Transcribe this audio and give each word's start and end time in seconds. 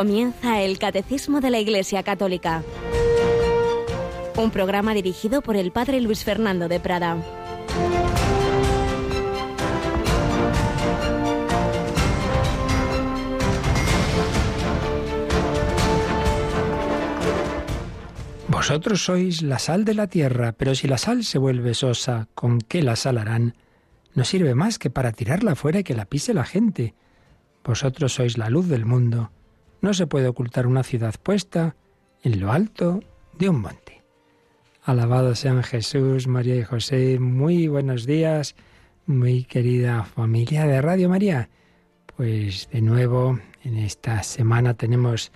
Comienza 0.00 0.62
el 0.62 0.78
Catecismo 0.78 1.42
de 1.42 1.50
la 1.50 1.58
Iglesia 1.58 2.02
Católica. 2.02 2.62
Un 4.34 4.50
programa 4.50 4.94
dirigido 4.94 5.42
por 5.42 5.56
el 5.56 5.72
Padre 5.72 6.00
Luis 6.00 6.24
Fernando 6.24 6.68
de 6.68 6.80
Prada. 6.80 7.18
Vosotros 18.48 19.04
sois 19.04 19.42
la 19.42 19.58
sal 19.58 19.84
de 19.84 19.92
la 19.92 20.06
tierra, 20.06 20.52
pero 20.52 20.74
si 20.74 20.88
la 20.88 20.96
sal 20.96 21.24
se 21.24 21.36
vuelve 21.36 21.74
sosa, 21.74 22.26
¿con 22.34 22.62
qué 22.62 22.80
la 22.80 22.96
sal 22.96 23.18
harán? 23.18 23.54
No 24.14 24.24
sirve 24.24 24.54
más 24.54 24.78
que 24.78 24.88
para 24.88 25.12
tirarla 25.12 25.56
fuera 25.56 25.80
y 25.80 25.84
que 25.84 25.94
la 25.94 26.06
pise 26.06 26.32
la 26.32 26.46
gente. 26.46 26.94
Vosotros 27.62 28.14
sois 28.14 28.38
la 28.38 28.48
luz 28.48 28.66
del 28.66 28.86
mundo. 28.86 29.30
No 29.80 29.94
se 29.94 30.06
puede 30.06 30.28
ocultar 30.28 30.66
una 30.66 30.82
ciudad 30.82 31.14
puesta 31.22 31.74
en 32.22 32.40
lo 32.40 32.52
alto 32.52 33.00
de 33.38 33.48
un 33.48 33.60
monte. 33.60 34.02
Alabado 34.82 35.34
sean 35.34 35.62
Jesús, 35.62 36.26
María 36.26 36.56
y 36.56 36.64
José. 36.64 37.18
Muy 37.18 37.66
buenos 37.66 38.04
días, 38.04 38.56
muy 39.06 39.44
querida 39.44 40.04
familia 40.04 40.66
de 40.66 40.82
Radio 40.82 41.08
María. 41.08 41.48
Pues 42.16 42.68
de 42.70 42.82
nuevo, 42.82 43.38
en 43.64 43.78
esta 43.78 44.22
semana 44.22 44.74
tenemos 44.74 45.32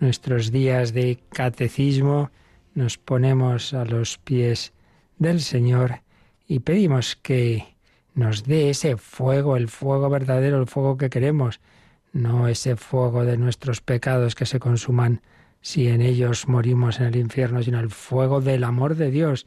nuestros 0.00 0.50
días 0.50 0.92
de 0.92 1.20
catecismo. 1.30 2.30
Nos 2.74 2.98
ponemos 2.98 3.74
a 3.74 3.84
los 3.84 4.18
pies 4.18 4.72
del 5.18 5.40
Señor 5.40 6.00
y 6.48 6.58
pedimos 6.60 7.16
que 7.16 7.76
nos 8.14 8.44
dé 8.44 8.70
ese 8.70 8.96
fuego, 8.96 9.56
el 9.56 9.68
fuego 9.68 10.08
verdadero, 10.10 10.60
el 10.60 10.66
fuego 10.66 10.96
que 10.96 11.10
queremos, 11.10 11.60
no 12.14 12.48
ese 12.48 12.76
fuego 12.76 13.24
de 13.24 13.36
nuestros 13.36 13.80
pecados 13.80 14.34
que 14.34 14.46
se 14.46 14.60
consuman 14.60 15.20
si 15.60 15.88
en 15.88 16.00
ellos 16.00 16.46
morimos 16.48 17.00
en 17.00 17.06
el 17.06 17.16
infierno, 17.16 17.62
sino 17.62 17.80
el 17.80 17.90
fuego 17.90 18.40
del 18.40 18.64
amor 18.64 18.94
de 18.94 19.10
Dios, 19.10 19.46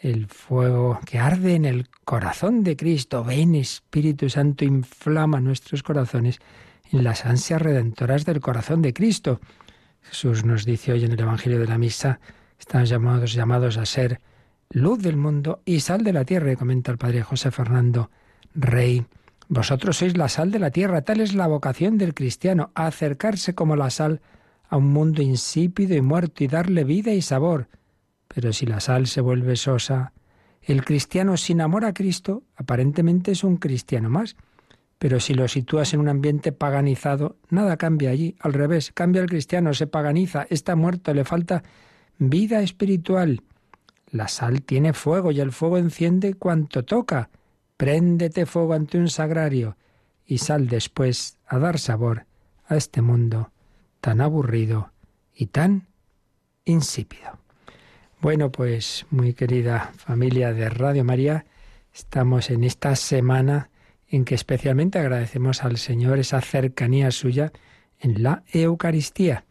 el 0.00 0.26
fuego 0.26 1.00
que 1.06 1.18
arde 1.18 1.54
en 1.54 1.64
el 1.64 1.88
corazón 2.04 2.64
de 2.64 2.76
Cristo. 2.76 3.22
Ven, 3.22 3.54
Espíritu 3.54 4.28
Santo, 4.28 4.64
inflama 4.64 5.40
nuestros 5.40 5.82
corazones 5.82 6.40
en 6.90 7.04
las 7.04 7.24
ansias 7.24 7.62
redentoras 7.62 8.24
del 8.24 8.40
corazón 8.40 8.82
de 8.82 8.92
Cristo. 8.92 9.40
Jesús 10.02 10.44
nos 10.44 10.64
dice 10.64 10.92
hoy 10.92 11.04
en 11.04 11.12
el 11.12 11.20
Evangelio 11.20 11.60
de 11.60 11.66
la 11.66 11.78
Misa, 11.78 12.18
estamos 12.58 12.88
llamados, 12.88 13.32
llamados 13.32 13.76
a 13.76 13.86
ser 13.86 14.20
luz 14.70 15.00
del 15.02 15.16
mundo 15.16 15.62
y 15.64 15.80
sal 15.80 16.02
de 16.02 16.12
la 16.12 16.24
tierra, 16.24 16.56
comenta 16.56 16.90
el 16.90 16.98
Padre 16.98 17.22
José 17.22 17.50
Fernando 17.50 18.10
Rey 18.54 19.04
vosotros 19.48 19.96
sois 19.96 20.16
la 20.16 20.28
sal 20.28 20.50
de 20.50 20.58
la 20.58 20.70
tierra, 20.70 21.02
tal 21.02 21.20
es 21.20 21.34
la 21.34 21.46
vocación 21.46 21.96
del 21.96 22.14
cristiano, 22.14 22.70
acercarse 22.74 23.54
como 23.54 23.76
la 23.76 23.90
sal 23.90 24.20
a 24.68 24.76
un 24.76 24.92
mundo 24.92 25.22
insípido 25.22 25.96
y 25.96 26.02
muerto 26.02 26.44
y 26.44 26.48
darle 26.48 26.84
vida 26.84 27.12
y 27.12 27.22
sabor. 27.22 27.68
Pero 28.28 28.52
si 28.52 28.66
la 28.66 28.80
sal 28.80 29.06
se 29.06 29.22
vuelve 29.22 29.56
sosa, 29.56 30.12
el 30.62 30.84
cristiano 30.84 31.36
sin 31.38 31.62
amor 31.62 31.86
a 31.86 31.94
Cristo 31.94 32.42
aparentemente 32.56 33.32
es 33.32 33.42
un 33.42 33.56
cristiano 33.56 34.10
más. 34.10 34.36
Pero 34.98 35.20
si 35.20 35.32
lo 35.32 35.48
sitúas 35.48 35.94
en 35.94 36.00
un 36.00 36.08
ambiente 36.08 36.52
paganizado, 36.52 37.36
nada 37.48 37.76
cambia 37.76 38.10
allí. 38.10 38.36
Al 38.40 38.52
revés, 38.52 38.92
cambia 38.92 39.22
el 39.22 39.28
cristiano, 39.28 39.72
se 39.72 39.86
paganiza, 39.86 40.46
está 40.50 40.76
muerto, 40.76 41.14
le 41.14 41.24
falta 41.24 41.62
vida 42.18 42.60
espiritual. 42.60 43.42
La 44.10 44.28
sal 44.28 44.62
tiene 44.62 44.92
fuego 44.92 45.30
y 45.30 45.40
el 45.40 45.52
fuego 45.52 45.78
enciende 45.78 46.34
cuanto 46.34 46.84
toca. 46.84 47.30
Préndete 47.78 48.44
fuego 48.44 48.74
ante 48.74 48.98
un 48.98 49.08
sagrario 49.08 49.76
y 50.26 50.38
sal 50.38 50.66
después 50.66 51.38
a 51.46 51.60
dar 51.60 51.78
sabor 51.78 52.26
a 52.66 52.74
este 52.74 53.02
mundo 53.02 53.52
tan 54.00 54.20
aburrido 54.20 54.90
y 55.32 55.46
tan 55.46 55.86
insípido. 56.64 57.38
Bueno, 58.20 58.50
pues 58.50 59.06
muy 59.10 59.32
querida 59.32 59.92
familia 59.96 60.52
de 60.52 60.68
Radio 60.70 61.04
María, 61.04 61.46
estamos 61.94 62.50
en 62.50 62.64
esta 62.64 62.96
semana 62.96 63.70
en 64.08 64.24
que 64.24 64.34
especialmente 64.34 64.98
agradecemos 64.98 65.62
al 65.62 65.76
Señor 65.76 66.18
esa 66.18 66.40
cercanía 66.40 67.12
suya 67.12 67.52
en 68.00 68.24
la 68.24 68.42
Eucaristía. 68.52 69.44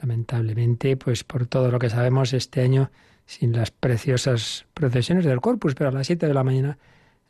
Lamentablemente, 0.00 0.96
pues 0.96 1.24
por 1.24 1.46
todo 1.46 1.70
lo 1.70 1.78
que 1.78 1.90
sabemos 1.90 2.32
este 2.32 2.62
año, 2.62 2.90
sin 3.26 3.52
las 3.52 3.70
preciosas 3.70 4.64
procesiones 4.72 5.26
del 5.26 5.42
Corpus, 5.42 5.74
pero 5.74 5.90
a 5.90 5.92
las 5.92 6.06
siete 6.06 6.26
de 6.26 6.32
la 6.32 6.42
mañana 6.42 6.78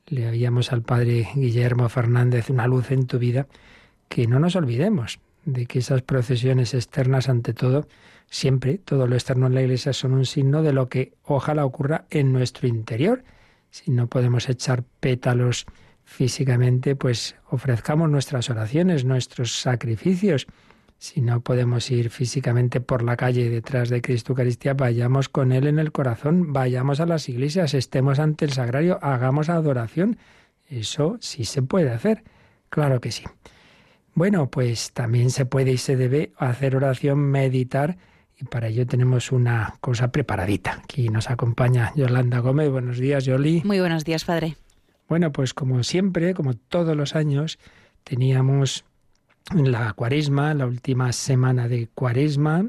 le 0.06 0.28
oíamos 0.28 0.72
al 0.72 0.82
padre 0.82 1.28
Guillermo 1.34 1.88
Fernández, 1.88 2.50
una 2.50 2.66
luz 2.66 2.90
en 2.90 3.06
tu 3.06 3.18
vida, 3.18 3.46
que 4.08 4.26
no 4.26 4.38
nos 4.38 4.56
olvidemos 4.56 5.18
de 5.44 5.66
que 5.66 5.78
esas 5.78 6.02
procesiones 6.02 6.74
externas, 6.74 7.28
ante 7.28 7.54
todo, 7.54 7.88
siempre, 8.28 8.78
todo 8.78 9.06
lo 9.06 9.14
externo 9.14 9.46
en 9.46 9.54
la 9.54 9.62
iglesia 9.62 9.92
son 9.92 10.12
un 10.12 10.26
signo 10.26 10.62
de 10.62 10.72
lo 10.72 10.88
que 10.88 11.14
ojalá 11.24 11.64
ocurra 11.64 12.04
en 12.10 12.32
nuestro 12.32 12.68
interior. 12.68 13.24
Si 13.70 13.90
no 13.90 14.08
podemos 14.08 14.48
echar 14.48 14.84
pétalos 15.00 15.66
físicamente, 16.04 16.96
pues 16.96 17.36
ofrezcamos 17.50 18.10
nuestras 18.10 18.48
oraciones, 18.50 19.04
nuestros 19.04 19.60
sacrificios 19.60 20.46
si 20.98 21.20
no 21.20 21.40
podemos 21.40 21.90
ir 21.90 22.10
físicamente 22.10 22.80
por 22.80 23.02
la 23.02 23.16
calle 23.16 23.50
detrás 23.50 23.90
de 23.90 24.00
Cristo 24.00 24.32
Eucaristía, 24.32 24.74
vayamos 24.74 25.28
con 25.28 25.52
Él 25.52 25.66
en 25.66 25.78
el 25.78 25.92
corazón, 25.92 26.52
vayamos 26.52 27.00
a 27.00 27.06
las 27.06 27.28
iglesias, 27.28 27.74
estemos 27.74 28.18
ante 28.18 28.44
el 28.44 28.52
sagrario, 28.52 28.98
hagamos 29.02 29.48
adoración. 29.48 30.18
Eso 30.68 31.18
sí 31.20 31.44
se 31.44 31.62
puede 31.62 31.90
hacer, 31.90 32.24
claro 32.68 33.00
que 33.00 33.12
sí. 33.12 33.24
Bueno, 34.14 34.50
pues 34.50 34.92
también 34.92 35.30
se 35.30 35.44
puede 35.44 35.72
y 35.72 35.76
se 35.76 35.96
debe 35.96 36.32
hacer 36.38 36.74
oración, 36.74 37.18
meditar, 37.18 37.98
y 38.38 38.44
para 38.44 38.68
ello 38.68 38.86
tenemos 38.86 39.32
una 39.32 39.74
cosa 39.80 40.10
preparadita. 40.10 40.80
Aquí 40.82 41.08
nos 41.08 41.30
acompaña 41.30 41.92
Yolanda 41.94 42.38
Gómez. 42.40 42.70
Buenos 42.70 42.98
días, 42.98 43.24
Yoli. 43.24 43.62
Muy 43.64 43.80
buenos 43.80 44.04
días, 44.04 44.24
padre. 44.24 44.56
Bueno, 45.08 45.32
pues 45.32 45.54
como 45.54 45.82
siempre, 45.82 46.34
como 46.34 46.54
todos 46.54 46.96
los 46.96 47.14
años, 47.14 47.58
teníamos 48.04 48.84
en 49.54 49.70
la 49.70 49.92
cuaresma, 49.92 50.54
la 50.54 50.66
última 50.66 51.12
semana 51.12 51.68
de 51.68 51.88
cuaresma 51.94 52.66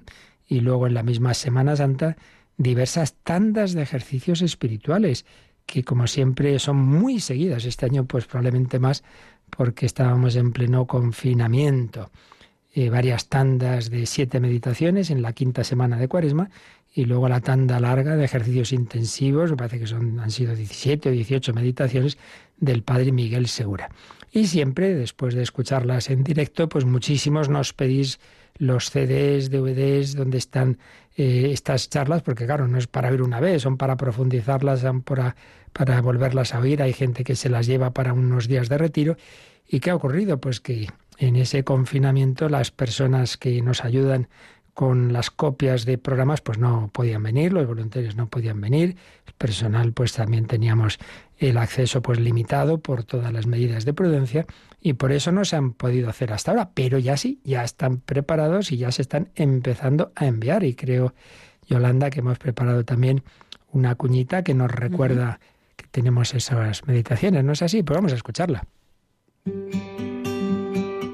y 0.48 0.60
luego 0.62 0.88
en 0.88 0.94
la 0.94 1.04
misma 1.04 1.34
Semana 1.34 1.76
Santa, 1.76 2.18
diversas 2.58 3.16
tandas 3.24 3.74
de 3.74 3.82
ejercicios 3.82 4.42
espirituales 4.42 5.26
que 5.66 5.84
como 5.84 6.08
siempre 6.08 6.58
son 6.60 6.78
muy 6.78 7.20
seguidas. 7.20 7.66
Este 7.66 7.86
año 7.86 8.06
pues 8.06 8.26
probablemente 8.26 8.80
más 8.80 9.04
porque 9.50 9.86
estábamos 9.86 10.36
en 10.36 10.54
pleno 10.54 10.86
confinamiento. 10.88 12.12
Eh, 12.74 12.90
varias 12.90 13.28
tandas 13.28 13.90
de 13.90 14.06
siete 14.06 14.40
meditaciones 14.40 15.10
en 15.10 15.22
la 15.22 15.34
quinta 15.34 15.64
semana 15.64 15.98
de 15.98 16.08
cuaresma 16.08 16.50
y 16.94 17.06
luego 17.06 17.28
la 17.28 17.42
tanda 17.42 17.80
larga 17.80 18.16
de 18.16 18.26
ejercicios 18.26 18.72
intensivos, 18.72 19.52
me 19.52 19.58
parece 19.58 19.80
que 19.80 19.88
son, 19.88 20.20
han 20.20 20.32
sido 20.32 20.56
17 20.56 21.10
o 21.10 21.12
18 21.12 21.54
meditaciones 21.54 22.18
del 22.58 22.84
padre 22.84 23.12
Miguel 23.12 23.48
Segura. 23.48 23.90
Y 24.32 24.48
siempre, 24.48 24.94
después 24.94 25.34
de 25.34 25.44
escucharlas 25.44 26.10
en 26.10 26.24
directo, 26.24 26.68
pues 26.70 26.86
muchísimos 26.86 27.50
nos 27.50 27.74
pedís 27.74 28.20
los 28.58 28.90
CDs, 28.90 29.50
DVDs, 29.50 30.16
donde 30.16 30.38
están 30.38 30.78
eh, 31.16 31.50
estas 31.52 31.90
charlas, 31.90 32.22
porque 32.24 32.46
claro, 32.46 32.68
no 32.68 32.78
es 32.78 32.88
para 32.88 33.10
ver 33.10 33.22
una 33.22 33.40
vez, 33.40 33.62
son 33.62 33.78
para 33.78 33.98
profundizarlas, 33.98 34.82
son 34.82 35.02
para, 35.02 35.36
para 35.74 36.02
volverlas 36.02 36.54
a 36.54 36.60
oír. 36.60 36.82
Hay 36.82 36.94
gente 36.94 37.24
que 37.24 37.36
se 37.36 37.50
las 37.50 37.68
lleva 37.68 37.92
para 37.92 38.14
unos 38.14 38.48
días 38.48 38.70
de 38.70 38.78
retiro. 38.78 39.18
¿Y 39.68 39.80
qué 39.80 39.92
ha 39.92 39.96
ocurrido? 39.96 40.40
Pues 40.40 40.60
que 40.60 40.88
en 41.18 41.36
ese 41.36 41.64
confinamiento 41.64 42.50
las 42.50 42.72
personas 42.72 43.38
que 43.38 43.62
nos 43.62 43.84
ayudan 43.84 44.28
con 44.78 45.12
las 45.12 45.32
copias 45.32 45.86
de 45.86 45.98
programas 45.98 46.42
pues 46.42 46.60
no 46.60 46.92
podían 46.94 47.24
venir, 47.24 47.52
los 47.52 47.66
voluntarios 47.66 48.16
no 48.16 48.28
podían 48.28 48.62
venir, 48.62 48.96
el 49.26 49.34
personal 49.34 49.92
pues 49.92 50.14
también 50.14 50.46
teníamos 50.46 51.00
el 51.40 51.58
acceso 51.58 52.04
pues 52.04 52.20
limitado 52.20 52.78
por 52.78 53.04
todas 53.04 53.34
las 53.34 53.48
medidas 53.48 53.86
de 53.86 53.94
prudencia 53.96 54.46
y 54.80 54.94
por 54.94 55.12
eso 55.12 55.32
no 55.32 55.46
se 55.46 55.56
han 55.56 55.74
podido 55.74 56.12
hacer 56.12 56.32
hasta 56.32 56.52
ahora, 56.52 56.70
pero 56.76 57.00
ya 57.00 57.18
sí, 57.18 57.42
ya 57.44 57.64
están 57.64 57.98
preparados 57.98 58.72
y 58.72 58.78
ya 58.78 58.92
se 58.92 59.02
están 59.02 59.30
empezando 59.34 60.12
a 60.16 60.28
enviar. 60.28 60.64
Y 60.64 60.76
creo 60.76 61.16
Yolanda 61.66 62.12
que 62.12 62.20
hemos 62.20 62.38
preparado 62.38 62.86
también 62.86 63.24
una 63.72 63.96
cuñita 63.96 64.44
que 64.44 64.54
nos 64.54 64.70
recuerda 64.70 65.40
que 65.76 65.88
tenemos 65.90 66.36
esas 66.36 66.86
meditaciones, 66.86 67.44
¿no 67.44 67.54
es 67.54 67.64
así? 67.64 67.82
Pues 67.82 67.98
vamos 67.98 68.12
a 68.12 68.16
escucharla. 68.16 68.64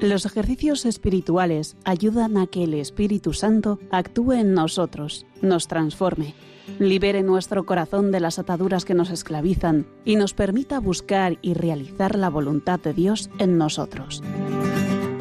Los 0.04 0.26
ejercicios 0.26 0.84
espirituales 0.84 1.78
ayudan 1.82 2.36
a 2.36 2.46
que 2.46 2.64
el 2.64 2.74
Espíritu 2.74 3.32
Santo 3.32 3.78
actúe 3.90 4.32
en 4.32 4.52
nosotros, 4.52 5.24
nos 5.40 5.66
transforme, 5.66 6.34
libere 6.78 7.22
nuestro 7.22 7.64
corazón 7.64 8.12
de 8.12 8.20
las 8.20 8.38
ataduras 8.38 8.84
que 8.84 8.92
nos 8.92 9.08
esclavizan 9.08 9.86
y 10.04 10.16
nos 10.16 10.34
permita 10.34 10.78
buscar 10.78 11.38
y 11.40 11.54
realizar 11.54 12.18
la 12.18 12.28
voluntad 12.28 12.78
de 12.80 12.92
Dios 12.92 13.30
en 13.38 13.56
nosotros. 13.56 14.22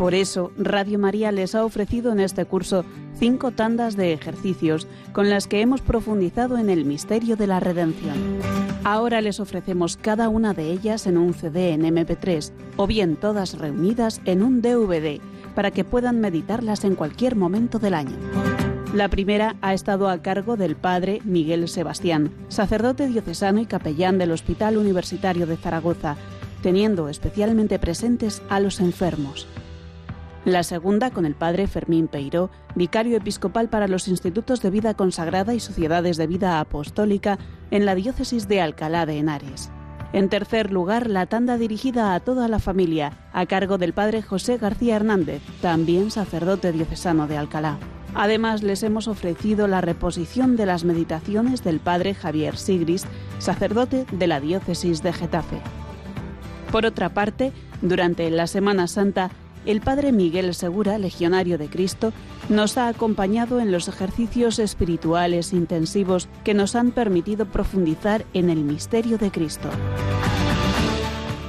Por 0.04 0.16
eso, 0.16 0.52
Radio 0.58 1.00
María 1.00 1.32
les 1.32 1.56
ha 1.56 1.64
ofrecido 1.64 2.12
en 2.12 2.20
este 2.20 2.44
curso 2.44 2.84
cinco 3.18 3.52
tandas 3.52 3.96
de 3.96 4.12
ejercicios 4.12 4.86
con 5.14 5.30
las 5.30 5.48
que 5.48 5.62
hemos 5.62 5.80
profundizado 5.80 6.58
en 6.58 6.70
el 6.70 6.84
misterio 6.84 7.38
de 7.38 7.48
la 7.48 7.62
redención. 7.62 8.18
Ahora 8.84 9.22
les 9.22 9.40
ofrecemos 9.40 9.96
cada 9.96 10.28
una 10.28 10.54
de 10.54 10.72
ellas 10.72 11.08
en 11.08 11.18
un 11.18 11.34
CD 11.34 11.70
en 11.70 11.84
MP3 11.84 12.52
o 12.76 12.86
bien 12.86 13.16
todas 13.16 13.58
reunidas 13.58 14.20
en 14.26 14.44
un 14.44 14.62
DVD 14.62 15.22
para 15.56 15.72
que 15.72 15.86
puedan 15.86 16.20
meditarlas 16.20 16.84
en 16.84 16.96
cualquier 16.96 17.38
momento 17.38 17.80
del 17.80 17.94
año. 17.94 18.18
La 18.94 19.08
primera 19.08 19.56
ha 19.62 19.74
estado 19.74 20.10
a 20.10 20.22
cargo 20.22 20.58
del 20.58 20.76
padre 20.76 21.22
Miguel 21.24 21.70
Sebastián, 21.70 22.30
sacerdote 22.50 23.08
diocesano 23.08 23.62
y 23.62 23.68
capellán 23.68 24.18
del 24.18 24.34
Hospital 24.34 24.76
Universitario 24.76 25.48
de 25.48 25.56
Zaragoza, 25.56 26.18
teniendo 26.62 27.08
especialmente 27.08 27.80
presentes 27.80 28.42
a 28.50 28.60
los 28.60 28.82
enfermos. 28.82 29.48
La 30.46 30.64
segunda 30.64 31.10
con 31.10 31.26
el 31.26 31.36
padre 31.36 31.68
Fermín 31.68 32.10
Peiró, 32.10 32.50
vicario 32.76 33.16
episcopal 33.16 33.70
para 33.70 33.88
los 33.88 34.10
institutos 34.10 34.62
de 34.62 34.72
vida 34.72 34.94
consagrada 34.94 35.54
y 35.54 35.62
sociedades 35.62 36.18
de 36.18 36.28
vida 36.28 36.60
apostólica 36.60 37.40
en 37.72 37.86
la 37.86 37.96
diócesis 37.96 38.50
de 38.50 38.60
Alcalá 38.60 39.06
de 39.06 39.20
Henares. 39.20 39.72
En 40.12 40.28
tercer 40.28 40.70
lugar, 40.70 41.10
la 41.10 41.28
tanda 41.28 41.58
dirigida 41.58 42.14
a 42.14 42.20
toda 42.20 42.50
la 42.50 42.60
familia, 42.60 43.14
a 43.32 43.46
cargo 43.46 43.78
del 43.78 43.94
padre 43.94 44.22
José 44.22 44.58
García 44.58 44.98
Hernández, 44.98 45.42
también 45.62 46.12
sacerdote 46.12 46.74
diocesano 46.74 47.26
de 47.26 47.38
Alcalá. 47.38 47.78
Además, 48.14 48.64
les 48.64 48.84
hemos 48.84 49.08
ofrecido 49.08 49.68
la 49.68 49.80
reposición 49.80 50.58
de 50.58 50.66
las 50.66 50.84
meditaciones 50.84 51.64
del 51.64 51.80
padre 51.80 52.14
Javier 52.14 52.58
Sigris, 52.58 53.06
sacerdote 53.40 54.06
de 54.12 54.28
la 54.28 54.42
diócesis 54.42 55.02
de 55.02 55.14
Getafe. 55.14 55.62
Por 56.72 56.86
otra 56.86 57.10
parte, 57.14 57.54
durante 57.82 58.30
la 58.30 58.46
Semana 58.46 58.88
Santa, 58.88 59.32
el 59.66 59.82
padre 59.82 60.12
Miguel 60.12 60.54
Segura, 60.54 60.98
legionario 60.98 61.58
de 61.58 61.70
Cristo, 61.70 62.14
nos 62.50 62.78
ha 62.78 62.88
acompañado 62.88 63.60
en 63.60 63.72
los 63.72 63.88
ejercicios 63.88 64.60
espirituales 64.60 65.54
intensivos 65.54 66.28
que 66.44 66.54
nos 66.54 66.76
han 66.76 66.92
permitido 66.92 67.46
profundizar 67.46 68.26
en 68.34 68.50
el 68.50 68.64
misterio 68.64 69.18
de 69.18 69.32
Cristo. 69.32 69.70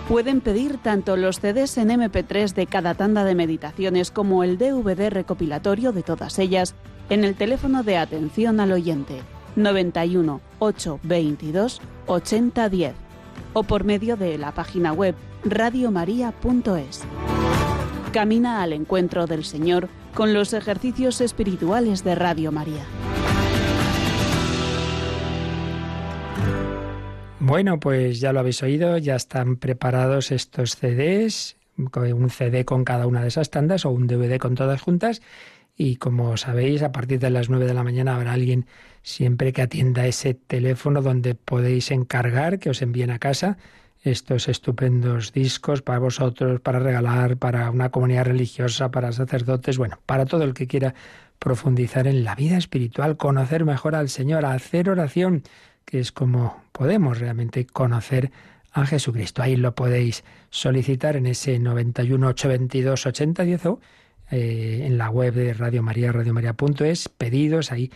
Pueden 0.08 0.42
pedir 0.42 0.78
tanto 0.78 1.16
los 1.16 1.40
CDs 1.40 1.78
en 1.78 1.88
MP3 1.88 2.52
de 2.52 2.66
cada 2.66 2.94
tanda 2.94 3.24
de 3.24 3.34
meditaciones 3.34 4.10
como 4.10 4.44
el 4.44 4.58
DVD 4.58 5.08
recopilatorio 5.08 5.92
de 5.92 6.02
todas 6.02 6.38
ellas 6.38 6.74
en 7.08 7.24
el 7.24 7.34
teléfono 7.34 7.82
de 7.82 7.96
atención 7.96 8.60
al 8.60 8.72
oyente 8.72 9.22
91 9.56 10.40
822 10.58 11.80
8010 12.06 12.94
o 13.54 13.62
por 13.62 13.84
medio 13.84 14.16
de 14.16 14.36
la 14.36 14.52
página 14.52 14.92
web 14.92 15.14
radiomaria.es. 15.44 17.02
Camina 18.14 18.62
al 18.62 18.72
encuentro 18.72 19.26
del 19.26 19.44
Señor 19.44 19.88
con 20.14 20.34
los 20.34 20.52
ejercicios 20.52 21.20
espirituales 21.20 22.04
de 22.04 22.14
Radio 22.14 22.52
María. 22.52 22.84
Bueno, 27.40 27.80
pues 27.80 28.20
ya 28.20 28.32
lo 28.32 28.38
habéis 28.38 28.62
oído, 28.62 28.98
ya 28.98 29.16
están 29.16 29.56
preparados 29.56 30.30
estos 30.30 30.76
CDs, 30.76 31.56
un 31.76 32.30
CD 32.30 32.64
con 32.64 32.84
cada 32.84 33.08
una 33.08 33.20
de 33.20 33.26
esas 33.26 33.50
tandas 33.50 33.84
o 33.84 33.90
un 33.90 34.06
DVD 34.06 34.38
con 34.38 34.54
todas 34.54 34.80
juntas. 34.80 35.20
Y 35.76 35.96
como 35.96 36.36
sabéis, 36.36 36.84
a 36.84 36.92
partir 36.92 37.18
de 37.18 37.30
las 37.30 37.50
9 37.50 37.66
de 37.66 37.74
la 37.74 37.82
mañana 37.82 38.14
habrá 38.14 38.34
alguien 38.34 38.66
siempre 39.02 39.52
que 39.52 39.62
atienda 39.62 40.06
ese 40.06 40.34
teléfono 40.34 41.02
donde 41.02 41.34
podéis 41.34 41.90
encargar 41.90 42.60
que 42.60 42.70
os 42.70 42.80
envíen 42.80 43.10
a 43.10 43.18
casa 43.18 43.58
estos 44.04 44.48
estupendos 44.48 45.32
discos 45.32 45.80
para 45.80 45.98
vosotros, 45.98 46.60
para 46.60 46.78
regalar, 46.78 47.38
para 47.38 47.70
una 47.70 47.90
comunidad 47.90 48.26
religiosa, 48.26 48.90
para 48.90 49.12
sacerdotes, 49.12 49.78
bueno, 49.78 49.98
para 50.04 50.26
todo 50.26 50.44
el 50.44 50.52
que 50.52 50.66
quiera 50.66 50.94
profundizar 51.38 52.06
en 52.06 52.22
la 52.22 52.34
vida 52.34 52.58
espiritual, 52.58 53.16
conocer 53.16 53.64
mejor 53.64 53.94
al 53.94 54.10
Señor, 54.10 54.44
hacer 54.44 54.90
oración, 54.90 55.42
que 55.86 56.00
es 56.00 56.12
como 56.12 56.62
podemos 56.72 57.18
realmente 57.18 57.66
conocer 57.66 58.30
a 58.72 58.84
Jesucristo. 58.84 59.42
Ahí 59.42 59.56
lo 59.56 59.74
podéis 59.74 60.22
solicitar 60.50 61.16
en 61.16 61.26
ese 61.26 61.58
91 61.58 62.28
822 62.28 63.06
8010 63.06 63.66
o 63.66 63.80
en 64.30 64.98
la 64.98 65.10
web 65.10 65.34
de 65.34 65.54
Radio 65.54 65.82
María, 65.82 66.12
radiomaria.es, 66.12 67.08
pedidos, 67.08 67.72
ahí 67.72 67.90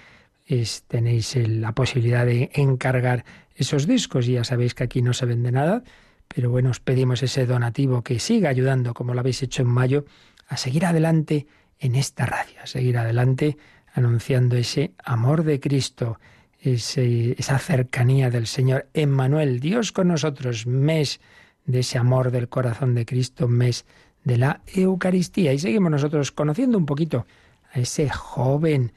tenéis 0.87 1.37
la 1.37 1.72
posibilidad 1.72 2.25
de 2.25 2.50
encargar 2.55 3.25
esos 3.58 3.87
discos 3.87 4.28
y 4.28 4.32
ya 4.32 4.44
sabéis 4.44 4.75
que 4.75 4.84
aquí 4.84 5.02
no 5.02 5.12
se 5.12 5.26
vende 5.26 5.52
nada, 5.52 5.82
pero 6.28 6.49
bueno, 6.49 6.70
os 6.70 6.81
pedimos 6.81 7.22
ese 7.22 7.44
donativo 7.44 8.02
que 8.02 8.20
siga 8.20 8.49
ayudando, 8.49 8.94
como 8.94 9.14
lo 9.14 9.20
habéis 9.20 9.43
hecho 9.43 9.62
en 9.62 9.69
mayo, 9.69 10.05
a 10.46 10.56
seguir 10.56 10.87
adelante 10.87 11.46
en 11.81 11.96
esta 11.96 12.25
radio, 12.25 12.55
a 12.62 12.66
seguir 12.66 12.96
adelante 12.99 13.58
anunciando 13.94 14.56
ese 14.56 14.93
amor 15.05 15.43
de 15.43 15.58
Cristo, 15.58 16.20
esa 16.60 17.58
cercanía 17.58 18.31
del 18.31 18.46
Señor. 18.46 18.87
Emmanuel, 18.94 19.58
Dios 19.58 19.90
con 19.90 20.08
nosotros, 20.08 20.66
mes 20.66 21.20
de 21.66 21.81
ese 21.81 21.99
amor 21.99 22.31
del 22.31 22.49
corazón 22.49 22.94
de 22.94 23.05
Cristo, 23.05 23.49
mes 23.49 23.84
de 24.25 24.38
la 24.38 24.60
Eucaristía. 24.66 25.52
Y 25.52 25.58
seguimos 25.58 25.90
nosotros 25.90 26.31
conociendo 26.31 26.78
un 26.78 26.87
poquito 26.87 27.26
a 27.72 27.81
ese 27.81 28.08
joven 28.08 28.93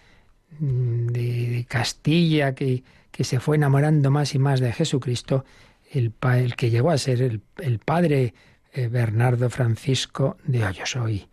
mm, 0.59 1.07
de 1.07 1.65
Castilla 1.67 2.53
que 2.53 2.83
que 3.11 3.23
se 3.23 3.39
fue 3.39 3.57
enamorando 3.57 4.09
más 4.11 4.33
y 4.35 4.39
más 4.39 4.59
de 4.59 4.71
Jesucristo, 4.73 5.45
el, 5.91 6.13
el 6.21 6.55
que 6.55 6.69
llegó 6.69 6.91
a 6.91 6.97
ser 6.97 7.21
el, 7.21 7.79
padre 7.79 8.33
eh, 8.73 8.87
Bernardo 8.87 9.49
Francisco 9.49 10.37
de 10.45 10.65
Hoyos. 10.65 10.95
Hoy 10.95 11.27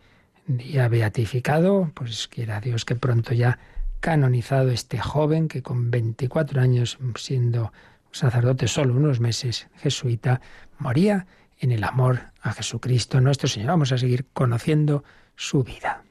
día 0.47 0.87
beatificado, 0.87 1.91
pues 1.93 2.27
quiera 2.27 2.59
Dios 2.59 2.85
que 2.85 2.95
pronto 2.95 3.33
ya 3.33 3.59
canonizado 3.99 4.71
este 4.71 4.99
joven 4.99 5.47
que 5.47 5.61
con 5.61 5.91
24 5.91 6.61
años, 6.61 6.97
siendo 7.15 7.71
sacerdote 8.11 8.67
solo 8.67 8.95
unos 8.95 9.19
meses, 9.19 9.67
jesuita, 9.77 10.41
moría 10.77 11.27
en 11.59 11.71
el 11.71 11.83
amor 11.83 12.21
a 12.41 12.53
Jesucristo 12.53 13.21
nuestro 13.21 13.47
Señor. 13.47 13.69
Vamos 13.69 13.91
a 13.91 13.97
seguir 13.97 14.25
conociendo 14.33 15.03
su 15.35 15.63
vida. 15.63 16.03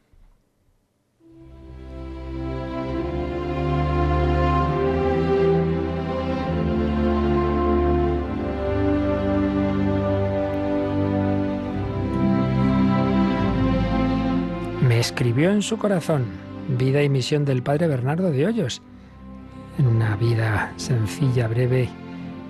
Escribió 15.09 15.51
en 15.51 15.63
su 15.63 15.79
corazón 15.79 16.27
Vida 16.79 17.03
y 17.03 17.09
misión 17.09 17.47
del 17.47 17.63
padre 17.63 17.87
Bernardo 17.87 18.31
de 18.31 18.45
Hoyos, 18.45 18.83
en 19.79 19.87
una 19.87 20.17
vida 20.17 20.75
sencilla, 20.77 21.49
breve, 21.49 21.89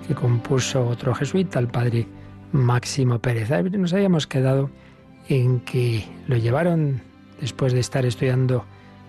que 0.05 0.13
compuso 0.13 0.85
otro 0.85 1.15
jesuita, 1.15 1.57
el 1.57 1.69
padre 1.69 2.05
Máximo 2.51 3.19
Pérez. 3.19 3.49
Nos 3.71 3.93
habíamos 3.93 4.27
quedado 4.27 4.69
en 5.29 5.61
que 5.61 6.03
lo 6.27 6.35
llevaron, 6.35 7.01
después 7.39 7.71
de 7.71 7.79
estar 7.79 8.05
estudiando 8.05 8.65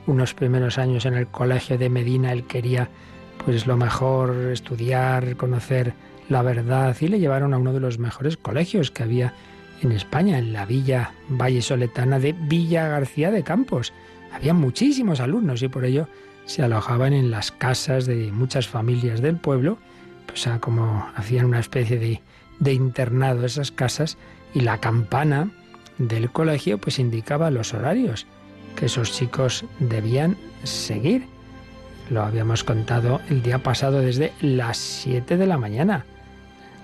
unos 0.07 0.33
primeros 0.33 0.79
años 0.79 1.05
en 1.05 1.15
el 1.15 1.27
colegio 1.27 1.77
de 1.77 1.91
Medina, 1.91 2.31
él 2.31 2.45
quería 2.45 2.89
pues 3.45 3.67
lo 3.67 3.77
mejor, 3.77 4.33
estudiar, 4.53 5.37
conocer 5.37 5.93
la 6.29 6.43
verdad, 6.43 6.97
y 7.01 7.09
le 7.09 7.19
llevaron 7.19 7.53
a 7.53 7.59
uno 7.59 7.73
de 7.73 7.81
los 7.81 7.99
mejores 7.99 8.37
colegios 8.37 8.93
que 8.93 9.03
había 9.03 9.35
en 9.83 9.93
España, 9.93 10.39
en 10.39 10.53
la 10.53 10.67
villa 10.67 11.13
Valle 11.29 11.63
Soletana 11.63 12.19
de 12.19 12.33
Villa 12.33 12.89
García 12.89 13.31
de 13.31 13.43
Campos. 13.43 13.93
Había 14.33 14.55
muchísimos 14.55 15.21
alumnos 15.21 15.63
y 15.63 15.69
por 15.69 15.85
ello 15.85 16.09
se 16.47 16.63
alojaban 16.63 17.13
en 17.13 17.31
las 17.31 17.53
casas 17.53 18.07
de 18.07 18.31
muchas 18.33 18.69
familias 18.69 19.21
del 19.21 19.37
pueblo, 19.37 19.79
pues 20.27 20.49
como 20.61 21.07
hacían 21.17 21.47
una 21.47 21.61
especie 21.61 21.99
de, 21.99 22.21
de 22.59 22.73
internado 22.73 23.45
esas 23.45 23.71
casas 23.71 24.19
y 24.55 24.61
la 24.61 24.79
campana 24.79 25.51
del 25.99 26.31
colegio 26.31 26.79
pues 26.79 26.99
indicaba 26.99 27.51
los 27.51 27.75
horarios 27.75 28.27
que 28.77 28.87
esos 28.87 29.13
chicos 29.13 29.65
debían 29.79 30.37
seguir. 30.65 31.27
Lo 32.09 32.23
habíamos 32.23 32.65
contado 32.65 33.21
el 33.29 33.43
día 33.43 33.59
pasado 33.59 34.01
desde 34.01 34.33
las 34.41 34.79
7 34.79 35.37
de 35.37 35.47
la 35.47 35.59
mañana 35.59 36.05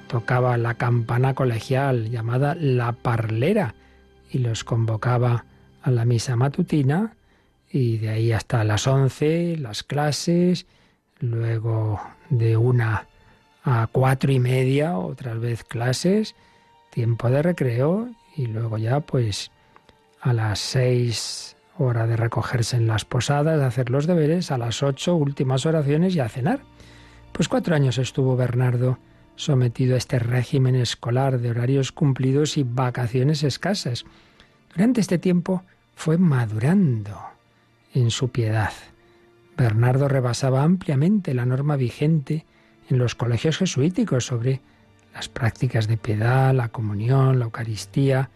tocaba 0.06 0.56
la 0.56 0.74
campana 0.74 1.34
colegial 1.34 2.10
llamada 2.10 2.54
la 2.54 2.92
parlera 2.92 3.74
y 4.30 4.38
los 4.38 4.64
convocaba 4.64 5.44
a 5.82 5.90
la 5.90 6.04
misa 6.04 6.36
matutina 6.36 7.14
y 7.70 7.98
de 7.98 8.10
ahí 8.10 8.32
hasta 8.32 8.64
las 8.64 8.86
once 8.86 9.56
las 9.58 9.82
clases, 9.82 10.66
luego 11.20 12.00
de 12.30 12.56
una 12.56 13.06
a 13.64 13.88
cuatro 13.90 14.32
y 14.32 14.38
media 14.38 14.96
otra 14.96 15.34
vez 15.34 15.64
clases, 15.64 16.34
tiempo 16.90 17.30
de 17.30 17.42
recreo 17.42 18.08
y 18.36 18.46
luego 18.46 18.78
ya 18.78 19.00
pues 19.00 19.50
a 20.20 20.32
las 20.32 20.60
seis 20.60 21.56
hora 21.78 22.06
de 22.06 22.16
recogerse 22.16 22.76
en 22.76 22.86
las 22.86 23.04
posadas, 23.04 23.60
hacer 23.60 23.90
los 23.90 24.06
deberes, 24.06 24.50
a 24.50 24.58
las 24.58 24.82
ocho 24.82 25.14
últimas 25.14 25.66
oraciones 25.66 26.14
y 26.14 26.20
a 26.20 26.28
cenar. 26.28 26.60
Pues 27.32 27.48
cuatro 27.48 27.74
años 27.74 27.98
estuvo 27.98 28.36
Bernardo 28.36 28.98
sometido 29.36 29.94
a 29.94 29.98
este 29.98 30.18
régimen 30.18 30.74
escolar 30.74 31.38
de 31.38 31.50
horarios 31.50 31.92
cumplidos 31.92 32.56
y 32.56 32.64
vacaciones 32.64 33.42
escasas. 33.42 34.04
Durante 34.74 35.00
este 35.00 35.18
tiempo 35.18 35.62
fue 35.94 36.18
madurando 36.18 37.18
en 37.94 38.10
su 38.10 38.30
piedad. 38.30 38.72
Bernardo 39.56 40.08
rebasaba 40.08 40.62
ampliamente 40.62 41.32
la 41.32 41.46
norma 41.46 41.76
vigente 41.76 42.44
en 42.90 42.98
los 42.98 43.14
colegios 43.14 43.58
jesuíticos 43.58 44.26
sobre 44.26 44.60
las 45.14 45.28
prácticas 45.28 45.88
de 45.88 45.96
piedad, 45.96 46.52
la 46.52 46.68
comunión, 46.68 47.38
la 47.38 47.46
Eucaristía. 47.46 48.30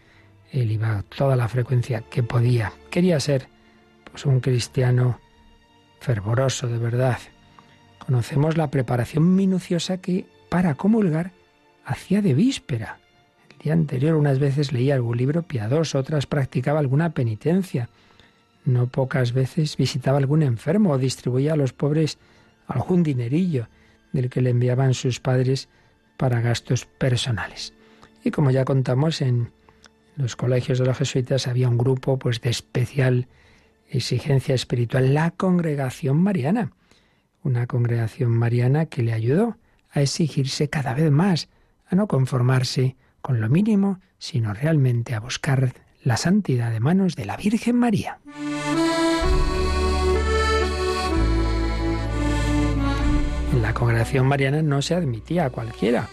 Él 0.51 0.71
iba 0.71 1.03
toda 1.15 1.35
la 1.35 1.47
frecuencia 1.47 2.01
que 2.01 2.23
podía. 2.23 2.73
Quería 2.89 3.19
ser 3.19 3.47
pues 4.09 4.25
un 4.25 4.39
cristiano 4.39 5.19
fervoroso 5.99 6.67
de 6.67 6.79
verdad. 6.79 7.19
Conocemos 7.99 8.57
la 8.57 8.71
preparación 8.71 9.35
minuciosa 9.35 9.97
que 9.97 10.25
para 10.51 10.75
comulgar 10.75 11.31
hacía 11.85 12.21
de 12.21 12.33
víspera. 12.33 12.99
El 13.51 13.57
día 13.59 13.71
anterior 13.71 14.15
unas 14.15 14.37
veces 14.37 14.73
leía 14.73 14.95
algún 14.95 15.15
libro 15.15 15.43
piadoso, 15.43 15.97
otras 15.97 16.25
practicaba 16.25 16.79
alguna 16.79 17.11
penitencia. 17.11 17.87
No 18.65 18.87
pocas 18.87 19.31
veces 19.31 19.77
visitaba 19.77 20.17
algún 20.17 20.43
enfermo 20.43 20.91
o 20.91 20.97
distribuía 20.97 21.53
a 21.53 21.55
los 21.55 21.71
pobres 21.71 22.17
algún 22.67 23.01
dinerillo 23.01 23.69
del 24.11 24.29
que 24.29 24.41
le 24.41 24.49
enviaban 24.49 24.93
sus 24.93 25.21
padres 25.21 25.69
para 26.17 26.41
gastos 26.41 26.85
personales. 26.85 27.73
Y 28.21 28.31
como 28.31 28.51
ya 28.51 28.65
contamos 28.65 29.21
en 29.21 29.53
los 30.17 30.35
colegios 30.35 30.79
de 30.79 30.85
los 30.85 30.97
jesuitas 30.97 31.47
había 31.47 31.69
un 31.69 31.77
grupo 31.77 32.19
pues 32.19 32.41
de 32.41 32.49
especial 32.49 33.29
exigencia 33.87 34.53
espiritual, 34.53 35.13
la 35.13 35.31
congregación 35.31 36.21
mariana. 36.21 36.73
Una 37.41 37.67
congregación 37.67 38.31
mariana 38.31 38.87
que 38.87 39.01
le 39.01 39.13
ayudó 39.13 39.55
a 39.91 40.01
exigirse 40.01 40.69
cada 40.69 40.93
vez 40.93 41.11
más, 41.11 41.49
a 41.87 41.95
no 41.95 42.07
conformarse 42.07 42.95
con 43.21 43.41
lo 43.41 43.49
mínimo, 43.49 43.99
sino 44.17 44.53
realmente 44.53 45.13
a 45.13 45.19
buscar 45.19 45.73
la 46.03 46.17
santidad 46.17 46.71
de 46.71 46.79
manos 46.79 47.15
de 47.15 47.25
la 47.25 47.37
Virgen 47.37 47.75
María. 47.75 48.19
En 53.53 53.61
la 53.61 53.73
congregación 53.73 54.27
mariana 54.27 54.61
no 54.61 54.81
se 54.81 54.95
admitía 54.95 55.45
a 55.45 55.49
cualquiera. 55.49 56.07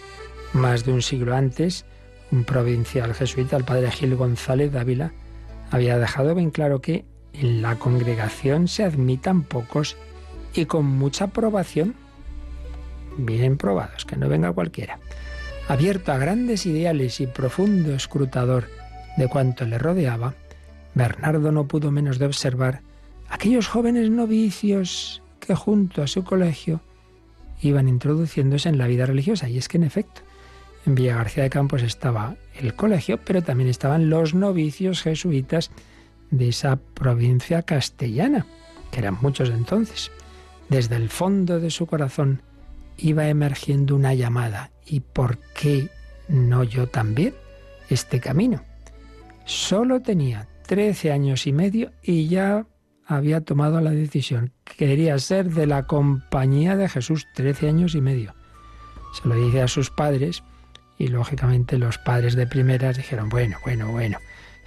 Más 0.53 0.83
de 0.85 0.91
un 0.91 1.01
siglo 1.01 1.35
antes, 1.35 1.85
un 2.31 2.43
provincial 2.43 3.13
jesuita, 3.13 3.55
el 3.55 3.63
padre 3.63 3.91
Gil 3.91 4.15
González 4.15 4.71
Dávila, 4.71 5.13
había 5.71 5.97
dejado 5.97 6.35
bien 6.35 6.51
claro 6.51 6.81
que 6.81 7.05
en 7.33 7.61
la 7.61 7.75
congregación 7.77 8.67
se 8.67 8.83
admitan 8.83 9.43
pocos 9.43 9.95
y 10.53 10.65
con 10.65 10.85
mucha 10.85 11.25
aprobación, 11.25 11.95
bien 13.19 13.57
probados, 13.57 14.05
que 14.05 14.15
no 14.15 14.27
venga 14.29 14.51
cualquiera. 14.51 14.99
Abierto 15.67 16.11
a 16.11 16.17
grandes 16.17 16.65
ideales 16.65 17.19
y 17.19 17.27
profundo 17.27 17.93
escrutador 17.93 18.67
de 19.17 19.27
cuanto 19.27 19.65
le 19.65 19.77
rodeaba, 19.77 20.33
Bernardo 20.95 21.51
no 21.51 21.67
pudo 21.67 21.91
menos 21.91 22.17
de 22.17 22.25
observar 22.25 22.81
aquellos 23.29 23.67
jóvenes 23.67 24.09
novicios 24.09 25.21
que 25.39 25.55
junto 25.55 26.01
a 26.01 26.07
su 26.07 26.23
colegio 26.23 26.81
iban 27.61 27.87
introduciéndose 27.87 28.69
en 28.69 28.77
la 28.77 28.87
vida 28.87 29.05
religiosa. 29.05 29.49
Y 29.49 29.57
es 29.57 29.67
que 29.67 29.77
en 29.77 29.83
efecto, 29.83 30.21
en 30.85 30.95
Villa 30.95 31.15
García 31.15 31.43
de 31.43 31.49
Campos 31.49 31.83
estaba 31.83 32.35
el 32.59 32.73
colegio, 32.73 33.19
pero 33.23 33.41
también 33.41 33.69
estaban 33.69 34.09
los 34.09 34.33
novicios 34.33 35.03
jesuitas 35.03 35.71
de 36.31 36.49
esa 36.49 36.77
provincia 36.77 37.61
castellana, 37.63 38.45
que 38.91 38.99
eran 38.99 39.17
muchos 39.21 39.49
entonces. 39.49 40.11
Desde 40.69 40.95
el 40.95 41.09
fondo 41.09 41.59
de 41.59 41.71
su 41.71 41.85
corazón 41.85 42.41
iba 43.01 43.27
emergiendo 43.27 43.95
una 43.95 44.13
llamada. 44.13 44.71
¿Y 44.85 45.01
por 45.01 45.37
qué 45.55 45.89
no 46.27 46.63
yo 46.63 46.87
también 46.87 47.33
este 47.89 48.19
camino? 48.19 48.63
Solo 49.45 50.01
tenía 50.01 50.47
13 50.67 51.11
años 51.11 51.47
y 51.47 51.53
medio 51.53 51.91
y 52.03 52.27
ya 52.27 52.65
había 53.05 53.41
tomado 53.41 53.81
la 53.81 53.91
decisión. 53.91 54.53
Quería 54.63 55.17
ser 55.19 55.49
de 55.49 55.65
la 55.65 55.87
compañía 55.87 56.75
de 56.75 56.89
Jesús, 56.89 57.27
13 57.35 57.69
años 57.69 57.95
y 57.95 58.01
medio. 58.01 58.35
Se 59.13 59.27
lo 59.27 59.35
dice 59.35 59.61
a 59.61 59.67
sus 59.67 59.89
padres 59.89 60.43
y 60.97 61.07
lógicamente 61.07 61.77
los 61.77 61.97
padres 61.97 62.35
de 62.35 62.45
primeras 62.45 62.97
dijeron, 62.97 63.29
bueno, 63.29 63.57
bueno, 63.63 63.91
bueno, 63.91 64.19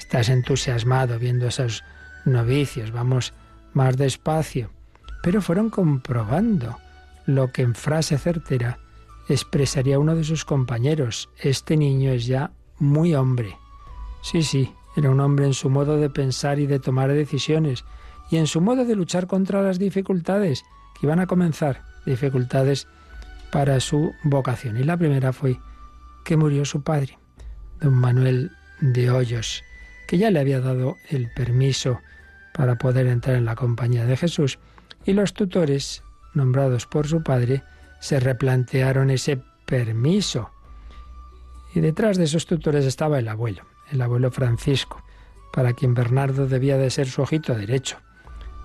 Estás 0.02 0.28
entusiasmado 0.30 1.18
viendo 1.18 1.46
esos 1.46 1.84
novicios, 2.24 2.90
vamos 2.90 3.32
más 3.72 3.96
despacio. 3.96 4.72
Pero 5.22 5.40
fueron 5.40 5.70
comprobando 5.70 6.78
lo 7.26 7.52
que 7.52 7.62
en 7.62 7.74
frase 7.74 8.18
certera 8.18 8.78
expresaría 9.28 9.98
uno 9.98 10.16
de 10.16 10.24
sus 10.24 10.44
compañeros. 10.44 11.28
Este 11.38 11.76
niño 11.76 12.10
es 12.10 12.26
ya 12.26 12.52
muy 12.78 13.14
hombre. 13.14 13.56
Sí, 14.22 14.42
sí, 14.42 14.72
era 14.96 15.10
un 15.10 15.20
hombre 15.20 15.46
en 15.46 15.54
su 15.54 15.70
modo 15.70 15.96
de 15.96 16.10
pensar 16.10 16.58
y 16.58 16.66
de 16.66 16.78
tomar 16.78 17.12
decisiones, 17.12 17.84
y 18.30 18.36
en 18.36 18.46
su 18.46 18.60
modo 18.60 18.84
de 18.84 18.96
luchar 18.96 19.26
contra 19.26 19.62
las 19.62 19.78
dificultades 19.78 20.64
que 20.94 21.06
iban 21.06 21.20
a 21.20 21.26
comenzar, 21.26 21.82
dificultades 22.06 22.86
para 23.50 23.80
su 23.80 24.12
vocación. 24.24 24.76
Y 24.76 24.84
la 24.84 24.96
primera 24.96 25.32
fue 25.32 25.58
que 26.24 26.36
murió 26.36 26.64
su 26.64 26.82
padre, 26.82 27.18
don 27.80 27.94
Manuel 27.94 28.52
de 28.80 29.10
Hoyos, 29.10 29.62
que 30.06 30.18
ya 30.18 30.30
le 30.30 30.40
había 30.40 30.60
dado 30.60 30.96
el 31.08 31.30
permiso 31.32 32.00
para 32.54 32.76
poder 32.76 33.06
entrar 33.06 33.36
en 33.36 33.44
la 33.44 33.56
compañía 33.56 34.04
de 34.06 34.16
Jesús, 34.16 34.58
y 35.04 35.12
los 35.14 35.34
tutores, 35.34 36.02
nombrados 36.34 36.86
por 36.86 37.06
su 37.06 37.22
padre, 37.22 37.62
se 38.00 38.20
replantearon 38.20 39.10
ese 39.10 39.40
permiso. 39.66 40.50
Y 41.74 41.80
detrás 41.80 42.16
de 42.16 42.24
esos 42.24 42.46
tutores 42.46 42.84
estaba 42.84 43.18
el 43.18 43.28
abuelo, 43.28 43.62
el 43.90 44.02
abuelo 44.02 44.30
Francisco, 44.30 45.02
para 45.52 45.72
quien 45.72 45.94
Bernardo 45.94 46.46
debía 46.46 46.76
de 46.78 46.90
ser 46.90 47.08
su 47.08 47.22
ojito 47.22 47.54
derecho. 47.54 47.98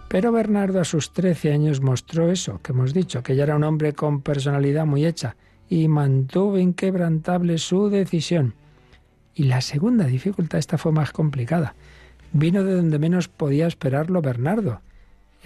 Pero 0.08 0.32
Bernardo 0.32 0.80
a 0.80 0.86
sus 0.86 1.12
trece 1.12 1.52
años 1.52 1.82
mostró 1.82 2.32
eso 2.32 2.62
que 2.62 2.72
hemos 2.72 2.94
dicho, 2.94 3.24
que 3.24 3.36
ya 3.36 3.44
era 3.44 3.56
un 3.56 3.64
hombre 3.64 3.94
con 3.94 4.22
personalidad 4.22 4.86
muy 4.86 5.06
hecha, 5.06 5.36
y 5.70 5.88
mantuvo 5.88 6.58
inquebrantable 6.58 7.58
su 7.58 7.90
decisión. 7.90 8.56
Y 9.36 9.44
la 9.44 9.62
segunda 9.62 10.06
dificultad, 10.06 10.60
esta 10.60 10.78
fue 10.78 10.92
más 10.92 11.12
complicada. 11.12 11.76
Vino 12.32 12.64
de 12.64 12.74
donde 12.74 13.00
menos 13.00 13.28
podía 13.28 13.68
esperarlo 13.68 14.22
Bernardo. 14.22 14.82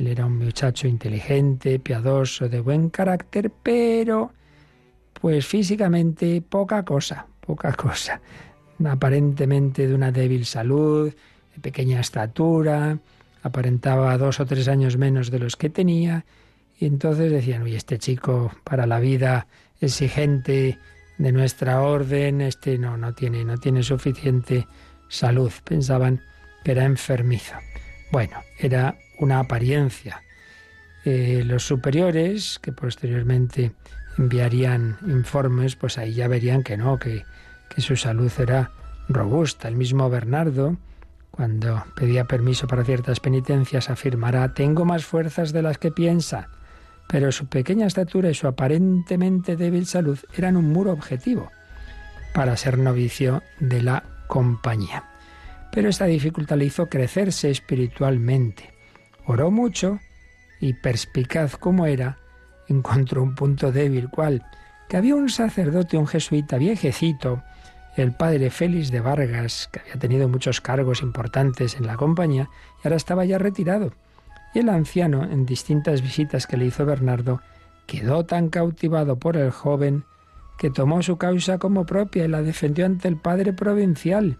Él 0.01 0.07
era 0.07 0.25
un 0.25 0.39
muchacho 0.39 0.87
inteligente, 0.87 1.77
piadoso, 1.77 2.49
de 2.49 2.59
buen 2.59 2.89
carácter, 2.89 3.51
pero 3.61 4.31
pues 5.13 5.45
físicamente 5.45 6.41
poca 6.41 6.83
cosa, 6.83 7.27
poca 7.39 7.71
cosa. 7.73 8.19
Aparentemente 8.83 9.87
de 9.87 9.93
una 9.93 10.11
débil 10.11 10.47
salud, 10.47 11.13
de 11.53 11.61
pequeña 11.61 11.99
estatura, 11.99 12.97
aparentaba 13.43 14.17
dos 14.17 14.39
o 14.39 14.45
tres 14.47 14.67
años 14.69 14.97
menos 14.97 15.29
de 15.29 15.37
los 15.37 15.55
que 15.55 15.69
tenía, 15.69 16.25
y 16.79 16.87
entonces 16.87 17.31
decían, 17.31 17.61
uy, 17.61 17.75
este 17.75 17.99
chico 17.99 18.51
para 18.63 18.87
la 18.87 18.99
vida 18.99 19.45
exigente 19.81 20.79
de 21.19 21.31
nuestra 21.31 21.79
orden, 21.79 22.41
este 22.41 22.79
no, 22.79 22.97
no 22.97 23.13
tiene, 23.13 23.45
no 23.45 23.59
tiene 23.59 23.83
suficiente 23.83 24.65
salud. 25.09 25.51
Pensaban 25.63 26.21
que 26.63 26.71
era 26.71 26.85
enfermizo. 26.85 27.53
Bueno, 28.11 28.39
era 28.57 28.95
una 29.21 29.39
apariencia. 29.39 30.21
Eh, 31.05 31.43
los 31.45 31.63
superiores, 31.63 32.59
que 32.61 32.73
posteriormente 32.73 33.71
enviarían 34.17 34.97
informes, 35.07 35.77
pues 35.77 35.97
ahí 35.97 36.13
ya 36.13 36.27
verían 36.27 36.61
que 36.63 36.75
no, 36.75 36.99
que, 36.99 37.23
que 37.73 37.81
su 37.81 37.95
salud 37.95 38.31
era 38.37 38.71
robusta. 39.07 39.69
El 39.69 39.77
mismo 39.77 40.09
Bernardo, 40.09 40.75
cuando 41.31 41.85
pedía 41.95 42.25
permiso 42.25 42.67
para 42.67 42.83
ciertas 42.83 43.21
penitencias, 43.21 43.89
afirmará, 43.89 44.53
tengo 44.53 44.83
más 44.83 45.05
fuerzas 45.05 45.53
de 45.53 45.61
las 45.61 45.77
que 45.77 45.91
piensa 45.91 46.49
pero 47.11 47.33
su 47.33 47.47
pequeña 47.47 47.87
estatura 47.87 48.29
y 48.29 48.33
su 48.33 48.47
aparentemente 48.47 49.57
débil 49.57 49.85
salud 49.85 50.17
eran 50.33 50.55
un 50.55 50.71
muro 50.71 50.93
objetivo 50.93 51.51
para 52.33 52.55
ser 52.55 52.77
novicio 52.77 53.43
de 53.59 53.81
la 53.81 54.03
compañía. 54.27 55.03
Pero 55.73 55.89
esta 55.89 56.05
dificultad 56.05 56.55
le 56.55 56.65
hizo 56.65 56.87
crecerse 56.87 57.51
espiritualmente. 57.51 58.70
Oró 59.25 59.51
mucho 59.51 59.99
y 60.59 60.73
perspicaz 60.73 61.57
como 61.57 61.85
era, 61.85 62.17
encontró 62.67 63.23
un 63.23 63.35
punto 63.35 63.71
débil, 63.71 64.09
cual 64.09 64.45
que 64.89 64.97
había 64.97 65.15
un 65.15 65.29
sacerdote, 65.29 65.97
un 65.97 66.07
jesuita 66.07 66.57
viejecito, 66.57 67.43
el 67.95 68.13
padre 68.13 68.49
Félix 68.49 68.91
de 68.91 68.99
Vargas, 68.99 69.69
que 69.71 69.79
había 69.79 69.95
tenido 69.95 70.27
muchos 70.29 70.61
cargos 70.61 71.01
importantes 71.01 71.75
en 71.75 71.87
la 71.87 71.97
compañía 71.97 72.49
y 72.83 72.87
ahora 72.87 72.97
estaba 72.97 73.25
ya 73.25 73.37
retirado 73.37 73.91
y 74.53 74.59
el 74.59 74.69
anciano, 74.69 75.23
en 75.23 75.45
distintas 75.45 76.01
visitas 76.01 76.47
que 76.47 76.57
le 76.57 76.65
hizo 76.65 76.85
Bernardo, 76.85 77.41
quedó 77.87 78.25
tan 78.25 78.49
cautivado 78.49 79.17
por 79.17 79.37
el 79.37 79.51
joven 79.51 80.03
que 80.57 80.69
tomó 80.69 81.01
su 81.01 81.17
causa 81.17 81.57
como 81.57 81.85
propia 81.85 82.25
y 82.25 82.27
la 82.27 82.41
defendió 82.41 82.85
ante 82.85 83.07
el 83.07 83.17
padre 83.17 83.53
provincial. 83.53 84.37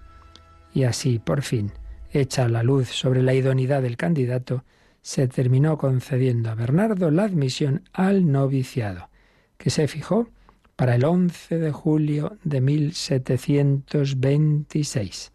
Y 0.73 0.83
así, 0.83 1.19
por 1.19 1.41
fin, 1.41 1.71
hecha 2.11 2.47
la 2.47 2.63
luz 2.63 2.87
sobre 2.89 3.23
la 3.23 3.33
idoneidad 3.33 3.81
del 3.81 3.97
candidato, 3.97 4.63
se 5.01 5.27
terminó 5.27 5.77
concediendo 5.77 6.51
a 6.51 6.55
Bernardo 6.55 7.11
la 7.11 7.23
admisión 7.23 7.83
al 7.93 8.29
noviciado, 8.31 9.09
que 9.57 9.69
se 9.69 9.87
fijó 9.87 10.27
para 10.75 10.95
el 10.95 11.05
11 11.05 11.59
de 11.59 11.71
julio 11.71 12.37
de 12.43 12.59
1726, 12.61 15.31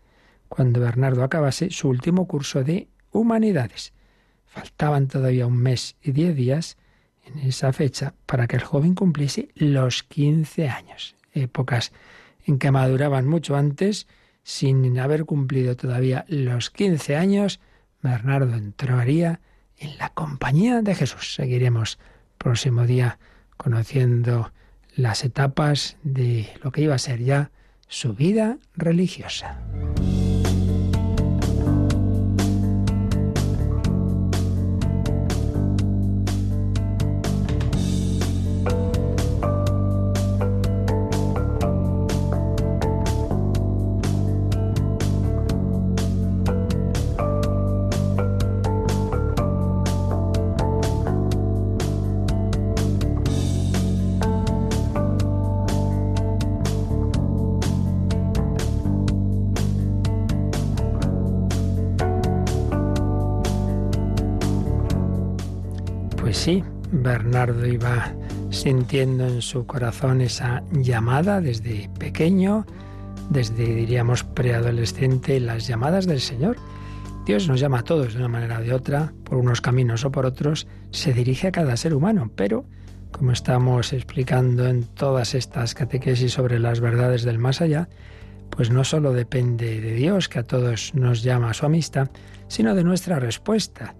cuando 0.48 0.80
Bernardo 0.80 1.22
acabase 1.24 1.70
su 1.70 1.88
último 1.88 2.26
curso 2.26 2.64
de 2.64 2.88
humanidades. 3.10 3.94
Faltaban 4.44 5.08
todavía 5.08 5.46
un 5.46 5.56
mes 5.56 5.96
y 6.02 6.12
diez 6.12 6.36
días 6.36 6.76
en 7.24 7.38
esa 7.40 7.72
fecha 7.72 8.12
para 8.26 8.46
que 8.46 8.56
el 8.56 8.62
joven 8.62 8.94
cumpliese 8.94 9.48
los 9.54 10.02
quince 10.02 10.68
años, 10.68 11.16
épocas 11.32 11.92
en 12.44 12.58
que 12.58 12.70
maduraban 12.70 13.26
mucho 13.26 13.56
antes, 13.56 14.06
sin 14.46 14.96
haber 15.00 15.24
cumplido 15.24 15.74
todavía 15.74 16.24
los 16.28 16.70
15 16.70 17.16
años, 17.16 17.58
Bernardo 18.00 18.54
entraría 18.54 19.40
en 19.76 19.98
la 19.98 20.10
compañía 20.10 20.82
de 20.82 20.94
Jesús. 20.94 21.34
Seguiremos 21.34 21.98
próximo 22.38 22.86
día 22.86 23.18
conociendo 23.56 24.52
las 24.94 25.24
etapas 25.24 25.96
de 26.04 26.48
lo 26.62 26.70
que 26.70 26.82
iba 26.82 26.94
a 26.94 26.98
ser 26.98 27.24
ya 27.24 27.50
su 27.88 28.14
vida 28.14 28.58
religiosa. 28.76 29.58
Bernardo 67.16 67.64
iba 67.64 68.12
sintiendo 68.50 69.26
en 69.26 69.40
su 69.40 69.64
corazón 69.64 70.20
esa 70.20 70.62
llamada 70.70 71.40
desde 71.40 71.88
pequeño, 71.98 72.66
desde 73.30 73.64
diríamos 73.64 74.22
preadolescente, 74.22 75.40
las 75.40 75.66
llamadas 75.66 76.06
del 76.06 76.20
Señor. 76.20 76.58
Dios 77.24 77.48
nos 77.48 77.58
llama 77.58 77.78
a 77.78 77.84
todos 77.84 78.12
de 78.12 78.18
una 78.18 78.28
manera 78.28 78.58
o 78.58 78.62
de 78.62 78.74
otra, 78.74 79.14
por 79.24 79.38
unos 79.38 79.62
caminos 79.62 80.04
o 80.04 80.12
por 80.12 80.26
otros, 80.26 80.66
se 80.90 81.14
dirige 81.14 81.48
a 81.48 81.52
cada 81.52 81.78
ser 81.78 81.94
humano, 81.94 82.30
pero 82.36 82.66
como 83.12 83.32
estamos 83.32 83.94
explicando 83.94 84.66
en 84.66 84.84
todas 84.84 85.34
estas 85.34 85.72
catequesis 85.72 86.34
sobre 86.34 86.58
las 86.58 86.80
verdades 86.80 87.22
del 87.22 87.38
más 87.38 87.62
allá, 87.62 87.88
pues 88.50 88.68
no 88.68 88.84
solo 88.84 89.14
depende 89.14 89.80
de 89.80 89.94
Dios, 89.94 90.28
que 90.28 90.40
a 90.40 90.44
todos 90.44 90.94
nos 90.94 91.22
llama 91.22 91.48
a 91.48 91.54
su 91.54 91.64
amistad, 91.64 92.10
sino 92.48 92.74
de 92.74 92.84
nuestra 92.84 93.18
respuesta, 93.18 93.94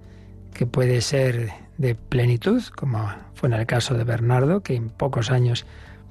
que 0.52 0.66
puede 0.66 1.00
ser 1.00 1.65
de 1.78 1.94
plenitud, 1.94 2.62
como 2.74 3.08
fue 3.34 3.48
en 3.48 3.54
el 3.54 3.66
caso 3.66 3.94
de 3.94 4.04
Bernardo, 4.04 4.62
que 4.62 4.74
en 4.74 4.88
pocos 4.88 5.30
años 5.30 5.66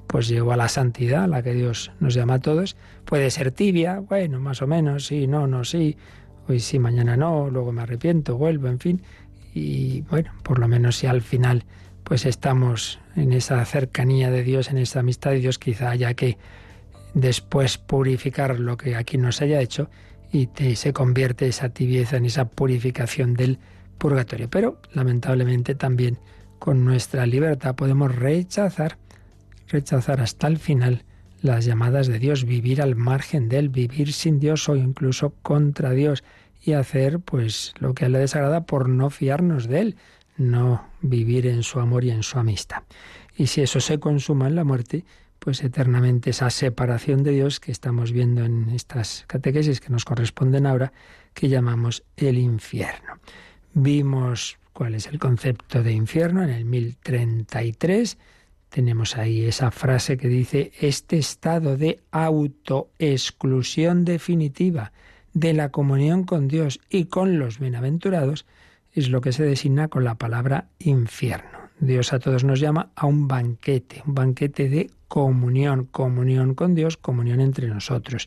pues 0.06 0.28
llegó 0.28 0.52
a 0.52 0.56
la 0.56 0.68
santidad, 0.68 1.24
a 1.24 1.26
la 1.26 1.42
que 1.42 1.52
Dios 1.52 1.90
nos 2.00 2.14
llama 2.14 2.34
a 2.34 2.38
todos. 2.38 2.76
Puede 3.04 3.30
ser 3.30 3.50
tibia, 3.50 4.00
bueno, 4.00 4.40
más 4.40 4.62
o 4.62 4.66
menos, 4.66 5.06
sí, 5.06 5.26
no, 5.26 5.46
no, 5.46 5.64
sí, 5.64 5.96
hoy 6.48 6.60
sí, 6.60 6.78
mañana 6.78 7.16
no, 7.16 7.50
luego 7.50 7.72
me 7.72 7.82
arrepiento, 7.82 8.36
vuelvo, 8.36 8.68
en 8.68 8.78
fin. 8.78 9.02
Y 9.54 10.02
bueno, 10.02 10.32
por 10.42 10.58
lo 10.58 10.68
menos 10.68 10.96
si 10.96 11.06
al 11.06 11.22
final 11.22 11.64
pues 12.04 12.24
estamos 12.24 13.00
en 13.16 13.32
esa 13.32 13.64
cercanía 13.64 14.30
de 14.30 14.44
Dios, 14.44 14.70
en 14.70 14.78
esa 14.78 15.00
amistad 15.00 15.32
de 15.32 15.40
Dios, 15.40 15.58
quizá 15.58 15.90
haya 15.90 16.14
que 16.14 16.38
después 17.14 17.78
purificar 17.78 18.60
lo 18.60 18.76
que 18.76 18.94
aquí 18.94 19.18
nos 19.18 19.42
haya 19.42 19.60
hecho 19.60 19.90
y 20.30 20.48
se 20.76 20.92
convierte 20.92 21.48
esa 21.48 21.70
tibieza 21.70 22.16
en 22.16 22.26
esa 22.26 22.44
purificación 22.44 23.34
del 23.34 23.58
Pero 24.48 24.80
lamentablemente 24.92 25.74
también 25.74 26.18
con 26.58 26.84
nuestra 26.84 27.26
libertad 27.26 27.74
podemos 27.74 28.14
rechazar, 28.14 28.98
rechazar 29.68 30.20
hasta 30.20 30.46
el 30.46 30.58
final 30.58 31.04
las 31.42 31.64
llamadas 31.64 32.06
de 32.06 32.18
Dios, 32.18 32.44
vivir 32.44 32.82
al 32.82 32.96
margen 32.96 33.48
de 33.48 33.58
él, 33.58 33.68
vivir 33.68 34.12
sin 34.12 34.40
Dios 34.40 34.68
o 34.68 34.76
incluso 34.76 35.34
contra 35.42 35.90
Dios 35.90 36.24
y 36.62 36.72
hacer 36.72 37.20
pues 37.20 37.74
lo 37.78 37.94
que 37.94 38.04
a 38.04 38.06
él 38.06 38.12
le 38.12 38.18
desagrada 38.18 38.66
por 38.66 38.88
no 38.88 39.10
fiarnos 39.10 39.68
de 39.68 39.80
él, 39.80 39.96
no 40.36 40.88
vivir 41.00 41.46
en 41.46 41.62
su 41.62 41.78
amor 41.80 42.04
y 42.04 42.10
en 42.10 42.22
su 42.22 42.38
amistad. 42.38 42.82
Y 43.36 43.46
si 43.46 43.62
eso 43.62 43.80
se 43.80 43.98
consuma 43.98 44.48
en 44.48 44.56
la 44.56 44.64
muerte, 44.64 45.04
pues 45.38 45.62
eternamente 45.62 46.30
esa 46.30 46.50
separación 46.50 47.22
de 47.22 47.32
Dios 47.32 47.60
que 47.60 47.70
estamos 47.70 48.12
viendo 48.12 48.44
en 48.44 48.70
estas 48.70 49.24
catequesis 49.28 49.80
que 49.80 49.90
nos 49.90 50.04
corresponden 50.04 50.66
ahora, 50.66 50.92
que 51.34 51.48
llamamos 51.48 52.02
el 52.16 52.38
infierno. 52.38 53.20
Vimos 53.78 54.56
cuál 54.72 54.94
es 54.94 55.06
el 55.06 55.18
concepto 55.18 55.82
de 55.82 55.92
infierno 55.92 56.42
en 56.42 56.48
el 56.48 56.64
1033. 56.64 58.16
Tenemos 58.70 59.18
ahí 59.18 59.44
esa 59.44 59.70
frase 59.70 60.16
que 60.16 60.28
dice, 60.28 60.72
este 60.80 61.18
estado 61.18 61.76
de 61.76 62.00
autoexclusión 62.10 64.06
definitiva 64.06 64.92
de 65.34 65.52
la 65.52 65.68
comunión 65.68 66.24
con 66.24 66.48
Dios 66.48 66.80
y 66.88 67.04
con 67.04 67.38
los 67.38 67.58
bienaventurados 67.58 68.46
es 68.94 69.10
lo 69.10 69.20
que 69.20 69.32
se 69.32 69.42
designa 69.42 69.88
con 69.88 70.04
la 70.04 70.14
palabra 70.14 70.68
infierno. 70.78 71.58
Dios 71.78 72.14
a 72.14 72.18
todos 72.18 72.44
nos 72.44 72.60
llama 72.60 72.88
a 72.96 73.04
un 73.04 73.28
banquete, 73.28 74.02
un 74.06 74.14
banquete 74.14 74.70
de 74.70 74.90
comunión, 75.06 75.84
comunión 75.84 76.54
con 76.54 76.74
Dios, 76.74 76.96
comunión 76.96 77.42
entre 77.42 77.68
nosotros. 77.68 78.26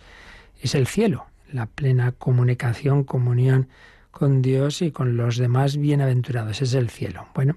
Es 0.62 0.76
el 0.76 0.86
cielo, 0.86 1.26
la 1.52 1.66
plena 1.66 2.12
comunicación, 2.12 3.04
comunión 3.04 3.68
con 4.20 4.42
Dios 4.42 4.82
y 4.82 4.92
con 4.92 5.16
los 5.16 5.38
demás 5.38 5.78
bienaventurados. 5.78 6.62
Es 6.62 6.74
el 6.74 6.90
cielo. 6.90 7.28
Bueno, 7.34 7.56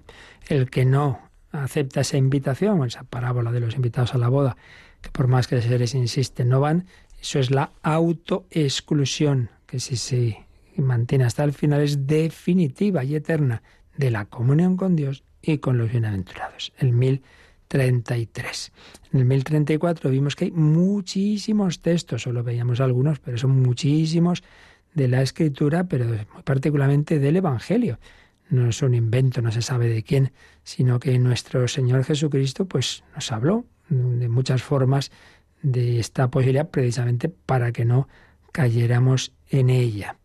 el 0.48 0.70
que 0.70 0.84
no 0.84 1.28
acepta 1.50 2.02
esa 2.02 2.16
invitación, 2.16 2.86
esa 2.86 3.02
parábola 3.02 3.50
de 3.50 3.58
los 3.58 3.74
invitados 3.74 4.14
a 4.14 4.18
la 4.18 4.28
boda, 4.28 4.56
que 5.00 5.10
por 5.10 5.26
más 5.26 5.48
que 5.48 5.60
se 5.60 5.76
les 5.76 5.94
insiste 5.94 6.44
no 6.44 6.60
van, 6.60 6.86
eso 7.20 7.40
es 7.40 7.50
la 7.50 7.72
autoexclusión, 7.82 9.50
que 9.66 9.80
si 9.80 9.96
se 9.96 10.46
mantiene 10.76 11.24
hasta 11.24 11.42
el 11.42 11.52
final 11.52 11.80
es 11.80 12.06
definitiva 12.06 13.02
y 13.02 13.16
eterna 13.16 13.64
de 13.96 14.12
la 14.12 14.26
comunión 14.26 14.76
con 14.76 14.94
Dios 14.94 15.24
y 15.42 15.58
con 15.58 15.78
los 15.78 15.90
bienaventurados. 15.90 16.72
El 16.78 16.92
1033. 16.92 18.72
En 19.12 19.18
el 19.18 19.26
1034 19.26 20.10
vimos 20.10 20.36
que 20.36 20.44
hay 20.44 20.52
muchísimos 20.52 21.80
textos, 21.80 22.22
solo 22.22 22.44
veíamos 22.44 22.80
algunos, 22.80 23.18
pero 23.18 23.36
son 23.36 23.60
muchísimos 23.60 24.44
de 24.94 25.08
la 25.08 25.22
Escritura, 25.22 25.84
pero 25.84 26.06
muy 26.06 26.18
particularmente 26.44 27.18
del 27.18 27.36
Evangelio. 27.36 27.98
No 28.50 28.68
es 28.68 28.82
un 28.82 28.94
invento, 28.94 29.40
no 29.40 29.50
se 29.50 29.62
sabe 29.62 29.88
de 29.88 30.02
quién, 30.02 30.32
sino 30.62 31.00
que 31.00 31.18
nuestro 31.18 31.66
Señor 31.68 32.04
Jesucristo 32.04 32.66
pues, 32.66 33.02
nos 33.14 33.32
habló 33.32 33.64
de 33.88 34.28
muchas 34.28 34.62
formas 34.62 35.10
de 35.62 35.98
esta 35.98 36.30
posibilidad 36.30 36.68
precisamente 36.68 37.28
para 37.28 37.72
que 37.72 37.84
no 37.84 38.08
cayéramos 38.52 39.32
en 39.48 39.70
ella. 39.70 40.16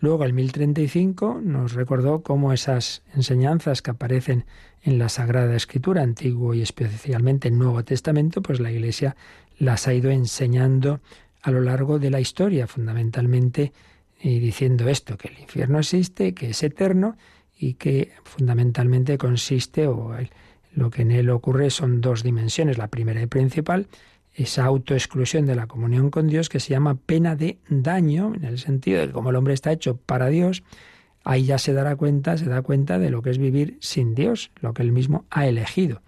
Luego, 0.00 0.24
el 0.24 0.34
1035 0.34 1.40
nos 1.42 1.72
recordó 1.72 2.22
cómo 2.22 2.52
esas 2.52 3.02
enseñanzas 3.14 3.80
que 3.80 3.92
aparecen 3.92 4.44
en 4.82 4.98
la 4.98 5.08
Sagrada 5.08 5.56
Escritura, 5.56 6.02
Antiguo 6.02 6.52
y 6.52 6.60
especialmente 6.60 7.48
el 7.48 7.56
Nuevo 7.56 7.82
Testamento, 7.84 8.42
pues 8.42 8.60
la 8.60 8.70
Iglesia 8.70 9.16
las 9.58 9.88
ha 9.88 9.94
ido 9.94 10.10
enseñando 10.10 11.00
a 11.40 11.50
lo 11.50 11.62
largo 11.62 11.98
de 11.98 12.10
la 12.10 12.20
historia, 12.20 12.66
fundamentalmente 12.66 13.72
y 14.24 14.38
diciendo 14.38 14.88
esto, 14.88 15.18
que 15.18 15.28
el 15.28 15.38
infierno 15.38 15.78
existe, 15.78 16.32
que 16.32 16.50
es 16.50 16.62
eterno 16.62 17.18
y 17.58 17.74
que 17.74 18.12
fundamentalmente 18.24 19.18
consiste, 19.18 19.86
o 19.86 20.16
lo 20.72 20.88
que 20.88 21.02
en 21.02 21.10
él 21.10 21.28
ocurre 21.28 21.68
son 21.68 22.00
dos 22.00 22.22
dimensiones. 22.22 22.78
La 22.78 22.88
primera 22.88 23.20
y 23.20 23.26
principal, 23.26 23.86
esa 24.32 24.64
autoexclusión 24.64 25.44
de 25.44 25.54
la 25.54 25.66
comunión 25.66 26.10
con 26.10 26.26
Dios 26.26 26.48
que 26.48 26.58
se 26.58 26.70
llama 26.70 26.94
pena 26.94 27.36
de 27.36 27.58
daño, 27.68 28.32
en 28.34 28.44
el 28.44 28.58
sentido 28.58 29.00
de 29.00 29.08
que 29.08 29.12
como 29.12 29.28
el 29.28 29.36
hombre 29.36 29.52
está 29.52 29.72
hecho 29.72 29.98
para 29.98 30.28
Dios, 30.28 30.62
ahí 31.22 31.44
ya 31.44 31.58
se 31.58 31.74
dará 31.74 31.94
cuenta, 31.94 32.38
se 32.38 32.46
da 32.46 32.62
cuenta 32.62 32.98
de 32.98 33.10
lo 33.10 33.20
que 33.20 33.28
es 33.28 33.36
vivir 33.36 33.76
sin 33.82 34.14
Dios, 34.14 34.52
lo 34.62 34.72
que 34.72 34.82
él 34.82 34.92
mismo 34.92 35.26
ha 35.28 35.46
elegido. 35.46 36.00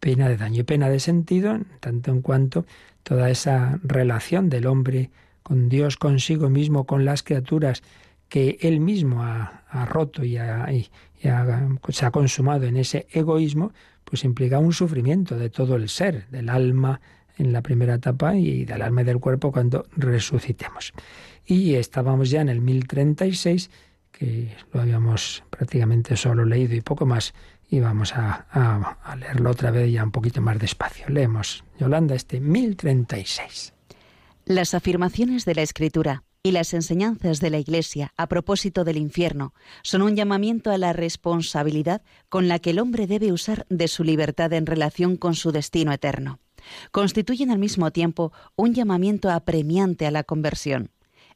Pena 0.00 0.28
de 0.28 0.36
daño 0.36 0.62
y 0.62 0.64
pena 0.64 0.88
de 0.88 0.98
sentido, 0.98 1.56
tanto 1.78 2.10
en 2.10 2.20
cuanto 2.20 2.66
toda 3.04 3.30
esa 3.30 3.78
relación 3.84 4.48
del 4.48 4.66
hombre 4.66 5.10
con 5.42 5.68
Dios, 5.68 5.96
consigo 5.96 6.50
mismo, 6.50 6.84
con 6.84 7.04
las 7.04 7.22
criaturas 7.22 7.82
que 8.28 8.58
él 8.60 8.80
mismo 8.80 9.22
ha, 9.22 9.64
roto 9.86 10.24
y, 10.24 10.38
se 11.88 12.06
ha 12.06 12.10
consumado 12.10 12.64
en 12.64 12.76
ese 12.76 13.06
egoísmo, 13.10 13.72
pues 14.04 14.24
implica 14.24 14.58
un 14.58 14.72
sufrimiento 14.72 15.36
de 15.36 15.50
todo 15.50 15.76
el 15.76 15.88
ser, 15.88 16.28
del 16.28 16.48
alma 16.48 17.00
en 17.36 17.52
la 17.52 17.62
primera 17.62 17.94
etapa 17.94 18.36
y 18.36 18.64
del 18.64 18.82
alma 18.82 19.02
y 19.02 19.04
del 19.04 19.18
cuerpo 19.18 19.50
cuando 19.52 19.86
resucitemos. 19.96 20.92
Y 21.44 21.74
estábamos 21.74 22.30
ya 22.30 22.40
en 22.40 22.48
el 22.48 22.60
1036, 22.60 23.70
que 24.12 24.54
lo 24.72 24.80
habíamos 24.80 25.42
prácticamente 25.50 26.16
solo 26.16 26.44
leído 26.44 26.74
y 26.74 26.80
poco 26.80 27.06
más, 27.06 27.34
y 27.68 27.80
vamos 27.80 28.14
a, 28.14 28.46
a 29.02 29.16
leerlo 29.16 29.50
otra 29.50 29.70
vez 29.70 29.92
ya 29.92 30.04
un 30.04 30.10
poquito 30.10 30.40
más 30.40 30.58
despacio. 30.58 31.08
Leemos, 31.08 31.64
Yolanda, 31.78 32.14
este 32.14 32.40
1036. 32.40 33.74
Las 34.50 34.74
afirmaciones 34.74 35.44
de 35.44 35.54
la 35.54 35.62
Escritura 35.62 36.24
y 36.42 36.50
las 36.50 36.74
enseñanzas 36.74 37.38
de 37.38 37.50
la 37.50 37.60
Iglesia 37.60 38.12
a 38.16 38.26
propósito 38.26 38.82
del 38.82 38.96
infierno 38.96 39.54
son 39.84 40.02
un 40.02 40.16
llamamiento 40.16 40.72
a 40.72 40.76
la 40.76 40.92
responsabilidad 40.92 42.02
con 42.28 42.48
la 42.48 42.58
que 42.58 42.70
el 42.70 42.80
hombre 42.80 43.06
debe 43.06 43.30
usar 43.30 43.64
de 43.68 43.86
su 43.86 44.02
libertad 44.02 44.52
en 44.52 44.66
relación 44.66 45.16
con 45.16 45.36
su 45.36 45.52
destino 45.52 45.92
eterno. 45.92 46.40
Constituyen 46.90 47.52
al 47.52 47.60
mismo 47.60 47.92
tiempo 47.92 48.32
un 48.56 48.74
llamamiento 48.74 49.30
apremiante 49.30 50.04
a 50.04 50.10
la 50.10 50.24
conversión. 50.24 50.90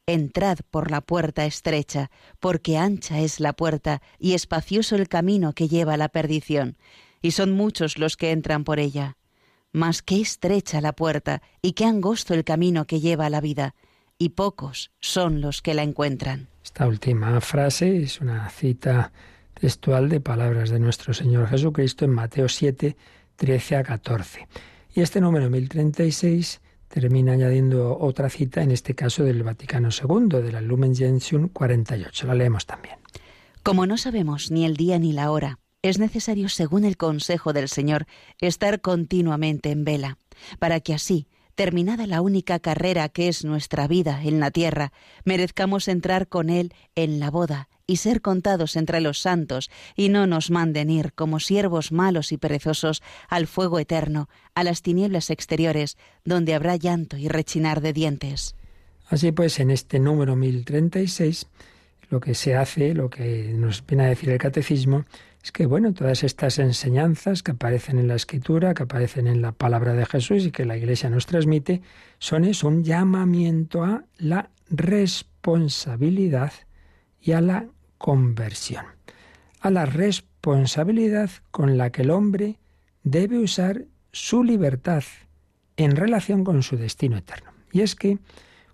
entrad 0.07 0.59
por 0.73 0.91
la 0.91 1.01
puerta 1.01 1.47
estrecha, 1.47 2.11
porque 2.41 2.79
ancha 2.79 3.21
es 3.21 3.39
la 3.39 3.53
puerta 3.53 4.03
y 4.19 4.33
espacioso 4.33 4.97
el 4.97 5.07
camino 5.09 5.53
que 5.53 5.69
lleva 5.69 5.95
a 5.95 5.99
la 5.99 6.09
perdición, 6.09 6.79
y 7.23 7.31
son 7.31 7.53
muchos 7.53 7.97
los 7.97 8.17
que 8.17 8.33
entran 8.33 8.65
por 8.65 8.81
ella. 8.81 9.17
Mas 9.75 10.03
qué 10.03 10.21
estrecha 10.21 10.81
la 10.81 10.93
puerta 10.93 11.43
y 11.61 11.73
qué 11.73 11.85
angosto 11.85 12.33
el 12.33 12.45
camino 12.45 12.87
que 12.87 13.01
lleva 13.01 13.27
a 13.27 13.31
la 13.31 13.41
vida, 13.41 13.75
y 14.17 14.29
pocos 14.31 14.93
son 15.01 15.41
los 15.41 15.63
que 15.63 15.75
la 15.75 15.83
encuentran. 15.83 16.47
Esta 16.63 16.87
última 16.87 17.41
frase 17.41 18.01
es 18.01 18.21
una 18.21 18.49
cita 18.51 19.11
textual 19.53 20.09
de 20.09 20.21
palabras 20.21 20.71
de 20.71 20.79
nuestro 20.79 21.13
Señor 21.13 21.49
Jesucristo 21.49 22.05
en 22.05 22.13
Mateo 22.13 22.49
7, 22.49 22.97
13 23.35 23.77
a 23.77 23.83
14. 23.83 24.47
Y 24.95 25.01
este 25.01 25.21
número 25.21 25.51
1036 25.51 26.61
termina 26.87 27.33
añadiendo 27.33 27.99
otra 27.99 28.31
cita, 28.31 28.63
en 28.63 28.71
este 28.71 28.95
caso 28.95 29.25
del 29.25 29.43
Vaticano 29.43 29.89
II, 29.89 30.41
de 30.41 30.53
la 30.53 30.61
Lumen 30.61 30.95
Gentium 30.95 31.49
48. 31.49 32.29
La 32.29 32.35
leemos 32.37 32.65
también. 32.65 32.99
Como 33.65 33.89
no 33.89 33.99
sabemos 33.99 34.53
ni 34.53 34.65
el 34.67 34.77
día 34.77 35.01
ni 35.01 35.13
la 35.13 35.33
hora, 35.33 35.59
es 35.85 35.99
necesario, 35.99 36.49
según 36.49 36.87
el 36.87 36.97
consejo 36.97 37.53
del 37.53 37.69
Señor, 37.69 38.07
estar 38.41 38.81
continuamente 38.81 39.71
en 39.71 39.85
vela, 39.85 40.17
para 40.59 40.81
que 40.81 40.95
así, 40.95 41.27
terminada 41.55 42.07
la 42.07 42.23
única 42.23 42.59
carrera 42.59 43.11
que 43.11 43.29
es 43.29 43.45
nuestra 43.45 43.87
vida 43.87 44.23
en 44.25 44.41
la 44.41 44.51
tierra, 44.51 44.95
merezcamos 45.25 45.87
entrar 45.89 46.27
con 46.27 46.49
Él 46.49 46.73
en 46.95 47.21
la 47.21 47.31
boda 47.31 47.69
y 47.87 47.97
ser 47.97 48.23
contados 48.23 48.77
entre 48.77 49.03
los 49.03 49.19
santos, 49.19 49.71
y 49.95 50.09
no 50.09 50.27
nos 50.27 50.51
manden 50.51 50.89
ir 50.89 51.13
como 51.13 51.39
siervos 51.39 51.93
malos 51.93 52.33
y 52.33 52.39
perezosos 52.39 53.03
al 53.29 53.47
fuego 53.47 53.79
eterno, 53.79 54.31
a 54.55 54.65
las 54.65 54.81
tinieblas 54.81 55.29
exteriores, 55.29 55.99
donde 56.25 56.55
habrá 56.55 56.77
llanto 56.77 57.19
y 57.19 57.29
rechinar 57.29 57.83
de 57.83 57.93
dientes. 57.93 58.57
Así 59.11 59.33
pues, 59.33 59.61
en 59.61 59.71
este 59.71 59.99
número 59.99 60.35
1036, 60.35 61.47
lo 62.09 62.21
que 62.21 62.35
se 62.35 62.57
hace, 62.57 62.95
lo 62.95 63.11
que 63.11 63.53
nos 63.55 63.85
viene 63.85 64.05
a 64.05 64.09
decir 64.09 64.31
el 64.31 64.39
catecismo, 64.39 65.05
es 65.45 65.53
que, 65.53 65.67
bueno, 65.67 65.93
todas 65.93 66.25
estas 66.25 66.59
enseñanzas 66.59 67.43
que 67.43 67.51
aparecen 67.53 67.99
en 67.99 68.09
la 68.09 68.15
Escritura, 68.15 68.73
que 68.73 68.85
aparecen 68.85 69.27
en 69.27 69.43
la 69.43 69.53
palabra 69.53 69.93
de 69.93 70.07
Jesús 70.07 70.47
y 70.47 70.51
que 70.51 70.65
la 70.65 70.79
Iglesia 70.79 71.11
nos 71.11 71.27
transmite, 71.27 71.83
son 72.19 72.47
es 72.47 72.65
un 72.65 72.83
llamamiento 72.83 73.85
a 73.85 74.05
la 74.17 74.49
responsabilidad 74.71 76.51
y 77.21 77.33
a 77.33 77.43
la 77.43 77.67
conversión, 77.99 78.87
a 79.61 79.71
la 79.71 79.85
responsabilidad 79.85 81.29
con 81.51 81.77
la 81.77 81.91
que 81.91 82.03
el 82.03 82.11
hombre 82.11 82.59
debe 83.03 83.39
usar 83.39 83.85
su 84.13 84.45
libertad 84.45 85.05
en 85.77 85.95
relación 85.95 86.43
con 86.45 86.63
su 86.63 86.79
destino 86.79 87.19
eterno. 87.19 87.51
Y 87.71 87.83
es 87.83 87.95
que 87.95 88.17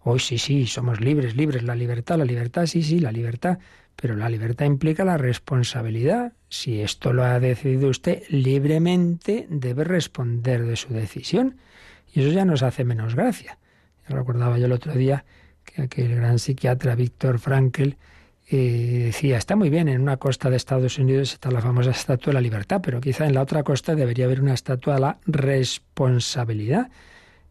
hoy 0.03 0.21
sí, 0.21 0.39
sí, 0.39 0.69
somos 0.69 1.01
libres, 1.01 1.35
libres, 1.35 1.65
la 1.65 1.75
libertad, 1.75 2.17
la 2.17 2.25
libertad, 2.25 2.67
sí, 2.67 2.85
sí, 2.85 3.01
la 3.01 3.11
libertad, 3.11 3.59
pero 4.01 4.17
la 4.17 4.31
libertad 4.31 4.65
implica 4.65 5.05
la 5.05 5.19
responsabilidad. 5.19 6.33
Si 6.49 6.81
esto 6.81 7.13
lo 7.13 7.23
ha 7.23 7.39
decidido 7.39 7.89
usted 7.89 8.23
libremente, 8.31 9.47
debe 9.51 9.85
responder 9.85 10.65
de 10.65 10.77
su 10.77 10.95
decisión. 10.95 11.57
Y 12.15 12.21
eso 12.21 12.31
ya 12.31 12.47
nos 12.47 12.63
hace 12.63 12.85
menos 12.85 13.15
gracia. 13.15 13.59
recordaba 14.09 14.59
yo 14.59 14.67
el 14.67 14.73
otro 14.73 14.95
día 14.95 15.27
que 15.65 15.83
aquel 15.83 16.17
gran 16.17 16.39
psiquiatra 16.39 16.95
Víctor 16.95 17.39
Frankl 17.39 17.91
y 18.49 18.99
decía, 18.99 19.37
está 19.37 19.55
muy 19.55 19.69
bien, 19.69 19.87
en 19.87 20.01
una 20.01 20.17
costa 20.17 20.51
de 20.51 20.57
Estados 20.57 20.99
Unidos 20.99 21.35
está 21.35 21.51
la 21.51 21.61
famosa 21.61 21.91
estatua 21.91 22.31
de 22.31 22.35
la 22.35 22.41
libertad, 22.41 22.81
pero 22.83 23.01
quizá 23.01 23.27
en 23.27 23.35
la 23.35 23.43
otra 23.43 23.63
costa 23.63 23.95
debería 23.95 24.25
haber 24.25 24.41
una 24.41 24.55
estatua 24.55 24.95
de 24.95 25.01
la 25.01 25.19
responsabilidad. 25.27 26.91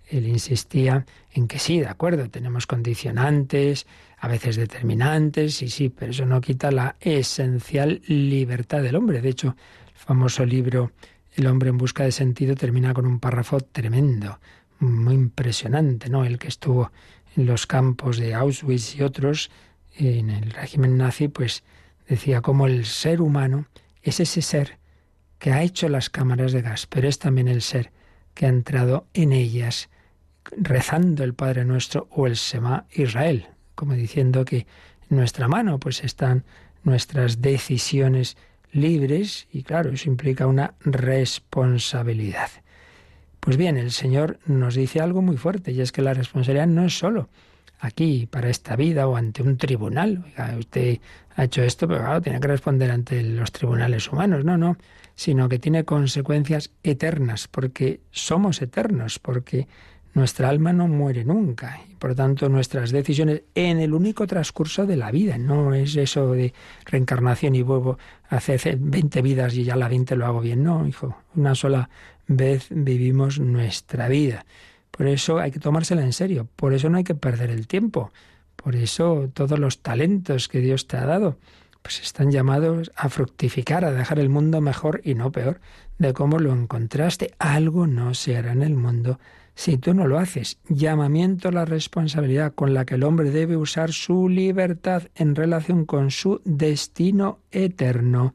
Él 0.09 0.27
insistía 0.27 1.05
en 1.39 1.47
que 1.47 1.59
sí, 1.59 1.79
de 1.79 1.87
acuerdo, 1.87 2.29
tenemos 2.29 2.67
condicionantes, 2.67 3.87
a 4.17 4.27
veces 4.27 4.55
determinantes, 4.55 5.55
sí, 5.55 5.69
sí, 5.69 5.89
pero 5.89 6.11
eso 6.11 6.25
no 6.25 6.41
quita 6.41 6.71
la 6.71 6.95
esencial 6.99 8.01
libertad 8.07 8.81
del 8.83 8.95
hombre. 8.95 9.21
De 9.21 9.29
hecho, 9.29 9.55
el 9.87 9.95
famoso 9.95 10.45
libro 10.45 10.91
El 11.35 11.47
hombre 11.47 11.69
en 11.69 11.77
busca 11.77 12.03
de 12.03 12.11
sentido 12.11 12.55
termina 12.55 12.93
con 12.93 13.05
un 13.05 13.19
párrafo 13.19 13.61
tremendo, 13.61 14.39
muy 14.79 15.13
impresionante, 15.13 16.09
¿no? 16.09 16.25
El 16.25 16.37
que 16.37 16.49
estuvo 16.49 16.91
en 17.37 17.45
los 17.45 17.65
campos 17.65 18.17
de 18.17 18.33
Auschwitz 18.33 18.95
y 18.95 19.03
otros, 19.03 19.49
en 19.95 20.29
el 20.29 20.51
régimen 20.51 20.97
nazi, 20.97 21.27
pues 21.27 21.63
decía 22.07 22.41
como 22.41 22.67
el 22.67 22.85
ser 22.85 23.21
humano 23.21 23.67
es 24.01 24.19
ese 24.19 24.41
ser 24.41 24.79
que 25.37 25.51
ha 25.51 25.63
hecho 25.63 25.87
las 25.87 26.09
cámaras 26.09 26.51
de 26.51 26.61
gas, 26.61 26.87
pero 26.87 27.07
es 27.07 27.19
también 27.19 27.47
el 27.47 27.61
ser 27.61 27.91
que 28.33 28.45
ha 28.45 28.49
entrado 28.49 29.07
en 29.13 29.31
ellas 29.31 29.89
rezando 30.57 31.23
el 31.23 31.33
Padre 31.33 31.65
Nuestro 31.65 32.07
o 32.11 32.27
el 32.27 32.37
Sema 32.37 32.85
Israel, 32.91 33.47
como 33.75 33.93
diciendo 33.93 34.45
que 34.45 34.67
en 35.09 35.17
nuestra 35.17 35.47
mano 35.47 35.79
pues 35.79 36.03
están 36.03 36.43
nuestras 36.83 37.41
decisiones 37.41 38.37
libres 38.71 39.47
y 39.51 39.63
claro, 39.63 39.91
eso 39.91 40.09
implica 40.09 40.47
una 40.47 40.73
responsabilidad. 40.81 42.49
Pues 43.39 43.57
bien, 43.57 43.77
el 43.77 43.91
Señor 43.91 44.39
nos 44.45 44.75
dice 44.75 44.99
algo 44.99 45.21
muy 45.21 45.37
fuerte 45.37 45.71
y 45.71 45.81
es 45.81 45.91
que 45.91 46.01
la 46.01 46.13
responsabilidad 46.13 46.67
no 46.67 46.85
es 46.85 46.97
solo 46.97 47.29
aquí, 47.79 48.27
para 48.29 48.49
esta 48.49 48.75
vida 48.75 49.07
o 49.07 49.15
ante 49.15 49.41
un 49.41 49.57
tribunal. 49.57 50.25
Usted 50.57 50.99
ha 51.35 51.45
hecho 51.45 51.63
esto, 51.63 51.87
pero 51.87 52.01
claro, 52.01 52.21
tiene 52.21 52.39
que 52.39 52.47
responder 52.47 52.91
ante 52.91 53.23
los 53.23 53.51
tribunales 53.51 54.11
humanos. 54.11 54.43
No, 54.45 54.57
no, 54.57 54.77
sino 55.15 55.49
que 55.49 55.59
tiene 55.59 55.85
consecuencias 55.85 56.71
eternas, 56.83 57.47
porque 57.47 58.01
somos 58.11 58.61
eternos, 58.61 59.19
porque 59.19 59.67
nuestra 60.13 60.49
alma 60.49 60.73
no 60.73 60.87
muere 60.87 61.23
nunca 61.23 61.81
y 61.89 61.95
por 61.95 62.15
tanto 62.15 62.49
nuestras 62.49 62.91
decisiones 62.91 63.43
en 63.55 63.79
el 63.79 63.93
único 63.93 64.25
transcurso 64.27 64.85
de 64.85 64.95
la 64.95 65.11
vida, 65.11 65.37
no 65.37 65.73
es 65.73 65.95
eso 65.95 66.31
de 66.31 66.53
reencarnación 66.85 67.55
y 67.55 67.61
vuelvo 67.61 67.97
a 68.29 68.37
hacer 68.37 68.77
20 68.79 69.21
vidas 69.21 69.55
y 69.55 69.63
ya 69.63 69.75
la 69.75 69.87
20 69.87 70.15
lo 70.15 70.25
hago 70.25 70.41
bien, 70.41 70.63
no, 70.63 70.87
hijo, 70.87 71.17
una 71.35 71.55
sola 71.55 71.89
vez 72.27 72.67
vivimos 72.69 73.39
nuestra 73.39 74.07
vida. 74.07 74.45
Por 74.91 75.07
eso 75.07 75.39
hay 75.39 75.51
que 75.51 75.59
tomársela 75.59 76.03
en 76.03 76.13
serio, 76.13 76.47
por 76.55 76.73
eso 76.73 76.89
no 76.89 76.97
hay 76.97 77.03
que 77.03 77.15
perder 77.15 77.51
el 77.51 77.67
tiempo, 77.67 78.11
por 78.55 78.75
eso 78.75 79.29
todos 79.33 79.57
los 79.57 79.81
talentos 79.81 80.47
que 80.47 80.59
Dios 80.59 80.87
te 80.87 80.97
ha 80.97 81.05
dado, 81.05 81.37
pues 81.81 82.01
están 82.01 82.31
llamados 82.31 82.91
a 82.95 83.09
fructificar, 83.09 83.85
a 83.85 83.91
dejar 83.91 84.19
el 84.19 84.29
mundo 84.29 84.59
mejor 84.59 85.01
y 85.03 85.15
no 85.15 85.31
peor 85.31 85.61
de 85.97 86.13
cómo 86.13 86.39
lo 86.39 86.51
encontraste. 86.51 87.33
Algo 87.39 87.87
no 87.87 88.13
se 88.13 88.35
hará 88.35 88.51
en 88.51 88.63
el 88.63 88.75
mundo 88.75 89.19
si 89.59 89.77
tú 89.77 89.93
no 89.93 90.07
lo 90.07 90.17
haces. 90.17 90.57
Llamamiento 90.69 91.49
a 91.49 91.51
la 91.51 91.65
responsabilidad 91.65 92.53
con 92.53 92.73
la 92.73 92.85
que 92.85 92.95
el 92.95 93.03
hombre 93.03 93.29
debe 93.29 93.57
usar 93.57 93.91
su 93.91 94.29
libertad 94.29 95.03
en 95.15 95.35
relación 95.35 95.83
con 95.83 96.11
su 96.11 96.39
destino 96.45 97.39
eterno. 97.51 98.33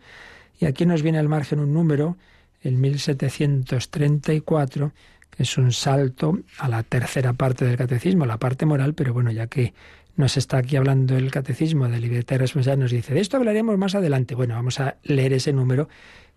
Y 0.61 0.67
aquí 0.67 0.85
nos 0.85 1.01
viene 1.01 1.19
al 1.19 1.31
margen 1.31 1.61
un 1.61 1.73
número, 1.73 2.19
el 2.61 2.75
1734, 2.75 4.93
es 5.39 5.57
un 5.57 5.73
salto 5.73 6.41
a 6.59 6.69
la 6.69 6.83
tercera 6.83 7.33
parte 7.33 7.65
del 7.65 7.79
catecismo, 7.79 8.27
la 8.27 8.37
parte 8.37 8.67
moral, 8.67 8.93
pero 8.93 9.15
bueno, 9.15 9.31
ya 9.31 9.47
que 9.47 9.73
nos 10.17 10.37
está 10.37 10.59
aquí 10.59 10.77
hablando 10.77 11.17
el 11.17 11.31
catecismo 11.31 11.89
de 11.89 12.01
libertad 12.01 12.37
y 12.37 12.41
responsabilidad, 12.41 12.83
nos 12.83 12.91
dice, 12.91 13.15
de 13.15 13.21
esto 13.21 13.39
hablaremos 13.39 13.79
más 13.79 13.95
adelante. 13.95 14.35
Bueno, 14.35 14.57
vamos 14.57 14.79
a 14.79 14.99
leer 15.05 15.33
ese 15.33 15.55
número 15.55 15.89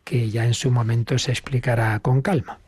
que 0.06 0.30
ya 0.30 0.46
en 0.46 0.54
su 0.54 0.72
momento 0.72 1.20
se 1.20 1.32
explicará 1.32 2.00
con 2.00 2.22
calma. 2.22 2.60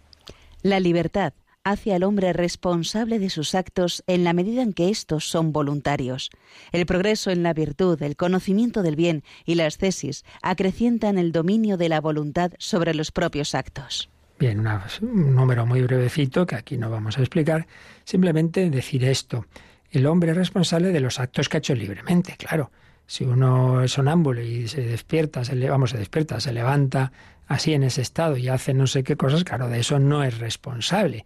La 0.64 0.82
libertad 0.82 1.32
hace 1.64 1.94
al 1.94 2.04
hombre 2.04 2.34
responsable 2.34 3.20
de 3.20 3.30
sus 3.30 3.56
actos 3.56 4.04
en 4.08 4.24
la 4.24 4.34
medida 4.34 4.62
en 4.62 4.74
que 4.74 4.90
éstos 4.90 5.30
son 5.30 5.52
voluntarios. 5.52 6.30
El 6.72 6.86
progreso 6.86 7.32
en 7.32 7.44
la 7.44 7.54
virtud, 7.54 8.02
el 8.02 8.16
conocimiento 8.16 8.84
del 8.84 8.96
bien 8.96 9.24
y 9.46 9.56
la 9.56 9.66
ascesis 9.66 10.24
acrecientan 10.42 11.18
el 11.18 11.32
dominio 11.32 11.78
de 11.78 11.90
la 11.90 12.02
voluntad 12.02 12.52
sobre 12.58 12.94
los 12.94 13.12
propios 13.12 13.56
actos. 13.56 14.10
Bien, 14.40 14.66
un 15.02 15.36
número 15.36 15.66
muy 15.66 15.82
brevecito 15.82 16.46
que 16.48 16.56
aquí 16.56 16.78
no 16.78 16.90
vamos 16.90 17.18
a 17.18 17.22
explicar. 17.22 17.68
Simplemente 18.06 18.70
decir 18.70 19.04
esto. 19.04 19.46
El 19.92 20.06
hombre 20.06 20.32
es 20.32 20.38
responsable 20.38 20.92
de 20.92 21.00
los 21.02 21.20
actos 21.20 21.50
que 21.50 21.58
ha 21.58 21.60
hecho 21.60 21.76
libremente, 21.76 22.36
claro. 22.38 22.72
Si 23.10 23.24
uno 23.24 23.82
es 23.82 23.94
sonámbulo 23.94 24.40
y 24.44 24.68
se 24.68 24.82
despierta, 24.82 25.44
se 25.44 25.56
le, 25.56 25.68
vamos, 25.68 25.90
se 25.90 25.98
despierta, 25.98 26.40
se 26.40 26.54
levanta 26.54 27.12
así 27.48 27.74
en 27.74 27.82
ese 27.82 28.04
estado 28.04 28.38
y 28.38 28.50
hace 28.50 28.76
no 28.76 28.86
sé 28.86 29.04
qué 29.04 29.16
cosas, 29.18 29.44
claro, 29.44 29.68
de 29.68 29.80
eso 29.80 29.98
no 29.98 30.24
es 30.24 30.38
responsable, 30.38 31.26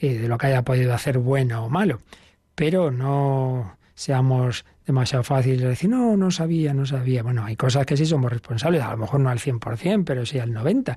eh, 0.00 0.18
de 0.18 0.26
lo 0.26 0.36
que 0.36 0.48
haya 0.48 0.62
podido 0.62 0.92
hacer 0.92 1.18
bueno 1.18 1.64
o 1.64 1.68
malo. 1.68 2.00
Pero 2.56 2.90
no 2.90 3.78
seamos 4.02 4.64
demasiado 4.84 5.22
fáciles 5.22 5.60
de 5.60 5.68
decir, 5.68 5.88
no, 5.88 6.16
no 6.16 6.32
sabía, 6.32 6.74
no 6.74 6.84
sabía. 6.86 7.22
Bueno, 7.22 7.44
hay 7.44 7.54
cosas 7.54 7.86
que 7.86 7.96
sí 7.96 8.04
somos 8.04 8.32
responsables, 8.32 8.82
a 8.82 8.90
lo 8.90 8.96
mejor 8.96 9.20
no 9.20 9.30
al 9.30 9.38
100%, 9.38 10.02
pero 10.04 10.26
sí 10.26 10.40
al 10.40 10.52
90%. 10.52 10.96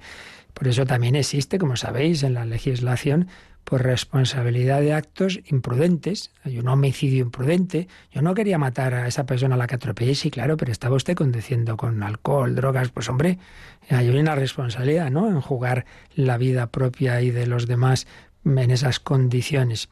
Por 0.56 0.68
eso 0.68 0.86
también 0.86 1.16
existe, 1.16 1.60
como 1.60 1.76
sabéis, 1.76 2.24
en 2.24 2.34
la 2.34 2.46
legislación, 2.46 3.28
por 3.64 3.84
responsabilidad 3.84 4.80
de 4.80 4.94
actos 4.94 5.40
imprudentes. 5.48 6.32
Hay 6.44 6.58
un 6.58 6.68
homicidio 6.68 7.22
imprudente. 7.24 7.88
Yo 8.12 8.24
no 8.24 8.34
quería 8.34 8.58
matar 8.58 8.96
a 8.96 9.08
esa 9.08 9.26
persona 9.26 9.54
a 9.54 9.58
la 9.58 9.68
que 9.68 9.76
atropellé, 9.76 10.16
sí, 10.16 10.32
claro, 10.32 10.58
pero 10.58 10.72
estaba 10.72 10.96
usted 10.96 11.14
conduciendo 11.14 11.78
con 11.78 12.02
alcohol, 12.02 12.56
drogas. 12.56 12.90
Pues 12.90 13.10
hombre, 13.10 13.38
hay 13.90 14.10
una 14.10 14.34
responsabilidad, 14.34 15.12
¿no? 15.12 15.28
En 15.28 15.42
jugar 15.42 15.86
la 16.16 16.38
vida 16.38 16.68
propia 16.68 17.22
y 17.22 17.30
de 17.30 17.46
los 17.46 17.68
demás 17.68 18.08
en 18.46 18.72
esas 18.72 19.00
condiciones. 19.00 19.90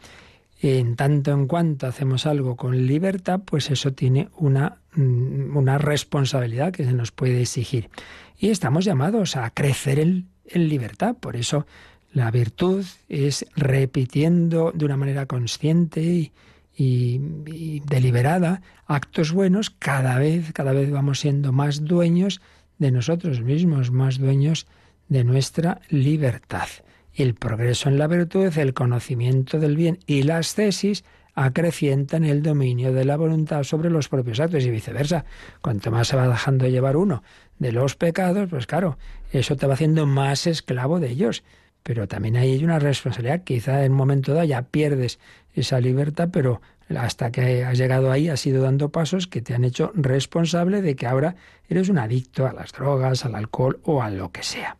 En 0.63 0.95
tanto 0.95 1.31
en 1.31 1.47
cuanto 1.47 1.87
hacemos 1.87 2.25
algo 2.25 2.55
con 2.55 2.87
libertad, 2.87 3.41
pues 3.43 3.69
eso 3.69 3.93
tiene 3.93 4.29
una, 4.37 4.77
mm, 4.95 5.57
una 5.57 5.77
responsabilidad 5.77 6.71
que 6.71 6.85
se 6.85 6.93
nos 6.93 7.11
puede 7.11 7.41
exigir. 7.41 7.89
Y 8.37 8.49
estamos 8.49 8.85
llamados 8.85 9.35
a 9.35 9.49
crecer 9.49 9.99
en, 9.99 10.29
en 10.45 10.69
libertad. 10.69 11.15
Por 11.19 11.35
eso 11.35 11.65
la 12.13 12.31
virtud 12.31 12.85
es 13.09 13.45
repitiendo 13.55 14.71
de 14.73 14.85
una 14.85 14.97
manera 14.97 15.25
consciente 15.25 16.01
y, 16.01 16.31
y, 16.75 17.81
deliberada 17.81 18.61
actos 18.85 19.31
buenos, 19.31 19.69
cada 19.69 20.17
vez, 20.17 20.53
cada 20.53 20.73
vez 20.73 20.91
vamos 20.91 21.19
siendo 21.19 21.51
más 21.51 21.83
dueños 21.83 22.41
de 22.79 22.91
nosotros 22.91 23.41
mismos, 23.41 23.91
más 23.91 24.17
dueños 24.17 24.67
de 25.09 25.23
nuestra 25.23 25.81
libertad. 25.89 26.67
El 27.15 27.35
progreso 27.35 27.89
en 27.89 27.99
la 27.99 28.07
virtud, 28.07 28.57
el 28.57 28.73
conocimiento 28.73 29.59
del 29.59 29.77
bien 29.77 29.99
y 30.07 30.23
las 30.23 30.55
tesis 30.55 31.03
acrecientan 31.35 32.23
el 32.23 32.41
dominio 32.41 32.91
de 32.91 33.05
la 33.05 33.17
voluntad 33.17 33.63
sobre 33.63 33.91
los 33.91 34.09
propios 34.09 34.39
actos 34.39 34.63
y 34.63 34.71
viceversa. 34.71 35.25
Cuanto 35.61 35.91
más 35.91 36.07
se 36.07 36.15
va 36.15 36.27
dejando 36.27 36.67
llevar 36.67 36.97
uno 36.97 37.23
de 37.59 37.71
los 37.71 37.95
pecados, 37.95 38.49
pues 38.49 38.65
claro, 38.65 38.97
eso 39.31 39.55
te 39.55 39.67
va 39.67 39.75
haciendo 39.75 40.07
más 40.07 40.47
esclavo 40.47 40.99
de 40.99 41.11
ellos. 41.11 41.43
Pero 41.83 42.07
también 42.07 42.37
hay 42.37 42.63
una 42.63 42.79
responsabilidad. 42.79 43.43
Quizá 43.43 43.83
en 43.83 43.91
un 43.91 43.97
momento 43.97 44.33
dado 44.33 44.45
ya 44.45 44.63
pierdes 44.63 45.19
esa 45.53 45.79
libertad, 45.79 46.29
pero 46.31 46.61
hasta 46.95 47.31
que 47.31 47.63
has 47.63 47.77
llegado 47.77 48.11
ahí 48.11 48.29
has 48.29 48.45
ido 48.45 48.63
dando 48.63 48.89
pasos 48.89 49.27
que 49.27 49.41
te 49.41 49.53
han 49.53 49.65
hecho 49.65 49.91
responsable 49.93 50.81
de 50.81 50.95
que 50.95 51.05
ahora 51.05 51.35
eres 51.67 51.89
un 51.89 51.97
adicto 51.97 52.47
a 52.47 52.53
las 52.53 52.71
drogas, 52.71 53.25
al 53.25 53.35
alcohol 53.35 53.79
o 53.83 54.01
a 54.01 54.09
lo 54.09 54.31
que 54.31 54.43
sea. 54.43 54.77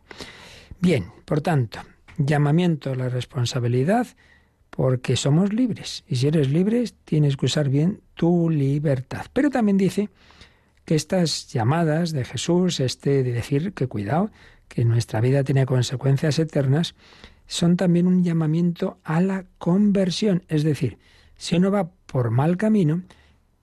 Bien, 0.80 1.06
por 1.24 1.40
tanto, 1.40 1.80
llamamiento 2.18 2.92
a 2.92 2.96
la 2.96 3.08
responsabilidad 3.08 4.06
porque 4.70 5.16
somos 5.16 5.52
libres. 5.52 6.04
Y 6.08 6.16
si 6.16 6.26
eres 6.26 6.50
libre, 6.50 6.84
tienes 7.04 7.36
que 7.36 7.46
usar 7.46 7.68
bien 7.68 8.00
tu 8.14 8.50
libertad. 8.50 9.26
Pero 9.32 9.50
también 9.50 9.76
dice 9.76 10.10
que 10.84 10.96
estas 10.96 11.48
llamadas 11.52 12.12
de 12.12 12.24
Jesús, 12.24 12.80
este 12.80 13.22
de 13.22 13.32
decir 13.32 13.72
que 13.72 13.86
cuidado, 13.86 14.30
que 14.68 14.84
nuestra 14.84 15.20
vida 15.20 15.44
tiene 15.44 15.66
consecuencias 15.66 16.38
eternas, 16.38 16.94
son 17.46 17.76
también 17.76 18.06
un 18.06 18.24
llamamiento 18.24 18.98
a 19.04 19.20
la 19.20 19.44
conversión. 19.58 20.42
Es 20.48 20.64
decir, 20.64 20.98
si 21.36 21.56
uno 21.56 21.70
va 21.70 21.90
por 22.06 22.30
mal 22.30 22.56
camino, 22.56 23.02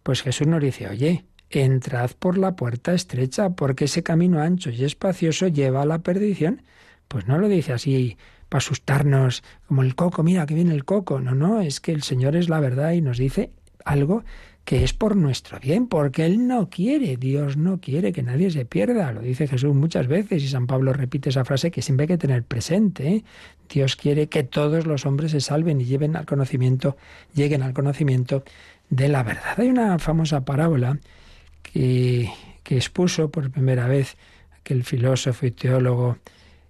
pues 0.04 0.22
Jesús 0.22 0.48
nos 0.48 0.62
dice, 0.62 0.88
oye, 0.88 1.26
entrad 1.50 2.12
por 2.18 2.38
la 2.38 2.56
puerta 2.56 2.94
estrecha, 2.94 3.50
porque 3.52 3.86
ese 3.86 4.04
camino 4.04 4.40
ancho 4.40 4.70
y 4.70 4.84
espacioso 4.84 5.48
lleva 5.48 5.82
a 5.82 5.86
la 5.86 6.00
perdición. 6.00 6.64
Pues 7.08 7.28
no 7.28 7.38
lo 7.38 7.50
dice 7.50 7.74
así 7.74 8.18
para 8.52 8.60
asustarnos, 8.60 9.44
como 9.66 9.82
el 9.82 9.96
coco, 9.96 10.24
mira 10.24 10.46
que 10.46 10.54
viene 10.54 10.74
el 10.74 10.84
coco. 10.84 11.22
No, 11.22 11.34
no, 11.34 11.62
es 11.62 11.80
que 11.80 11.94
el 11.94 12.04
Señor 12.04 12.36
es 12.36 12.50
la 12.50 12.60
verdad 12.60 12.92
y 12.92 13.00
nos 13.00 13.18
dice 13.18 13.50
algo 13.86 14.26
que 14.66 14.84
es 14.84 14.92
por 14.92 15.16
nuestro 15.16 15.58
bien, 15.58 15.88
porque 15.88 16.26
Él 16.26 16.50
no 16.50 16.70
quiere, 16.70 17.16
Dios 17.16 17.56
no 17.56 17.80
quiere 17.80 18.12
que 18.12 18.24
nadie 18.24 18.52
se 18.52 18.66
pierda. 18.66 19.14
Lo 19.14 19.22
dice 19.22 19.48
Jesús 19.48 19.74
muchas 19.74 20.08
veces 20.08 20.44
y 20.44 20.50
San 20.50 20.68
Pablo 20.68 20.92
repite 20.92 21.30
esa 21.30 21.46
frase 21.46 21.72
que 21.72 21.82
siempre 21.82 22.04
hay 22.04 22.08
que 22.10 22.18
tener 22.18 22.44
presente. 22.44 23.08
¿eh? 23.08 23.24
Dios 23.70 23.96
quiere 23.96 24.28
que 24.28 24.44
todos 24.44 24.86
los 24.86 25.06
hombres 25.06 25.32
se 25.32 25.40
salven 25.40 25.80
y 25.80 25.86
lleven 25.86 26.18
al 26.18 26.26
conocimiento, 26.26 26.98
lleguen 27.34 27.64
al 27.64 27.74
conocimiento 27.74 28.44
de 28.90 29.08
la 29.08 29.24
verdad. 29.24 29.58
Hay 29.60 29.70
una 29.70 29.98
famosa 29.98 30.44
parábola 30.44 31.00
que, 31.64 32.30
que 32.64 32.76
expuso 32.76 33.32
por 33.32 33.50
primera 33.50 33.88
vez 33.88 34.18
aquel 34.60 34.84
filósofo 34.84 35.46
y 35.46 35.52
teólogo 35.52 36.18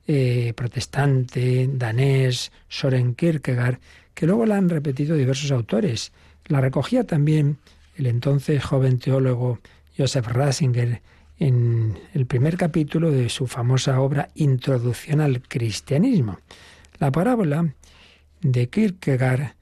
eh, 0.08 0.54
protestante 0.56 1.70
danés 1.72 2.52
Soren 2.70 3.16
Kierkegaard, 3.16 3.80
que 4.14 4.26
luego 4.26 4.46
la 4.46 4.58
han 4.58 4.70
repetido 4.70 5.16
diversos 5.16 5.52
autores. 5.52 6.12
La 6.48 6.62
recogía 6.62 7.06
también 7.06 7.58
el 7.98 8.08
entonces 8.08 8.64
joven 8.64 9.00
teólogo 9.00 9.60
Joseph 9.98 10.28
Ratzinger 10.28 11.02
en 11.40 11.98
el 12.14 12.26
primer 12.26 12.58
capítulo 12.58 13.12
de 13.12 13.30
su 13.30 13.48
famosa 13.48 14.00
obra 14.00 14.30
Introducción 14.36 15.22
al 15.22 15.42
Cristianismo. 15.42 16.40
La 17.00 17.12
parábola 17.12 17.74
de 18.42 18.70
Kierkegaard 18.70 19.56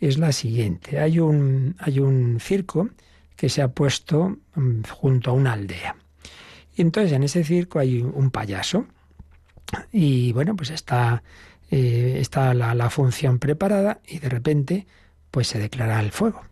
es 0.00 0.18
la 0.18 0.32
siguiente. 0.32 1.00
Hay 1.00 1.18
un, 1.18 1.76
hay 1.78 1.98
un 1.98 2.38
circo 2.40 2.90
que 3.36 3.48
se 3.48 3.62
ha 3.62 3.68
puesto 3.68 4.36
mm, 4.54 4.82
junto 4.90 5.30
a 5.30 5.34
una 5.34 5.52
aldea. 5.52 5.96
Y 6.76 6.82
entonces 6.82 7.12
en 7.12 7.22
ese 7.22 7.44
circo 7.44 7.78
hay 7.78 8.02
un 8.02 8.30
payaso. 8.30 8.86
Y 9.92 10.32
bueno, 10.32 10.56
pues 10.56 10.70
está, 10.70 11.22
eh, 11.70 12.16
está 12.20 12.54
la, 12.54 12.90
función 12.90 13.38
preparada 13.38 14.00
y 14.06 14.18
de 14.18 14.28
repente 14.28 14.86
pues 15.30 15.48
se 15.48 15.58
declara 15.58 16.00
el 16.00 16.12
fuego 16.12 16.42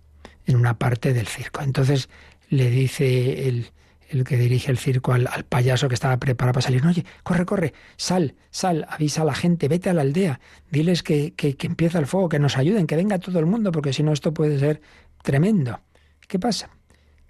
en 0.47 0.57
una 0.57 0.79
parte 0.79 1.13
del 1.13 1.27
circo. 1.27 1.63
Entonces 1.63 2.09
le 2.49 2.71
dice 2.71 3.49
el, 3.49 3.71
el 4.09 4.25
que 4.25 4.37
dirige 4.37 4.71
el 4.71 4.79
circo 4.79 5.13
al, 5.13 5.29
payaso 5.49 5.89
que 5.89 5.95
estaba 5.95 6.17
preparado 6.19 6.55
para 6.55 6.63
salir, 6.63 6.85
oye, 6.87 7.05
corre, 7.23 7.45
corre, 7.47 7.75
sal, 7.97 8.35
sal, 8.51 8.87
avisa 8.89 9.23
a 9.23 9.25
la 9.25 9.35
gente, 9.35 9.69
vete 9.69 9.91
a 9.91 9.95
la 9.95 10.03
aldea, 10.03 10.41
diles 10.71 11.03
que, 11.03 11.35
que, 11.35 11.57
que 11.57 11.67
empieza 11.67 11.99
el 11.99 12.07
fuego, 12.07 12.29
que 12.29 12.39
nos 12.39 12.57
ayuden, 12.57 12.87
que 12.87 12.97
venga 12.97 13.19
todo 13.19 13.39
el 13.39 13.47
mundo, 13.47 13.73
porque 13.73 13.93
si 13.93 14.03
no 14.03 14.13
esto 14.13 14.35
puede 14.35 14.59
ser 14.59 14.83
tremendo. 15.23 15.81
¿Qué 16.27 16.39
pasa? 16.39 16.71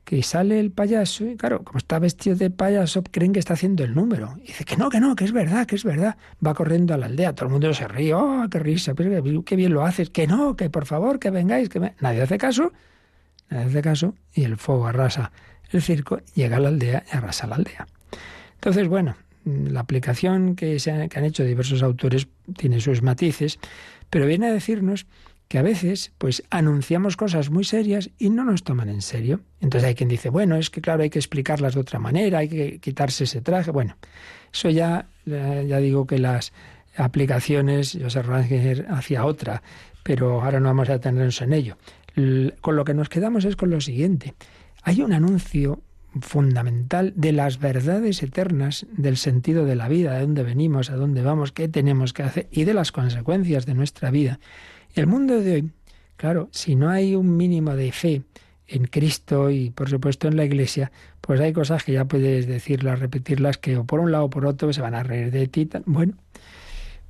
Que 0.04 0.22
sale 0.22 0.58
el 0.58 0.72
payaso 0.72 1.24
y 1.26 1.36
claro, 1.36 1.62
como 1.62 1.78
está 1.78 1.98
vestido 1.98 2.36
de 2.36 2.50
payaso, 2.50 3.02
creen 3.10 3.32
que 3.32 3.38
está 3.38 3.54
haciendo 3.54 3.84
el 3.84 3.94
número. 3.94 4.36
Y 4.42 4.48
dice 4.48 4.64
que 4.64 4.76
no, 4.76 4.90
que 4.90 5.00
no, 5.00 5.14
que 5.14 5.24
es 5.24 5.32
verdad, 5.32 5.66
que 5.66 5.76
es 5.76 5.84
verdad. 5.84 6.16
Va 6.44 6.54
corriendo 6.54 6.94
a 6.94 6.96
la 6.96 7.06
aldea, 7.06 7.34
todo 7.34 7.46
el 7.46 7.52
mundo 7.52 7.72
se 7.72 7.86
ríe, 7.86 8.14
oh, 8.14 8.46
qué 8.50 8.58
risa, 8.58 8.94
qué 8.94 9.56
bien 9.56 9.72
lo 9.72 9.84
haces, 9.84 10.10
que 10.10 10.26
no, 10.26 10.56
que 10.56 10.70
por 10.70 10.86
favor, 10.86 11.18
que 11.18 11.30
vengáis, 11.30 11.68
que 11.68 11.94
nadie 12.00 12.22
hace 12.22 12.38
caso 12.38 12.72
en 13.52 13.68
este 13.68 13.82
caso, 13.82 14.14
y 14.34 14.44
el 14.44 14.56
fuego 14.56 14.86
arrasa 14.86 15.30
el 15.70 15.82
circo, 15.82 16.20
llega 16.34 16.56
a 16.56 16.60
la 16.60 16.68
aldea 16.68 17.04
y 17.12 17.16
arrasa 17.16 17.46
la 17.46 17.56
aldea. 17.56 17.86
Entonces, 18.54 18.88
bueno, 18.88 19.16
la 19.44 19.80
aplicación 19.80 20.56
que, 20.56 20.78
se 20.78 20.90
han, 20.90 21.08
que 21.08 21.18
han 21.18 21.24
hecho 21.24 21.44
diversos 21.44 21.82
autores 21.82 22.28
tiene 22.56 22.80
sus 22.80 23.02
matices, 23.02 23.58
pero 24.10 24.26
viene 24.26 24.48
a 24.48 24.52
decirnos 24.52 25.06
que 25.52 25.58
a 25.58 25.62
veces 25.62 26.12
pues 26.16 26.42
anunciamos 26.48 27.18
cosas 27.18 27.50
muy 27.50 27.64
serias 27.64 28.08
y 28.18 28.30
no 28.30 28.42
nos 28.42 28.64
toman 28.64 28.88
en 28.88 29.02
serio. 29.02 29.40
Entonces 29.60 29.86
hay 29.86 29.94
quien 29.94 30.08
dice, 30.08 30.30
bueno, 30.30 30.56
es 30.56 30.70
que 30.70 30.80
claro, 30.80 31.02
hay 31.02 31.10
que 31.10 31.18
explicarlas 31.18 31.74
de 31.74 31.80
otra 31.80 31.98
manera, 31.98 32.38
hay 32.38 32.48
que 32.48 32.78
quitarse 32.78 33.24
ese 33.24 33.42
traje. 33.42 33.70
Bueno, 33.70 33.98
eso 34.50 34.70
ya, 34.70 35.08
ya 35.26 35.76
digo 35.76 36.06
que 36.06 36.18
las 36.18 36.54
aplicaciones, 36.96 37.92
yo 37.92 38.08
sé 38.08 38.22
hacia 38.88 39.26
otra, 39.26 39.62
pero 40.02 40.40
ahora 40.40 40.58
no 40.58 40.70
vamos 40.70 40.88
a 40.88 40.98
tenernos 41.00 41.42
en 41.42 41.52
ello 41.52 41.76
con 42.62 42.74
lo 42.74 42.86
que 42.86 42.94
nos 42.94 43.10
quedamos 43.10 43.44
es 43.44 43.54
con 43.54 43.68
lo 43.68 43.82
siguiente. 43.82 44.32
Hay 44.84 45.02
un 45.02 45.12
anuncio 45.12 45.82
fundamental 46.22 47.12
de 47.14 47.32
las 47.32 47.58
verdades 47.58 48.22
eternas 48.22 48.86
del 48.90 49.18
sentido 49.18 49.66
de 49.66 49.76
la 49.76 49.88
vida, 49.88 50.14
de 50.14 50.22
dónde 50.22 50.44
venimos, 50.44 50.88
a 50.88 50.96
dónde 50.96 51.20
vamos, 51.20 51.52
qué 51.52 51.68
tenemos 51.68 52.14
que 52.14 52.22
hacer 52.22 52.48
y 52.50 52.64
de 52.64 52.72
las 52.72 52.90
consecuencias 52.90 53.66
de 53.66 53.74
nuestra 53.74 54.10
vida. 54.10 54.40
El 54.94 55.06
mundo 55.06 55.40
de 55.40 55.54
hoy, 55.54 55.70
claro, 56.16 56.48
si 56.52 56.76
no 56.76 56.90
hay 56.90 57.14
un 57.14 57.36
mínimo 57.36 57.74
de 57.74 57.92
fe 57.92 58.22
en 58.68 58.84
Cristo 58.84 59.50
y 59.50 59.70
por 59.70 59.88
supuesto 59.88 60.28
en 60.28 60.36
la 60.36 60.44
Iglesia, 60.44 60.92
pues 61.20 61.40
hay 61.40 61.52
cosas 61.52 61.84
que 61.84 61.92
ya 61.92 62.04
puedes 62.04 62.46
decirlas, 62.46 62.98
repetirlas, 62.98 63.58
que 63.58 63.76
o 63.76 63.84
por 63.84 64.00
un 64.00 64.12
lado 64.12 64.24
o 64.24 64.30
por 64.30 64.46
otro 64.46 64.72
se 64.72 64.80
van 64.80 64.94
a 64.94 65.02
reír 65.02 65.30
de 65.30 65.46
ti. 65.48 65.68
Bueno, 65.86 66.14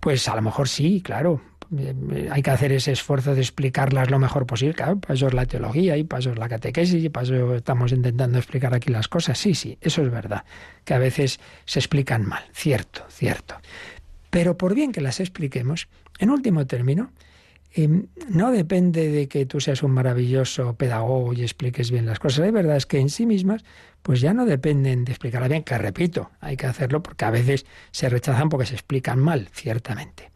pues 0.01 0.29
a 0.29 0.37
lo 0.37 0.42
mejor 0.42 0.68
sí, 0.68 1.03
claro, 1.03 1.40
hay 2.31 2.42
que 2.42 2.51
hacer 2.51 2.73
ese 2.73 2.92
esfuerzo 2.92 3.35
de 3.35 3.40
explicarlas 3.40 4.11
lo 4.11 4.18
mejor 4.18 4.47
posible. 4.47 4.75
Claro, 4.75 4.99
para 4.99 5.14
eso 5.14 5.27
es 5.27 5.35
la 5.35 5.47
teología 5.47 5.97
y 5.97 6.05
para 6.05 6.21
eso 6.21 6.31
es 6.33 6.38
la 6.38 6.49
catequesis 6.49 7.03
y 7.03 7.09
para 7.09 7.25
eso 7.25 7.55
estamos 7.55 7.92
intentando 7.92 8.38
explicar 8.38 8.75
aquí 8.75 8.90
las 8.90 9.09
cosas. 9.09 9.38
Sí, 9.38 9.55
sí, 9.55 9.79
eso 9.81 10.03
es 10.03 10.11
verdad, 10.11 10.45
que 10.85 10.95
a 10.95 10.99
veces 10.99 11.40
se 11.64 11.79
explican 11.79 12.27
mal, 12.27 12.45
cierto, 12.53 13.05
cierto. 13.09 13.57
Pero 14.31 14.57
por 14.57 14.75
bien 14.75 14.92
que 14.92 15.01
las 15.01 15.21
expliquemos, 15.21 15.88
en 16.18 16.31
último 16.31 16.66
término, 16.66 17.11
em, 17.74 18.06
no 18.28 18.50
depende 18.50 19.08
de 19.08 19.28
que 19.28 19.46
tú 19.46 19.61
seas 19.61 19.82
un 19.82 19.92
maravilloso 19.92 20.74
pedagogo 20.74 21.32
y 21.32 21.42
expliques 21.42 21.90
bien 21.90 22.06
las 22.06 22.18
cosas. 22.18 22.40
La 22.40 22.50
verdad 22.50 22.76
es 22.76 22.87
que 22.87 22.98
en 22.98 23.08
sí 23.08 23.26
mismas, 23.26 23.64
pues 24.02 24.20
ya 24.20 24.35
no 24.35 24.46
dependen 24.46 25.04
de 25.04 25.12
explicarlas 25.12 25.50
bien, 25.50 25.62
que 25.62 25.76
repito, 25.78 26.30
hay 26.40 26.56
que 26.56 26.66
hacerlo 26.66 27.02
porque 27.02 27.24
a 27.24 27.30
veces 27.30 27.66
se 27.90 28.08
rechazan 28.08 28.48
porque 28.48 28.66
se 28.66 28.74
explican 28.74 29.18
mal, 29.18 29.48
ciertamente. 29.52 30.30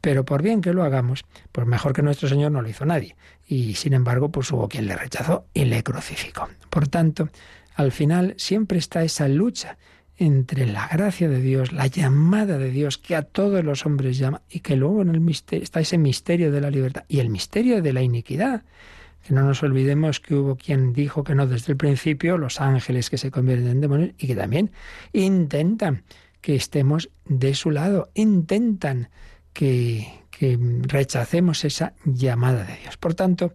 Pero 0.00 0.24
por 0.24 0.42
bien 0.42 0.60
que 0.60 0.72
lo 0.72 0.84
hagamos, 0.84 1.24
pues 1.50 1.66
mejor 1.66 1.92
que 1.92 2.02
nuestro 2.02 2.28
Señor 2.28 2.52
no 2.52 2.62
lo 2.62 2.68
hizo 2.68 2.84
nadie. 2.84 3.16
Y 3.48 3.74
sin 3.74 3.92
embargo, 3.92 4.30
pues 4.30 4.50
hubo 4.52 4.68
quien 4.68 4.86
le 4.86 4.96
rechazó 4.96 5.46
y 5.52 5.64
le 5.64 5.82
crucificó. 5.82 6.48
Por 6.70 6.88
tanto, 6.88 7.28
al 7.74 7.92
final 7.92 8.34
siempre 8.36 8.78
está 8.78 9.02
esa 9.02 9.28
lucha 9.28 9.78
entre 10.18 10.66
la 10.66 10.88
gracia 10.88 11.28
de 11.28 11.40
Dios, 11.40 11.72
la 11.72 11.86
llamada 11.86 12.58
de 12.58 12.70
Dios 12.70 12.98
que 12.98 13.14
a 13.14 13.22
todos 13.22 13.62
los 13.64 13.84
hombres 13.84 14.18
llama 14.18 14.42
y 14.48 14.60
que 14.60 14.76
luego 14.76 15.02
en 15.02 15.10
el 15.10 15.20
misterio 15.20 15.62
está 15.62 15.80
ese 15.80 15.98
misterio 15.98 16.50
de 16.50 16.60
la 16.60 16.70
libertad 16.70 17.04
y 17.08 17.20
el 17.20 17.28
misterio 17.28 17.82
de 17.82 17.92
la 17.92 18.02
iniquidad. 18.02 18.62
Que 19.26 19.34
no 19.34 19.42
nos 19.42 19.62
olvidemos 19.62 20.20
que 20.20 20.34
hubo 20.34 20.56
quien 20.56 20.92
dijo 20.92 21.24
que 21.24 21.34
no 21.34 21.46
desde 21.46 21.72
el 21.72 21.76
principio, 21.76 22.38
los 22.38 22.60
ángeles 22.60 23.10
que 23.10 23.18
se 23.18 23.30
convierten 23.30 23.68
en 23.68 23.80
demonios 23.80 24.10
y 24.18 24.26
que 24.26 24.36
también 24.36 24.70
intentan 25.12 26.04
que 26.40 26.54
estemos 26.54 27.10
de 27.24 27.54
su 27.54 27.70
lado, 27.70 28.08
intentan 28.14 29.08
que, 29.52 30.06
que 30.30 30.58
rechacemos 30.82 31.64
esa 31.64 31.94
llamada 32.04 32.64
de 32.64 32.76
Dios. 32.76 32.96
Por 32.96 33.14
tanto, 33.14 33.52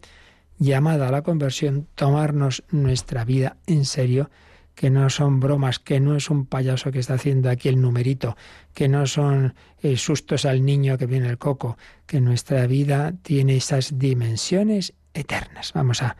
llamada 0.59 1.07
a 1.07 1.11
la 1.11 1.21
conversión, 1.23 1.87
tomarnos 1.95 2.63
nuestra 2.69 3.23
vida 3.23 3.57
en 3.65 3.85
serio, 3.85 4.29
que 4.75 4.89
no 4.89 5.09
son 5.09 5.39
bromas, 5.39 5.79
que 5.79 5.99
no 5.99 6.15
es 6.15 6.29
un 6.29 6.45
payaso 6.45 6.91
que 6.91 6.99
está 6.99 7.15
haciendo 7.15 7.49
aquí 7.49 7.69
el 7.69 7.81
numerito, 7.81 8.35
que 8.73 8.87
no 8.87 9.05
son 9.05 9.53
eh, 9.81 9.97
sustos 9.97 10.45
al 10.45 10.65
niño 10.65 10.97
que 10.97 11.05
viene 11.05 11.29
el 11.29 11.37
coco, 11.37 11.77
que 12.05 12.21
nuestra 12.21 12.65
vida 12.67 13.13
tiene 13.21 13.57
esas 13.57 13.99
dimensiones 13.99 14.93
eternas. 15.13 15.73
Vamos 15.73 16.01
a 16.01 16.15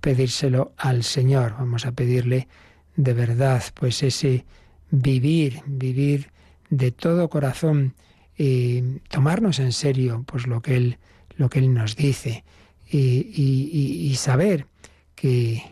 pedírselo 0.00 0.72
al 0.76 1.02
Señor, 1.02 1.54
vamos 1.58 1.84
a 1.84 1.92
pedirle 1.92 2.48
de 2.96 3.12
verdad, 3.12 3.62
pues 3.74 4.02
ese 4.02 4.46
vivir, 4.90 5.62
vivir 5.66 6.30
de 6.70 6.92
todo 6.92 7.28
corazón, 7.28 7.94
y 8.38 8.82
tomarnos 9.08 9.58
en 9.58 9.72
serio, 9.72 10.24
pues 10.26 10.46
lo 10.46 10.60
que 10.60 10.76
Él, 10.76 10.98
lo 11.36 11.48
que 11.48 11.58
Él 11.60 11.72
nos 11.72 11.96
dice, 11.96 12.44
y, 12.88 14.14
saber 14.16 14.66
que, 15.14 15.62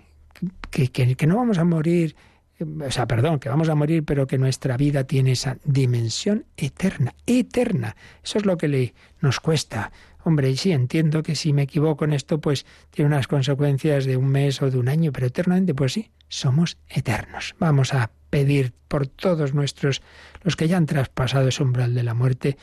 que, 0.70 0.88
que, 0.88 1.26
no 1.26 1.36
vamos 1.36 1.58
a 1.58 1.64
morir, 1.64 2.16
o 2.60 2.90
sea, 2.90 3.06
perdón, 3.06 3.38
que 3.38 3.48
vamos 3.48 3.68
a 3.68 3.74
morir, 3.74 4.04
pero 4.04 4.26
que 4.26 4.38
nuestra 4.38 4.76
vida 4.76 5.04
tiene 5.04 5.32
esa 5.32 5.58
dimensión 5.64 6.44
eterna, 6.56 7.14
eterna. 7.26 7.96
Eso 8.22 8.38
es 8.38 8.46
lo 8.46 8.56
que 8.56 8.68
le, 8.68 8.94
nos 9.20 9.40
cuesta. 9.40 9.92
Hombre, 10.24 10.50
y 10.50 10.56
sí, 10.56 10.72
entiendo 10.72 11.22
que 11.22 11.34
si 11.34 11.52
me 11.52 11.62
equivoco 11.62 12.04
en 12.04 12.14
esto, 12.14 12.40
pues 12.40 12.64
tiene 12.90 13.08
unas 13.08 13.26
consecuencias 13.26 14.06
de 14.06 14.16
un 14.16 14.28
mes 14.28 14.62
o 14.62 14.70
de 14.70 14.78
un 14.78 14.88
año, 14.88 15.12
pero 15.12 15.26
eternamente, 15.26 15.74
pues 15.74 15.92
sí, 15.92 16.10
somos 16.28 16.78
eternos. 16.88 17.54
Vamos 17.58 17.92
a 17.92 18.10
pedir 18.30 18.72
por 18.88 19.06
todos 19.06 19.54
nuestros, 19.54 20.02
los 20.42 20.56
que 20.56 20.66
ya 20.66 20.78
han 20.78 20.86
traspasado 20.86 21.48
ese 21.48 21.62
umbral 21.62 21.94
de 21.94 22.02
la 22.02 22.14
muerte, 22.14 22.56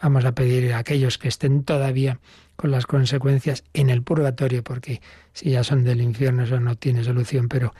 vamos 0.00 0.24
a 0.24 0.32
pedir 0.32 0.72
a 0.72 0.78
aquellos 0.78 1.18
que 1.18 1.28
estén 1.28 1.64
todavía 1.64 2.18
con 2.56 2.70
las 2.70 2.86
consecuencias 2.86 3.64
en 3.72 3.90
el 3.90 4.02
purgatorio, 4.02 4.62
porque 4.62 5.00
si 5.32 5.50
ya 5.50 5.64
son 5.64 5.84
del 5.84 6.00
infierno 6.00 6.44
eso 6.44 6.60
no 6.60 6.76
tiene 6.76 7.04
solución, 7.04 7.48
pero 7.48 7.74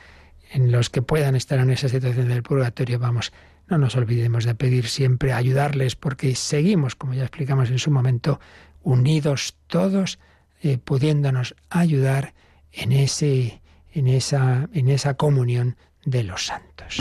en 0.51 0.71
los 0.71 0.89
que 0.89 1.01
puedan 1.01 1.35
estar 1.35 1.59
en 1.59 1.69
esa 1.69 1.87
situación 1.87 2.27
del 2.27 2.43
purgatorio, 2.43 2.99
vamos, 2.99 3.31
no 3.67 3.77
nos 3.77 3.95
olvidemos 3.95 4.43
de 4.43 4.55
pedir 4.55 4.87
siempre 4.87 5.33
ayudarles, 5.33 5.95
porque 5.95 6.35
seguimos, 6.35 6.95
como 6.95 7.13
ya 7.13 7.23
explicamos 7.23 7.69
en 7.69 7.79
su 7.79 7.91
momento, 7.91 8.39
unidos 8.83 9.55
todos, 9.67 10.19
eh, 10.61 10.77
pudiéndonos 10.77 11.55
ayudar 11.69 12.33
en, 12.71 12.91
ese, 12.91 13.61
en, 13.93 14.07
esa, 14.07 14.67
en 14.73 14.89
esa 14.89 15.15
comunión 15.15 15.77
de 16.05 16.23
los 16.23 16.47
santos. 16.47 16.97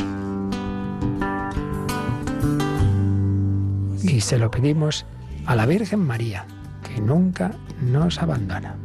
Y 4.03 4.21
se 4.21 4.39
lo 4.39 4.51
pedimos 4.51 5.07
a 5.47 5.57
la 5.57 5.67
Virgen 5.67 6.01
María 6.01 6.47
que 6.83 7.01
nunca 7.01 7.53
nos 7.81 8.19
abandona. 8.19 8.77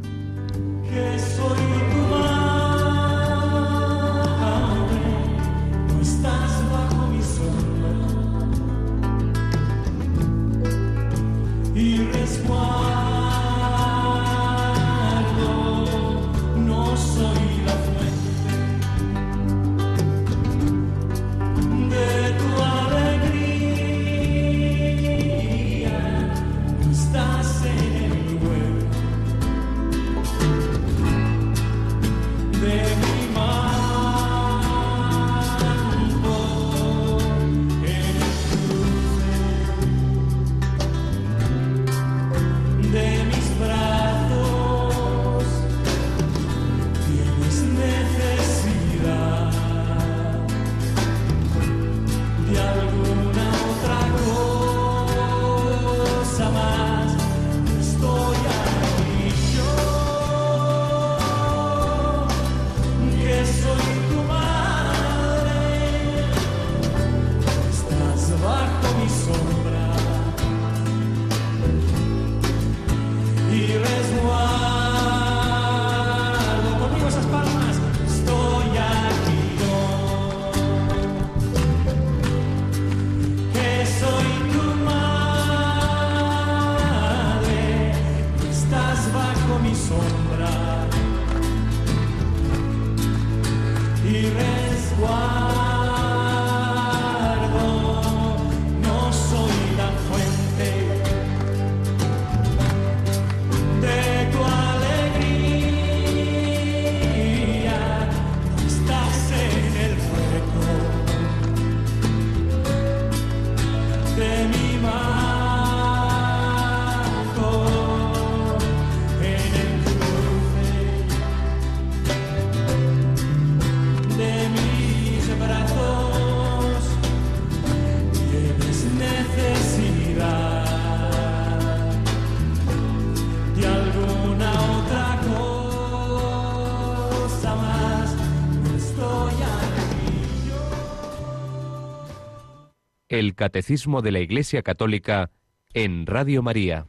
El 143.26 143.34
Catecismo 143.34 144.02
de 144.02 144.12
la 144.12 144.20
Iglesia 144.20 144.62
Católica 144.62 145.32
en 145.74 146.06
Radio 146.06 146.42
María. 146.42 146.86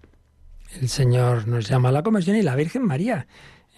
El 0.79 0.87
Señor 0.87 1.47
nos 1.47 1.67
llama 1.67 1.89
a 1.89 1.91
la 1.91 2.03
conversión 2.03 2.37
y 2.37 2.43
la 2.43 2.55
Virgen 2.55 2.85
María, 2.85 3.25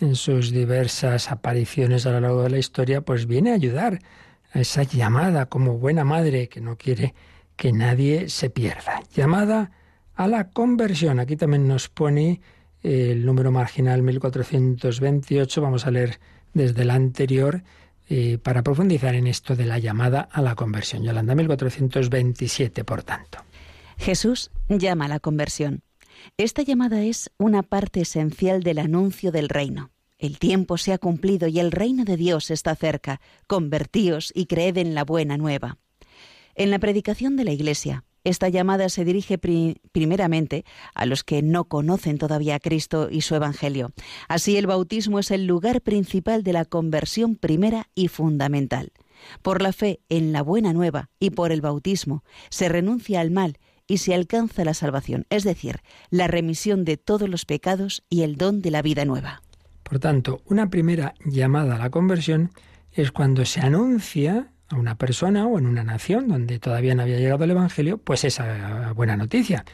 en 0.01 0.15
sus 0.15 0.51
diversas 0.51 1.31
apariciones 1.31 2.05
a 2.05 2.11
lo 2.11 2.19
largo 2.19 2.43
de 2.43 2.49
la 2.49 2.57
historia, 2.57 2.99
pues 2.99 3.27
viene 3.27 3.51
a 3.51 3.53
ayudar 3.53 3.99
a 4.51 4.59
esa 4.59 4.83
llamada 4.83 5.45
como 5.45 5.77
buena 5.77 6.03
madre 6.03 6.49
que 6.49 6.59
no 6.59 6.77
quiere 6.77 7.15
que 7.55 7.71
nadie 7.71 8.27
se 8.27 8.49
pierda. 8.49 9.03
Llamada 9.15 9.71
a 10.15 10.27
la 10.27 10.49
conversión. 10.49 11.21
Aquí 11.21 11.37
también 11.37 11.65
nos 11.65 11.87
pone 11.87 12.41
el 12.83 13.25
número 13.25 13.53
marginal 13.53 14.03
1428. 14.03 15.61
Vamos 15.61 15.87
a 15.87 15.91
leer 15.91 16.19
desde 16.53 16.81
el 16.81 16.89
anterior 16.89 17.63
eh, 18.09 18.39
para 18.41 18.63
profundizar 18.63 19.13
en 19.13 19.27
esto 19.27 19.55
de 19.55 19.65
la 19.65 19.77
llamada 19.77 20.21
a 20.21 20.41
la 20.41 20.55
conversión. 20.55 21.03
Yolanda 21.03 21.35
1427, 21.35 22.83
por 22.83 23.03
tanto. 23.03 23.39
Jesús 23.97 24.49
llama 24.67 25.05
a 25.05 25.09
la 25.09 25.19
conversión. 25.19 25.83
Esta 26.37 26.63
llamada 26.63 27.03
es 27.03 27.31
una 27.37 27.63
parte 27.63 28.01
esencial 28.01 28.63
del 28.63 28.79
anuncio 28.79 29.31
del 29.31 29.47
reino. 29.47 29.91
El 30.17 30.39
tiempo 30.39 30.77
se 30.77 30.91
ha 30.91 30.97
cumplido 30.97 31.47
y 31.47 31.59
el 31.59 31.71
reino 31.71 32.03
de 32.03 32.17
Dios 32.17 32.51
está 32.51 32.75
cerca. 32.75 33.21
Convertíos 33.47 34.31
y 34.35 34.47
creed 34.47 34.77
en 34.77 34.95
la 34.95 35.05
buena 35.05 35.37
nueva. 35.37 35.77
En 36.55 36.71
la 36.71 36.79
predicación 36.79 37.37
de 37.37 37.45
la 37.45 37.51
Iglesia, 37.51 38.03
esta 38.23 38.49
llamada 38.49 38.89
se 38.89 39.05
dirige 39.05 39.37
primeramente 39.37 40.65
a 40.93 41.05
los 41.05 41.23
que 41.23 41.41
no 41.41 41.65
conocen 41.65 42.17
todavía 42.17 42.55
a 42.55 42.59
Cristo 42.59 43.09
y 43.09 43.21
su 43.21 43.35
Evangelio. 43.35 43.91
Así 44.27 44.57
el 44.57 44.67
bautismo 44.67 45.19
es 45.19 45.31
el 45.31 45.45
lugar 45.45 45.81
principal 45.81 46.43
de 46.43 46.53
la 46.53 46.65
conversión 46.65 47.35
primera 47.35 47.89
y 47.95 48.07
fundamental. 48.07 48.91
Por 49.41 49.61
la 49.61 49.73
fe 49.73 49.99
en 50.09 50.31
la 50.31 50.41
buena 50.41 50.73
nueva 50.73 51.09
y 51.19 51.31
por 51.31 51.51
el 51.51 51.61
bautismo 51.61 52.23
se 52.49 52.69
renuncia 52.69 53.19
al 53.19 53.31
mal 53.31 53.57
y 53.87 53.97
se 53.97 54.13
alcanza 54.13 54.63
la 54.63 54.73
salvación, 54.73 55.25
es 55.29 55.43
decir, 55.43 55.79
la 56.09 56.27
remisión 56.27 56.85
de 56.85 56.97
todos 56.97 57.27
los 57.27 57.45
pecados 57.45 58.03
y 58.09 58.21
el 58.21 58.35
don 58.35 58.61
de 58.61 58.71
la 58.71 58.81
vida 58.81 59.03
nueva. 59.03 59.41
Por 59.83 59.99
tanto, 59.99 60.41
una 60.45 60.69
primera 60.69 61.15
llamada 61.25 61.75
a 61.75 61.79
la 61.79 61.89
conversión 61.89 62.51
es 62.91 63.11
cuando 63.11 63.45
se 63.45 63.61
anuncia 63.61 64.51
a 64.69 64.75
una 64.75 64.95
persona 64.95 65.47
o 65.47 65.57
en 65.57 65.65
una 65.65 65.83
nación 65.83 66.27
donde 66.27 66.59
todavía 66.59 66.95
no 66.95 67.03
había 67.03 67.17
llegado 67.17 67.43
el 67.43 67.51
Evangelio, 67.51 67.97
pues 67.97 68.23
esa 68.23 68.93
buena 68.93 69.17
noticia. 69.17 69.65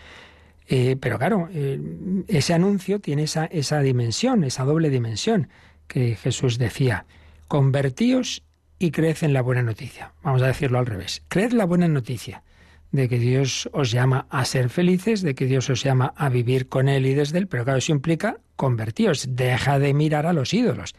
Eh, 0.68 0.98
pero 1.00 1.20
claro, 1.20 1.48
eh, 1.54 1.80
ese 2.28 2.54
anuncio 2.54 3.00
tiene 3.00 3.24
esa, 3.24 3.46
esa 3.46 3.82
dimensión, 3.82 4.43
esa 4.43 4.64
doble 4.64 4.89
dimensión 4.89 5.50
que 5.88 6.16
Jesús 6.16 6.58
decía, 6.58 7.06
convertíos 7.48 8.43
y 8.80 8.91
creed 8.91 9.18
en 9.22 9.34
la 9.34 9.41
buena 9.41 9.62
noticia. 9.62 10.14
Vamos 10.24 10.41
a 10.41 10.48
decirlo 10.48 10.80
al 10.80 10.86
revés, 10.86 11.22
creed 11.28 11.52
la 11.52 11.66
buena 11.66 11.88
noticia 11.88 12.43
de 12.91 13.10
que 13.10 13.20
Dios 13.20 13.70
os 13.74 13.91
llama 13.91 14.26
a 14.30 14.46
ser 14.46 14.70
felices, 14.70 15.22
de 15.22 15.36
que 15.36 15.46
Dios 15.46 15.70
os 15.70 15.84
llama 15.84 16.14
a 16.16 16.30
vivir 16.30 16.70
con 16.70 16.88
Él 16.88 17.06
y 17.06 17.14
desde 17.14 17.38
Él, 17.38 17.48
pero 17.48 17.66
claro, 17.66 17.78
eso 17.78 17.91
implica 17.91 18.38
convertíos, 18.56 19.28
deja 19.32 19.80
de 19.80 19.93
mirar 19.93 20.26
a 20.26 20.34
los 20.34 20.54
ídolos 20.54 20.96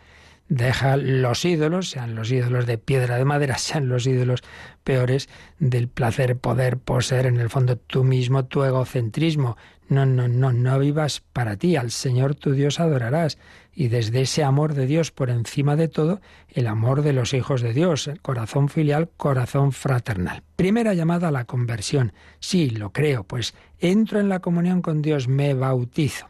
deja 0.49 0.97
los 0.97 1.45
ídolos, 1.45 1.91
sean 1.91 2.15
los 2.15 2.31
ídolos 2.31 2.67
de 2.67 2.79
piedra 2.79 3.17
de 3.17 3.25
madera, 3.25 3.59
sean 3.59 3.89
los 3.89 4.07
ídolos 4.07 4.43
peores 4.85 5.29
del 5.59 5.89
placer, 5.89 6.37
poder, 6.37 6.79
poseer, 6.79 7.27
en 7.27 7.39
el 7.39 7.51
fondo 7.51 7.77
tú 7.77 8.05
mismo, 8.05 8.45
tu 8.45 8.65
egocentrismo. 8.65 9.57
No, 9.89 10.05
no, 10.05 10.27
no, 10.27 10.53
no 10.53 10.79
vivas 10.81 11.23
para 11.33 11.57
ti, 11.57 11.77
al 11.77 11.93
Señor 11.93 12.35
tu 12.35 12.53
Dios 12.53 12.81
adorarás. 12.81 13.39
Y 13.73 13.89
desde 13.89 14.23
ese 14.23 14.43
amor 14.43 14.75
de 14.75 14.87
Dios 14.87 15.13
por 15.13 15.31
encima 15.31 15.77
de 15.77 15.87
todo, 15.87 16.21
el 16.49 16.67
amor 16.67 17.03
de 17.03 17.13
los 17.13 17.35
hijos 17.35 17.61
de 17.61 17.73
Dios, 17.73 18.11
corazón 18.23 18.69
filial, 18.69 19.11
corazón 19.17 19.73
fraternal. 19.73 20.43
Primera 20.57 20.95
llamada 20.95 21.29
a 21.29 21.33
la 21.33 21.45
conversión. 21.45 22.13
Sí, 22.41 22.71
lo 22.71 22.91
creo, 22.91 23.25
pues 23.25 23.55
entro 23.79 24.19
en 24.19 24.29
la 24.29 24.41
comunión 24.41 24.83
con 24.83 25.03
Dios, 25.03 25.29
me 25.29 25.55
bautizo. 25.55 26.29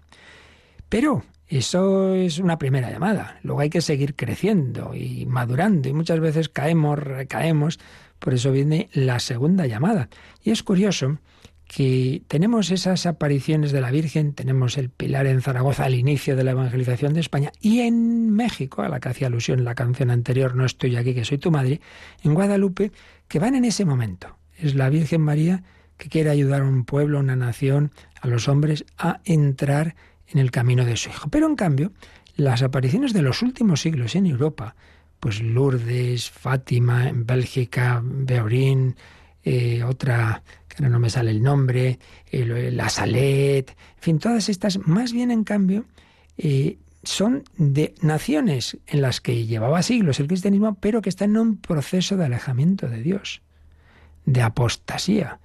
Pero 0.88 1.22
eso 1.48 2.14
es 2.14 2.38
una 2.38 2.58
primera 2.58 2.90
llamada. 2.90 3.38
Luego 3.42 3.60
hay 3.60 3.70
que 3.70 3.80
seguir 3.80 4.16
creciendo 4.16 4.94
y 4.94 5.26
madurando 5.26 5.88
y 5.88 5.92
muchas 5.92 6.20
veces 6.20 6.48
caemos, 6.48 6.98
recaemos. 6.98 7.78
Por 8.18 8.34
eso 8.34 8.50
viene 8.50 8.88
la 8.92 9.20
segunda 9.20 9.66
llamada. 9.66 10.08
Y 10.42 10.50
es 10.50 10.62
curioso 10.62 11.18
que 11.66 12.22
tenemos 12.28 12.70
esas 12.70 13.06
apariciones 13.06 13.72
de 13.72 13.80
la 13.80 13.90
Virgen, 13.90 14.34
tenemos 14.34 14.78
el 14.78 14.88
Pilar 14.88 15.26
en 15.26 15.42
Zaragoza 15.42 15.84
al 15.84 15.94
inicio 15.94 16.36
de 16.36 16.44
la 16.44 16.52
evangelización 16.52 17.12
de 17.12 17.20
España 17.20 17.52
y 17.60 17.80
en 17.80 18.30
México, 18.30 18.82
a 18.82 18.88
la 18.88 19.00
que 19.00 19.08
hacía 19.08 19.26
alusión 19.26 19.64
la 19.64 19.74
canción 19.74 20.10
anterior, 20.10 20.54
No 20.54 20.64
estoy 20.64 20.96
aquí, 20.96 21.14
que 21.14 21.24
soy 21.24 21.38
tu 21.38 21.50
madre, 21.50 21.80
en 22.22 22.34
Guadalupe, 22.34 22.92
que 23.28 23.38
van 23.38 23.54
en 23.56 23.64
ese 23.64 23.84
momento. 23.84 24.36
Es 24.58 24.74
la 24.74 24.88
Virgen 24.88 25.22
María 25.22 25.62
que 25.96 26.08
quiere 26.08 26.30
ayudar 26.30 26.62
a 26.62 26.64
un 26.64 26.84
pueblo, 26.84 27.18
a 27.18 27.22
una 27.22 27.36
nación, 27.36 27.90
a 28.20 28.28
los 28.28 28.48
hombres 28.48 28.84
a 28.98 29.20
entrar 29.24 29.96
en 30.28 30.38
el 30.38 30.50
camino 30.50 30.84
de 30.84 30.96
su 30.96 31.08
hijo. 31.08 31.28
Pero 31.28 31.46
en 31.46 31.56
cambio, 31.56 31.92
las 32.36 32.62
apariciones 32.62 33.12
de 33.12 33.22
los 33.22 33.42
últimos 33.42 33.80
siglos 33.80 34.14
en 34.14 34.26
Europa, 34.26 34.76
pues 35.20 35.40
Lourdes, 35.40 36.30
Fátima, 36.30 37.08
en 37.08 37.26
Bélgica, 37.26 38.00
Beorín, 38.02 38.96
eh, 39.42 39.82
otra 39.84 40.42
que 40.68 40.76
ahora 40.78 40.90
no 40.90 40.98
me 40.98 41.08
sale 41.08 41.30
el 41.30 41.42
nombre, 41.42 41.98
la 42.30 42.88
Salet, 42.88 43.70
en 43.70 44.02
fin, 44.02 44.18
todas 44.18 44.48
estas, 44.48 44.78
más 44.86 45.12
bien 45.12 45.30
en 45.30 45.44
cambio, 45.44 45.86
eh, 46.36 46.78
son 47.02 47.44
de 47.56 47.94
naciones 48.02 48.76
en 48.86 49.00
las 49.00 49.20
que 49.20 49.46
llevaba 49.46 49.82
siglos 49.82 50.20
el 50.20 50.26
cristianismo, 50.26 50.74
pero 50.74 51.00
que 51.00 51.08
están 51.08 51.30
en 51.30 51.38
un 51.38 51.56
proceso 51.56 52.16
de 52.16 52.24
alejamiento 52.24 52.88
de 52.88 53.02
Dios, 53.02 53.42
de 54.26 54.42
apostasía. 54.42 55.38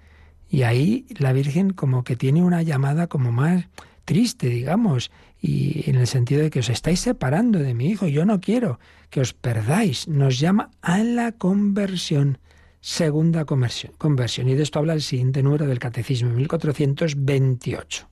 Y 0.49 0.63
ahí 0.63 1.05
la 1.17 1.31
Virgen 1.31 1.71
como 1.71 2.03
que 2.03 2.15
tiene 2.15 2.43
una 2.43 2.61
llamada 2.63 3.07
como 3.07 3.31
más 3.31 3.67
triste, 4.11 4.49
digamos, 4.49 5.09
y 5.39 5.89
en 5.89 5.95
el 5.95 6.05
sentido 6.05 6.41
de 6.41 6.49
que 6.49 6.59
os 6.59 6.67
estáis 6.67 6.99
separando 6.99 7.59
de 7.59 7.73
mi 7.73 7.87
hijo, 7.87 8.09
yo 8.09 8.25
no 8.25 8.41
quiero 8.41 8.77
que 9.09 9.21
os 9.21 9.31
perdáis. 9.31 10.09
Nos 10.09 10.37
llama 10.37 10.69
a 10.81 11.01
la 11.01 11.31
conversión, 11.31 12.37
segunda 12.81 13.45
conversión. 13.45 13.93
conversión. 13.97 14.49
Y 14.49 14.55
de 14.55 14.63
esto 14.63 14.79
habla 14.79 14.91
el 14.91 15.01
siguiente 15.01 15.41
número 15.41 15.65
del 15.65 15.79
Catecismo, 15.79 16.31
1428. 16.31 18.09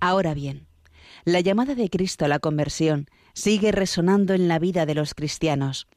Ahora 0.00 0.32
bien, 0.32 0.66
la 1.26 1.40
llamada 1.40 1.74
de 1.74 1.90
Cristo 1.90 2.24
a 2.24 2.28
la 2.28 2.38
conversión 2.38 3.04
sigue 3.34 3.70
resonando 3.70 4.32
en 4.32 4.48
la 4.48 4.58
vida 4.58 4.86
de 4.86 4.94
los 4.94 5.12
cristianos. 5.12 5.88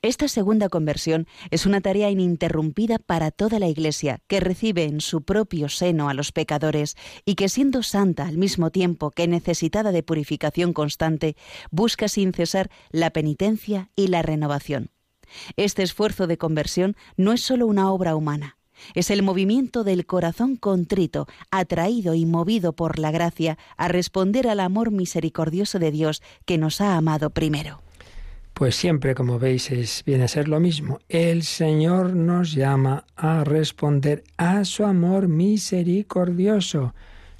Esta 0.00 0.28
segunda 0.28 0.68
conversión 0.68 1.26
es 1.50 1.66
una 1.66 1.80
tarea 1.80 2.08
ininterrumpida 2.08 2.98
para 2.98 3.32
toda 3.32 3.58
la 3.58 3.66
Iglesia, 3.66 4.20
que 4.28 4.38
recibe 4.38 4.84
en 4.84 5.00
su 5.00 5.22
propio 5.22 5.68
seno 5.68 6.08
a 6.08 6.14
los 6.14 6.30
pecadores 6.30 6.96
y 7.24 7.34
que 7.34 7.48
siendo 7.48 7.82
santa 7.82 8.26
al 8.26 8.38
mismo 8.38 8.70
tiempo 8.70 9.10
que 9.10 9.26
necesitada 9.26 9.90
de 9.90 10.04
purificación 10.04 10.72
constante, 10.72 11.36
busca 11.72 12.06
sin 12.06 12.32
cesar 12.32 12.70
la 12.90 13.10
penitencia 13.10 13.90
y 13.96 14.06
la 14.06 14.22
renovación. 14.22 14.90
Este 15.56 15.82
esfuerzo 15.82 16.28
de 16.28 16.38
conversión 16.38 16.96
no 17.16 17.32
es 17.32 17.42
sólo 17.42 17.66
una 17.66 17.90
obra 17.90 18.14
humana, 18.14 18.56
es 18.94 19.10
el 19.10 19.24
movimiento 19.24 19.82
del 19.82 20.06
corazón 20.06 20.54
contrito, 20.54 21.26
atraído 21.50 22.14
y 22.14 22.24
movido 22.24 22.72
por 22.72 23.00
la 23.00 23.10
gracia 23.10 23.58
a 23.76 23.88
responder 23.88 24.46
al 24.46 24.60
amor 24.60 24.92
misericordioso 24.92 25.80
de 25.80 25.90
Dios 25.90 26.22
que 26.46 26.56
nos 26.56 26.80
ha 26.80 26.96
amado 26.96 27.30
primero. 27.30 27.82
Pues 28.58 28.74
siempre, 28.74 29.14
como 29.14 29.38
veis, 29.38 29.70
es, 29.70 30.02
viene 30.04 30.24
a 30.24 30.28
ser 30.28 30.48
lo 30.48 30.58
mismo. 30.58 30.98
El 31.08 31.44
Señor 31.44 32.14
nos 32.16 32.54
llama 32.54 33.04
a 33.14 33.44
responder 33.44 34.24
a 34.36 34.64
su 34.64 34.84
amor 34.84 35.28
misericordioso. 35.28 36.92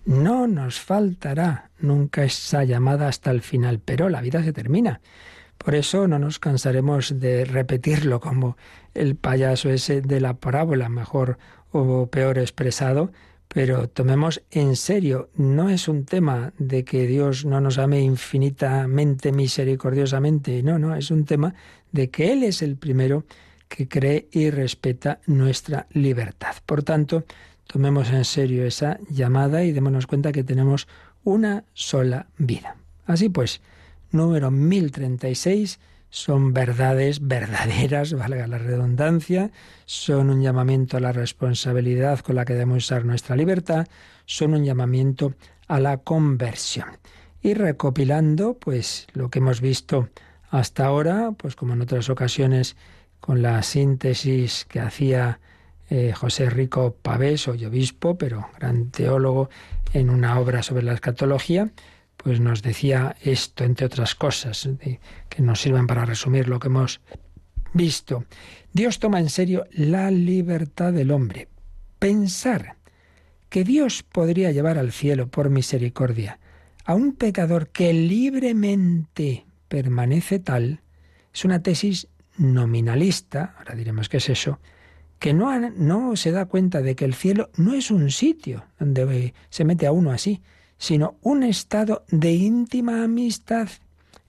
No 0.04 0.46
nos 0.46 0.78
faltará 0.78 1.70
nunca 1.80 2.22
esa 2.22 2.62
llamada 2.62 3.08
hasta 3.08 3.32
el 3.32 3.42
final, 3.42 3.80
pero 3.84 4.08
la 4.08 4.20
vida 4.20 4.44
se 4.44 4.52
termina. 4.52 5.00
Por 5.58 5.74
eso 5.74 6.06
no 6.06 6.20
nos 6.20 6.38
cansaremos 6.38 7.18
de 7.18 7.44
repetirlo 7.44 8.20
como 8.20 8.56
el 8.94 9.16
payaso 9.16 9.70
ese 9.70 10.00
de 10.00 10.20
la 10.20 10.34
parábola, 10.34 10.88
mejor 10.88 11.38
o 11.72 12.06
peor 12.06 12.38
expresado, 12.38 13.10
pero 13.48 13.88
tomemos 13.88 14.42
en 14.50 14.76
serio, 14.76 15.30
no 15.34 15.70
es 15.70 15.88
un 15.88 16.04
tema 16.04 16.52
de 16.58 16.84
que 16.84 17.06
Dios 17.06 17.44
no 17.44 17.60
nos 17.60 17.78
ame 17.78 18.00
infinitamente, 18.00 19.32
misericordiosamente, 19.32 20.62
no, 20.62 20.78
no, 20.78 20.94
es 20.94 21.10
un 21.10 21.24
tema 21.24 21.54
de 21.90 22.10
que 22.10 22.32
Él 22.32 22.42
es 22.42 22.60
el 22.60 22.76
primero 22.76 23.24
que 23.68 23.88
cree 23.88 24.28
y 24.32 24.50
respeta 24.50 25.20
nuestra 25.26 25.86
libertad. 25.92 26.56
Por 26.66 26.82
tanto, 26.82 27.24
tomemos 27.66 28.10
en 28.10 28.24
serio 28.24 28.64
esa 28.64 28.98
llamada 29.08 29.64
y 29.64 29.72
démonos 29.72 30.06
cuenta 30.06 30.32
que 30.32 30.44
tenemos 30.44 30.86
una 31.24 31.64
sola 31.72 32.26
vida. 32.38 32.76
Así 33.06 33.28
pues, 33.28 33.60
número 34.10 34.50
1036 34.50 35.78
son 36.10 36.52
verdades 36.52 37.26
verdaderas, 37.26 38.12
valga 38.14 38.46
la 38.46 38.58
redundancia, 38.58 39.50
son 39.84 40.30
un 40.30 40.42
llamamiento 40.42 40.96
a 40.96 41.00
la 41.00 41.12
responsabilidad 41.12 42.20
con 42.20 42.36
la 42.36 42.44
que 42.44 42.54
debemos 42.54 42.84
usar 42.84 43.04
nuestra 43.04 43.36
libertad, 43.36 43.86
son 44.26 44.54
un 44.54 44.64
llamamiento 44.64 45.34
a 45.66 45.80
la 45.80 45.98
conversión. 45.98 46.98
Y 47.40 47.54
recopilando, 47.54 48.54
pues 48.54 49.06
lo 49.12 49.30
que 49.30 49.38
hemos 49.38 49.60
visto 49.60 50.08
hasta 50.50 50.86
ahora, 50.86 51.32
pues 51.36 51.54
como 51.56 51.74
en 51.74 51.82
otras 51.82 52.10
ocasiones 52.10 52.76
con 53.20 53.42
la 53.42 53.62
síntesis 53.62 54.64
que 54.64 54.80
hacía 54.80 55.40
eh, 55.90 56.12
José 56.12 56.50
Rico 56.50 56.96
Pavés, 57.00 57.48
hoy 57.48 57.64
obispo, 57.64 58.18
pero 58.18 58.48
gran 58.58 58.90
teólogo, 58.90 59.48
en 59.92 60.10
una 60.10 60.38
obra 60.38 60.62
sobre 60.62 60.82
la 60.82 60.92
escatología, 60.92 61.70
pues 62.18 62.40
nos 62.40 62.62
decía 62.62 63.16
esto, 63.22 63.64
entre 63.64 63.86
otras 63.86 64.14
cosas, 64.14 64.68
que 65.28 65.42
nos 65.42 65.60
sirvan 65.60 65.86
para 65.86 66.04
resumir 66.04 66.48
lo 66.48 66.58
que 66.58 66.68
hemos 66.68 67.00
visto. 67.72 68.24
Dios 68.72 68.98
toma 68.98 69.20
en 69.20 69.30
serio 69.30 69.64
la 69.70 70.10
libertad 70.10 70.92
del 70.92 71.10
hombre. 71.10 71.48
Pensar 71.98 72.76
que 73.48 73.64
Dios 73.64 74.02
podría 74.02 74.50
llevar 74.50 74.78
al 74.78 74.92
cielo 74.92 75.28
por 75.28 75.48
misericordia 75.48 76.38
a 76.84 76.94
un 76.94 77.14
pecador 77.14 77.68
que 77.68 77.92
libremente 77.92 79.46
permanece 79.68 80.38
tal, 80.38 80.80
es 81.32 81.44
una 81.44 81.62
tesis 81.62 82.08
nominalista, 82.36 83.54
ahora 83.58 83.74
diremos 83.74 84.08
qué 84.08 84.16
es 84.16 84.28
eso, 84.28 84.58
que 85.18 85.34
no, 85.34 85.58
no 85.70 86.16
se 86.16 86.30
da 86.30 86.46
cuenta 86.46 86.80
de 86.80 86.96
que 86.96 87.04
el 87.04 87.14
cielo 87.14 87.50
no 87.56 87.74
es 87.74 87.90
un 87.90 88.10
sitio 88.10 88.64
donde 88.78 89.34
se 89.50 89.64
mete 89.64 89.86
a 89.86 89.92
uno 89.92 90.12
así, 90.12 90.40
sino 90.78 91.16
un 91.22 91.42
estado 91.42 92.04
de 92.08 92.32
íntima 92.32 93.04
amistad. 93.04 93.68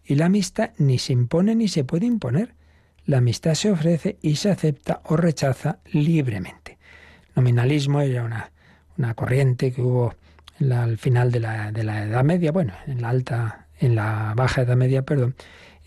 Y 0.04 0.16
la 0.16 0.26
amistad 0.26 0.72
ni 0.78 0.98
se 0.98 1.14
impone 1.14 1.56
ni 1.56 1.68
se 1.68 1.84
puede 1.84 2.06
imponer. 2.06 2.56
La 3.06 3.20
amistad 3.20 3.54
se 3.54 3.72
ofrece 3.72 4.18
y 4.22 4.36
se 4.36 4.50
acepta 4.50 5.02
o 5.06 5.16
rechaza 5.16 5.80
libremente. 5.92 6.78
nominalismo 7.36 8.02
era 8.02 8.24
una, 8.24 8.52
una 8.98 9.14
corriente 9.14 9.72
que 9.72 9.82
hubo 9.82 10.14
al 10.60 10.98
final 10.98 11.32
de 11.32 11.40
la, 11.40 11.72
de 11.72 11.84
la 11.84 12.04
Edad 12.04 12.24
Media, 12.24 12.52
bueno, 12.52 12.74
en 12.86 13.02
la 13.02 13.10
alta, 13.10 13.68
en 13.80 13.96
la 13.96 14.34
baja 14.36 14.64
Edad 14.64 14.76
Media, 14.76 15.04
perdón, 15.04 15.36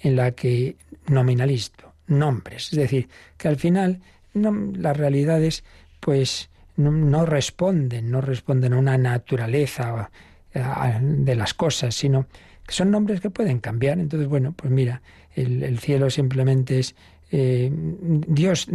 en 0.01 0.17
la 0.17 0.33
que 0.33 0.77
nominalismo, 1.09 1.93
nombres, 2.07 2.73
es 2.73 2.79
decir, 2.79 3.09
que 3.37 3.49
al 3.49 3.57
final 3.57 4.01
las 4.35 4.97
realidades 4.97 5.65
pues 6.01 6.51
no, 6.77 7.27
responden, 7.27 8.11
no 8.11 8.21
responden 8.21 8.73
a 8.73 8.79
una 8.79 8.99
naturaleza 8.99 10.11
de 10.53 11.35
las 11.35 11.55
cosas, 11.55 11.95
sino 11.95 12.27
que 12.67 12.75
son 12.75 12.91
nombres 12.91 13.21
que 13.21 13.31
pueden 13.31 13.59
cambiar. 13.59 13.99
Entonces, 13.99 14.29
bueno, 14.29 14.53
pues 14.53 14.71
mira, 14.73 15.03
el, 15.35 15.79
cielo 15.79 16.11
simplemente 16.11 16.79
es 16.79 16.95
eh, 17.31 17.73
Dios 17.73 18.67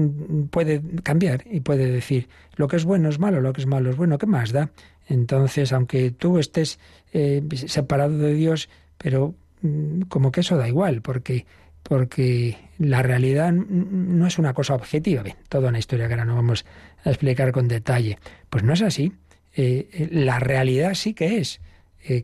puede 0.50 0.82
cambiar 1.04 1.44
y 1.46 1.60
puede 1.60 1.92
decir 1.92 2.28
lo 2.56 2.68
que 2.68 2.78
es 2.78 2.86
bueno 2.86 3.10
es 3.10 3.20
malo, 3.20 3.40
lo 3.40 3.54
que 3.54 3.62
es 3.62 3.68
malo 3.68 3.92
es 3.92 3.96
bueno, 3.96 4.18
¿qué 4.18 4.26
más 4.26 4.52
da? 4.52 4.72
Entonces, 5.08 5.72
aunque 5.74 6.12
tú 6.12 6.40
estés 6.40 6.80
eh, 7.14 7.44
separado 7.68 8.18
de 8.18 8.34
Dios, 8.34 8.68
pero 8.98 9.36
mm, 9.62 10.02
como 10.10 10.32
que 10.32 10.42
eso 10.42 10.58
da 10.58 10.68
igual, 10.68 11.02
porque 11.02 11.46
porque 11.88 12.58
la 12.80 13.02
realidad 13.02 13.54
no 13.54 14.28
es 14.28 14.38
una 14.38 14.54
cosa 14.54 14.76
objetiva. 14.76 15.24
Bien, 15.24 15.38
toda 15.48 15.70
una 15.70 15.80
historia 15.80 16.08
que 16.08 16.16
ahora 16.16 16.26
no 16.26 16.36
vamos 16.36 16.66
a 17.06 17.10
explicar 17.10 17.54
con 17.54 17.70
detalle. 17.70 18.18
Pues 18.50 18.64
no 18.64 18.74
es 18.74 18.82
así. 18.82 19.14
Eh, 19.56 19.88
eh, 19.94 20.10
la 20.12 20.40
realidad 20.40 20.96
sí 20.96 21.14
que 21.14 21.38
es 21.38 21.62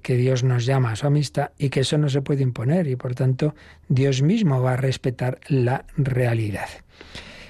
que 0.02 0.16
Dios 0.16 0.44
nos 0.44 0.66
llama 0.66 0.92
a 0.92 0.96
su 0.96 1.08
amistad 1.08 1.52
y 1.58 1.70
que 1.70 1.82
eso 1.82 1.98
no 1.98 2.10
se 2.10 2.22
puede 2.22 2.44
imponer 2.44 2.88
y 2.88 2.96
por 2.96 3.16
tanto 3.16 3.56
Dios 3.88 4.22
mismo 4.22 4.62
va 4.62 4.74
a 4.74 4.78
respetar 4.78 5.40
la 5.48 5.86
realidad. 5.98 6.70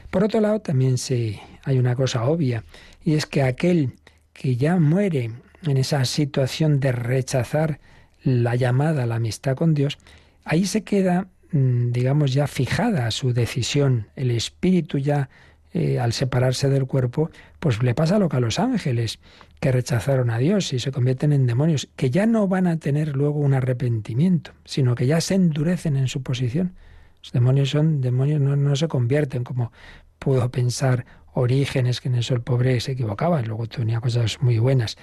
Por 0.09 0.23
otro 0.23 0.41
lado, 0.41 0.59
también 0.59 0.97
se, 0.97 1.39
hay 1.63 1.79
una 1.79 1.95
cosa 1.95 2.25
obvia 2.25 2.63
y 3.03 3.13
es 3.15 3.25
que 3.25 3.43
aquel 3.43 3.93
que 4.33 4.55
ya 4.55 4.77
muere 4.77 5.31
en 5.63 5.77
esa 5.77 6.03
situación 6.05 6.79
de 6.79 6.91
rechazar 6.91 7.79
la 8.23 8.55
llamada 8.55 9.03
a 9.03 9.05
la 9.05 9.15
amistad 9.15 9.55
con 9.55 9.73
Dios, 9.73 9.97
ahí 10.43 10.65
se 10.65 10.83
queda 10.83 11.27
Mm, 11.53 11.91
digamos, 11.91 12.33
ya 12.33 12.47
fijada 12.47 13.11
su 13.11 13.31
decisión, 13.31 14.07
el 14.15 14.31
espíritu 14.31 14.97
ya 14.97 15.29
eh, 15.73 15.99
al 15.99 16.13
separarse 16.13 16.69
del 16.69 16.85
cuerpo, 16.85 17.31
pues 17.59 17.81
le 17.81 17.95
pasa 17.95 18.19
lo 18.19 18.29
que 18.29 18.37
a 18.37 18.39
los 18.39 18.59
ángeles, 18.59 19.19
que 19.59 19.71
rechazaron 19.71 20.29
a 20.29 20.37
Dios 20.37 20.71
y 20.73 20.79
se 20.79 20.91
convierten 20.91 21.33
en 21.33 21.47
demonios, 21.47 21.89
que 21.95 22.09
ya 22.09 22.25
no 22.25 22.47
van 22.47 22.67
a 22.67 22.77
tener 22.77 23.15
luego 23.15 23.39
un 23.39 23.53
arrepentimiento, 23.53 24.51
sino 24.65 24.93
que 24.95 25.07
ya 25.07 25.19
se 25.21 25.35
endurecen 25.35 25.97
en 25.97 26.07
su 26.07 26.21
posición. 26.21 26.73
Los 27.21 27.31
demonios 27.31 27.69
son 27.69 28.01
demonios, 28.01 28.39
no, 28.41 28.75
se 28.75 28.87
convierten 28.87 29.43
como 29.43 29.71
pudo 30.19 30.51
pensar 30.51 31.05
Orígenes, 31.33 32.01
que 32.01 32.09
en 32.09 32.15
eso 32.15 32.35
el 32.35 32.41
pobre 32.41 32.79
se 32.79 32.91
equivocaba, 32.91 33.41
y 33.41 33.45
luego 33.45 33.65
tenía 33.67 33.99
cosas 33.99 34.41
muy 34.41 34.59
buenas. 34.59 34.97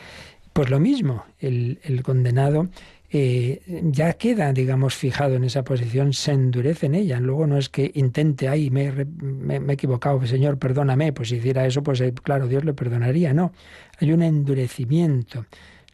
Pues 0.53 0.71
lo 0.71 0.79
mismo, 0.79 1.25
el 1.41 2.03
condenado 2.05 2.69
eh, 3.13 3.61
ya 3.85 4.13
queda, 4.13 4.53
digamos, 4.53 4.95
fijado 4.95 5.35
en 5.35 5.43
esa 5.43 5.65
posición, 5.65 6.13
se 6.13 6.33
endurece 6.33 6.87
en 6.87 6.95
ella. 6.95 7.19
Luego 7.19 7.47
no 7.47 7.59
es 7.59 7.69
que 7.69 7.91
intente, 7.95 8.49
ay, 8.49 8.71
me, 8.71 8.87
he 8.89 9.73
equivocado, 9.73 10.25
Señor, 10.27 10.59
perdóname. 10.59 11.13
Pues 11.13 11.31
si 11.31 11.37
hiciera 11.37 11.67
eso, 11.67 11.83
pues 11.83 12.01
eh, 12.01 12.13
claro, 12.15 12.47
Dios 12.47 12.65
le 12.65 12.73
perdonaría. 12.73 13.35
No, 13.35 13.53
hay 13.99 14.13
un 14.13 14.23
endurecimiento. 14.23 15.47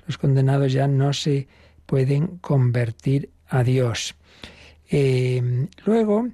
Los 0.07 0.19
condenados 0.19 0.73
ya 0.73 0.87
no 0.89 1.13
se 1.13 1.49
pueden 1.87 2.39
convertir 2.39 3.31
a 3.49 3.65
Dios. 3.65 4.15
Eh, 4.91 5.69
luego, 5.85 6.29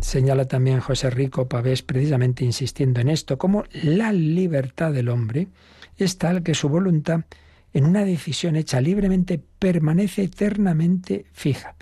señala 0.00 0.44
también 0.46 0.80
José 0.80 1.10
Rico 1.10 1.48
Pavés, 1.48 1.82
precisamente 1.82 2.44
insistiendo 2.44 3.00
en 3.00 3.08
esto, 3.08 3.38
como 3.38 3.64
la 3.72 4.12
libertad 4.12 4.92
del 4.92 5.08
hombre 5.08 5.48
es 5.96 6.18
tal 6.18 6.42
que 6.42 6.54
su 6.54 6.68
voluntad 6.68 7.22
en 7.72 7.84
una 7.84 8.04
decisión 8.04 8.56
hecha 8.56 8.80
libremente 8.80 9.40
permanece 9.58 10.24
eternamente 10.24 11.26
fija. 11.32 11.76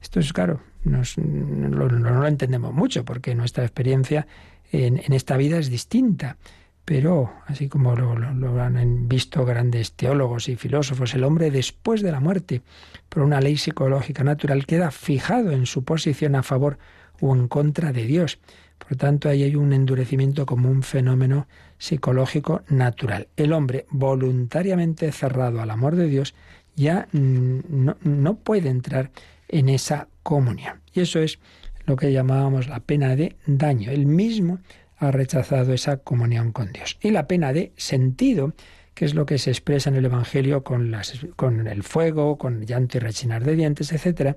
Esto 0.00 0.20
es 0.20 0.32
claro, 0.32 0.60
no, 0.84 1.02
lo 1.18 2.26
entendemos 2.26 2.72
mucho 2.72 3.04
porque 3.04 3.34
nuestra 3.34 3.64
experiencia 3.64 4.26
en, 4.72 5.12
esta 5.12 5.36
vida 5.36 5.58
es 5.58 5.70
distinta. 5.70 6.36
Pero, 6.84 7.30
así 7.46 7.68
como 7.68 7.94
lo, 7.94 8.62
han 8.62 9.08
visto 9.08 9.44
grandes 9.44 9.92
teólogos 9.92 10.48
y 10.48 10.56
filósofos, 10.56 11.14
el 11.14 11.24
hombre 11.24 11.50
después 11.50 12.00
de 12.00 12.10
la 12.10 12.20
muerte, 12.20 12.62
por 13.10 13.22
una 13.22 13.42
ley 13.42 13.58
psicológica 13.58 14.24
natural, 14.24 14.64
queda 14.64 14.90
fijado 14.90 15.52
en 15.52 15.66
su 15.66 15.84
posición 15.84 16.34
a 16.34 16.42
favor 16.42 16.78
o 17.20 17.34
en 17.34 17.46
contra 17.46 17.92
de 17.92 18.06
Dios. 18.06 18.38
Por 18.78 18.96
tanto, 18.96 19.28
ahí 19.28 19.42
hay 19.42 19.54
un 19.54 19.74
endurecimiento 19.74 20.46
como 20.46 20.70
un 20.70 20.82
fenómeno 20.82 21.46
psicológico 21.78 22.62
natural. 22.68 23.28
El 23.36 23.52
hombre 23.52 23.86
voluntariamente 23.90 25.10
cerrado 25.12 25.60
al 25.60 25.70
amor 25.70 25.96
de 25.96 26.06
Dios 26.06 26.34
ya 26.76 27.08
no, 27.12 28.36
puede 28.36 28.68
entrar 28.68 29.10
en 29.48 29.68
esa 29.68 30.08
comunión. 30.22 30.80
Y 30.92 31.00
eso 31.00 31.20
es 31.20 31.38
lo 31.86 31.96
que 31.96 32.12
llamábamos 32.12 32.68
la 32.68 32.80
pena 32.80 33.16
de 33.16 33.36
daño. 33.46 33.90
Él 33.90 34.06
mismo 34.06 34.58
ha 34.96 35.10
rechazado 35.10 35.72
esa 35.72 35.98
comunión 35.98 36.52
con 36.52 36.72
Dios. 36.72 36.98
Y 37.00 37.10
la 37.10 37.26
pena 37.26 37.52
de 37.52 37.72
sentido, 37.76 38.54
que 38.94 39.04
es 39.04 39.14
lo 39.14 39.26
que 39.26 39.38
se 39.38 39.50
expresa 39.50 39.90
en 39.90 39.96
el 39.96 40.04
Evangelio 40.04 40.62
con, 40.62 40.90
las, 40.90 41.18
con 41.36 41.66
el 41.66 41.82
fuego, 41.82 42.36
con 42.36 42.64
llanto 42.66 42.98
y 42.98 43.00
rechinar 43.00 43.44
de 43.44 43.56
dientes, 43.56 43.92
etc., 43.92 44.36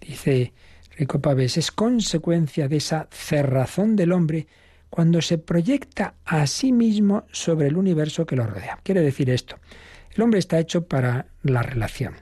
dice 0.00 0.52
Rico 0.96 1.20
Pavés, 1.20 1.56
es 1.56 1.72
consecuencia 1.72 2.68
de 2.68 2.76
esa 2.76 3.08
cerrazón 3.10 3.96
del 3.96 4.12
hombre 4.12 4.46
cuando 4.92 5.22
se 5.22 5.38
proyecta 5.38 6.12
a 6.26 6.46
sí 6.46 6.70
mismo 6.70 7.24
sobre 7.32 7.68
el 7.68 7.78
universo 7.78 8.26
que 8.26 8.36
lo 8.36 8.46
rodea. 8.46 8.78
Quiere 8.82 9.00
decir 9.00 9.30
esto, 9.30 9.56
el 10.14 10.22
hombre 10.22 10.38
está 10.38 10.58
hecho 10.58 10.84
para 10.84 11.28
la 11.42 11.62
relación. 11.62 12.16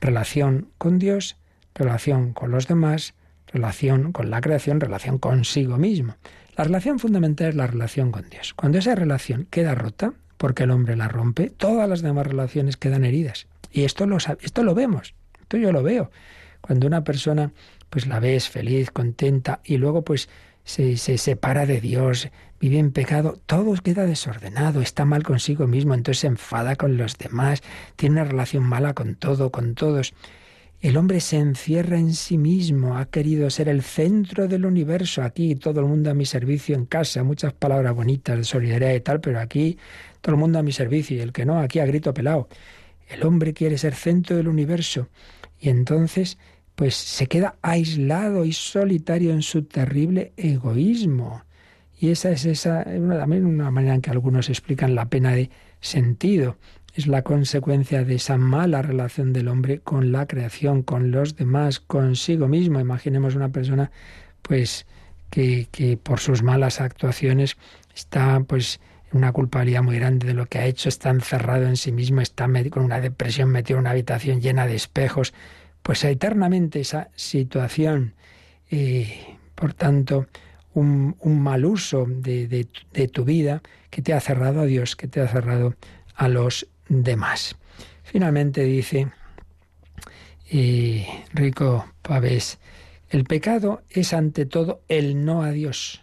Relación 0.00 0.70
con 0.76 0.98
Dios, 0.98 1.36
relación 1.72 2.32
con 2.32 2.50
los 2.50 2.66
demás, 2.66 3.14
relación 3.46 4.10
con 4.10 4.28
la 4.28 4.40
creación, 4.40 4.80
relación 4.80 5.18
consigo 5.18 5.78
mismo. 5.78 6.16
La 6.56 6.64
relación 6.64 6.98
fundamental 6.98 7.50
es 7.50 7.54
la 7.54 7.68
relación 7.68 8.10
con 8.10 8.28
Dios. 8.28 8.54
Cuando 8.54 8.78
esa 8.78 8.96
relación 8.96 9.46
queda 9.48 9.76
rota, 9.76 10.12
porque 10.36 10.64
el 10.64 10.72
hombre 10.72 10.96
la 10.96 11.06
rompe, 11.06 11.48
todas 11.48 11.88
las 11.88 12.02
demás 12.02 12.26
relaciones 12.26 12.76
quedan 12.76 13.04
heridas. 13.04 13.46
Y 13.70 13.84
esto 13.84 14.06
lo, 14.06 14.16
esto 14.16 14.64
lo 14.64 14.74
vemos, 14.74 15.14
esto 15.42 15.58
yo 15.58 15.70
lo 15.70 15.84
veo. 15.84 16.10
Cuando 16.60 16.88
una 16.88 17.04
persona 17.04 17.52
pues 17.88 18.08
la 18.08 18.18
ves 18.18 18.48
feliz, 18.48 18.90
contenta, 18.90 19.60
y 19.64 19.76
luego 19.76 20.02
pues 20.02 20.28
se, 20.64 20.96
se 20.96 21.18
separa 21.18 21.66
de 21.66 21.80
Dios, 21.80 22.30
vive 22.60 22.78
en 22.78 22.92
pecado, 22.92 23.38
todo 23.46 23.74
queda 23.74 24.04
desordenado, 24.04 24.82
está 24.82 25.04
mal 25.04 25.22
consigo 25.22 25.66
mismo, 25.66 25.94
entonces 25.94 26.20
se 26.20 26.26
enfada 26.26 26.76
con 26.76 26.96
los 26.96 27.16
demás, 27.16 27.62
tiene 27.96 28.16
una 28.20 28.24
relación 28.24 28.64
mala 28.64 28.94
con 28.94 29.16
todo, 29.16 29.50
con 29.50 29.74
todos. 29.74 30.14
El 30.80 30.96
hombre 30.96 31.20
se 31.20 31.36
encierra 31.36 31.98
en 31.98 32.14
sí 32.14 32.38
mismo, 32.38 32.96
ha 32.96 33.04
querido 33.04 33.50
ser 33.50 33.68
el 33.68 33.82
centro 33.82 34.48
del 34.48 34.64
universo, 34.64 35.22
aquí 35.22 35.54
todo 35.54 35.80
el 35.80 35.86
mundo 35.86 36.10
a 36.10 36.14
mi 36.14 36.24
servicio 36.24 36.74
en 36.74 36.86
casa, 36.86 37.22
muchas 37.22 37.52
palabras 37.52 37.94
bonitas 37.94 38.38
de 38.38 38.44
solidaridad 38.44 38.94
y 38.94 39.00
tal, 39.00 39.20
pero 39.20 39.40
aquí 39.40 39.78
todo 40.22 40.34
el 40.36 40.40
mundo 40.40 40.58
a 40.58 40.62
mi 40.62 40.72
servicio 40.72 41.16
y 41.16 41.20
el 41.20 41.32
que 41.32 41.44
no, 41.44 41.58
aquí 41.58 41.80
a 41.80 41.86
grito 41.86 42.14
pelado. 42.14 42.48
El 43.08 43.24
hombre 43.24 43.52
quiere 43.52 43.76
ser 43.76 43.94
centro 43.94 44.36
del 44.36 44.48
universo 44.48 45.08
y 45.58 45.68
entonces 45.68 46.38
pues 46.80 46.94
se 46.94 47.26
queda 47.26 47.56
aislado 47.60 48.46
y 48.46 48.54
solitario 48.54 49.32
en 49.32 49.42
su 49.42 49.64
terrible 49.64 50.32
egoísmo. 50.38 51.42
Y 51.98 52.08
esa 52.08 52.30
es 52.30 52.46
esa, 52.46 52.84
también 52.84 53.44
una 53.44 53.70
manera 53.70 53.94
en 53.94 54.00
que 54.00 54.08
algunos 54.08 54.48
explican 54.48 54.94
la 54.94 55.10
pena 55.10 55.32
de 55.34 55.50
sentido. 55.82 56.56
Es 56.94 57.06
la 57.06 57.20
consecuencia 57.20 58.02
de 58.02 58.14
esa 58.14 58.38
mala 58.38 58.80
relación 58.80 59.34
del 59.34 59.48
hombre 59.48 59.80
con 59.80 60.10
la 60.10 60.24
creación, 60.24 60.82
con 60.82 61.10
los 61.10 61.36
demás, 61.36 61.80
consigo 61.80 62.48
mismo. 62.48 62.80
Imaginemos 62.80 63.34
una 63.34 63.50
persona, 63.50 63.90
pues, 64.40 64.86
que, 65.28 65.68
que 65.70 65.98
por 65.98 66.18
sus 66.18 66.42
malas 66.42 66.80
actuaciones 66.80 67.58
está, 67.94 68.40
pues, 68.40 68.80
en 69.12 69.18
una 69.18 69.32
culpabilidad 69.32 69.82
muy 69.82 69.96
grande 69.96 70.26
de 70.26 70.32
lo 70.32 70.46
que 70.46 70.60
ha 70.60 70.64
hecho, 70.64 70.88
está 70.88 71.10
encerrado 71.10 71.66
en 71.66 71.76
sí 71.76 71.92
mismo, 71.92 72.22
está 72.22 72.48
con 72.70 72.84
una 72.84 73.02
depresión, 73.02 73.50
metido 73.50 73.78
en 73.78 73.82
una 73.82 73.90
habitación 73.90 74.40
llena 74.40 74.66
de 74.66 74.76
espejos, 74.76 75.34
pues 75.82 76.04
eternamente 76.04 76.80
esa 76.80 77.10
situación. 77.14 78.14
Eh, 78.70 79.36
por 79.54 79.74
tanto, 79.74 80.26
un, 80.74 81.16
mal 81.24 81.64
uso 81.64 82.06
de, 82.06 82.66
tu 83.12 83.24
vida 83.24 83.62
que 83.90 84.02
te 84.02 84.12
ha 84.12 84.20
cerrado 84.20 84.60
a 84.60 84.66
Dios, 84.66 84.96
que 84.96 85.08
te 85.08 85.20
ha 85.20 85.28
cerrado 85.28 85.74
a 86.14 86.28
los 86.28 86.68
demás. 86.88 87.56
Finalmente 88.02 88.64
dice 88.64 89.08
eh, 90.50 91.06
Rico 91.32 91.86
Pavés, 92.02 92.58
el 93.08 93.24
pecado 93.24 93.82
es 93.90 94.12
ante 94.12 94.46
todo 94.46 94.82
el 94.88 95.24
no 95.24 95.42
a 95.42 95.50
Dios. 95.50 96.02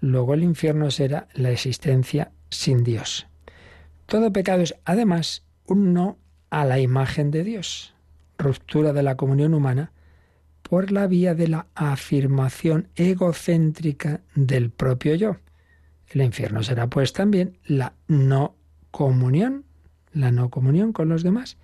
Luego 0.00 0.34
el 0.34 0.44
infierno 0.44 0.90
será 0.90 1.26
la 1.34 1.50
existencia 1.50 2.30
sin 2.50 2.84
Dios. 2.84 3.26
Todo 4.06 4.32
pecado 4.32 4.62
es 4.62 4.76
además 4.84 5.44
un 5.66 5.92
no 5.92 6.18
a 6.50 6.64
la 6.64 6.78
imagen 6.78 7.30
de 7.30 7.44
Dios 7.44 7.94
ruptura 8.38 8.92
de 8.92 9.02
la 9.02 9.16
comunión 9.16 9.52
humana 9.52 9.92
por 10.62 10.92
la 10.92 11.06
vía 11.06 11.34
de 11.34 11.48
la 11.48 11.66
afirmación 11.74 12.88
egocéntrica 12.94 14.20
del 14.34 14.70
propio 14.70 15.14
yo. 15.14 15.36
El 16.08 16.22
infierno 16.22 16.62
será 16.62 16.88
pues 16.88 17.12
también 17.12 17.58
la 17.66 17.94
no 18.06 18.54
comunión, 18.90 19.64
la 20.12 20.30
no 20.30 20.50
comunión 20.50 20.92
con 20.92 21.08
los 21.08 21.22
demás. 21.22 21.58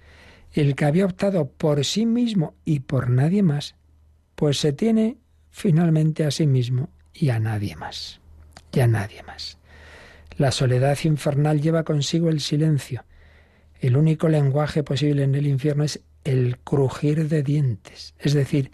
El 0.53 0.75
que 0.75 0.85
había 0.85 1.07
optado 1.07 1.49
por 1.49 1.85
sí 1.85 2.07
mismo 2.07 2.55
y 2.65 2.81
por 2.81 3.11
nadie 3.11 3.43
más, 3.43 3.75
pues 4.35 4.59
se 4.59 4.73
tiene 4.73 5.19
finalmente 5.51 6.25
a 6.25 6.31
sí 6.31 6.47
mismo 6.47 6.91
y 7.13 7.31
a 7.31 7.39
nadie 7.39 7.77
más. 7.77 8.21
Y 8.73 8.81
a 8.81 8.87
nadie 8.87 9.23
más. 9.23 9.59
La 10.37 10.51
soledad 10.51 10.99
infernal 11.05 11.61
lleva 11.61 11.85
consigo 11.85 12.29
el 12.29 12.41
silencio. 12.41 13.05
El 13.81 13.97
único 13.97 14.29
lenguaje 14.29 14.83
posible 14.83 15.23
en 15.23 15.35
el 15.35 15.47
infierno 15.47 15.85
es 15.85 16.01
el 16.25 16.59
crujir 16.59 17.29
de 17.29 17.43
dientes, 17.43 18.15
es 18.19 18.33
decir, 18.33 18.73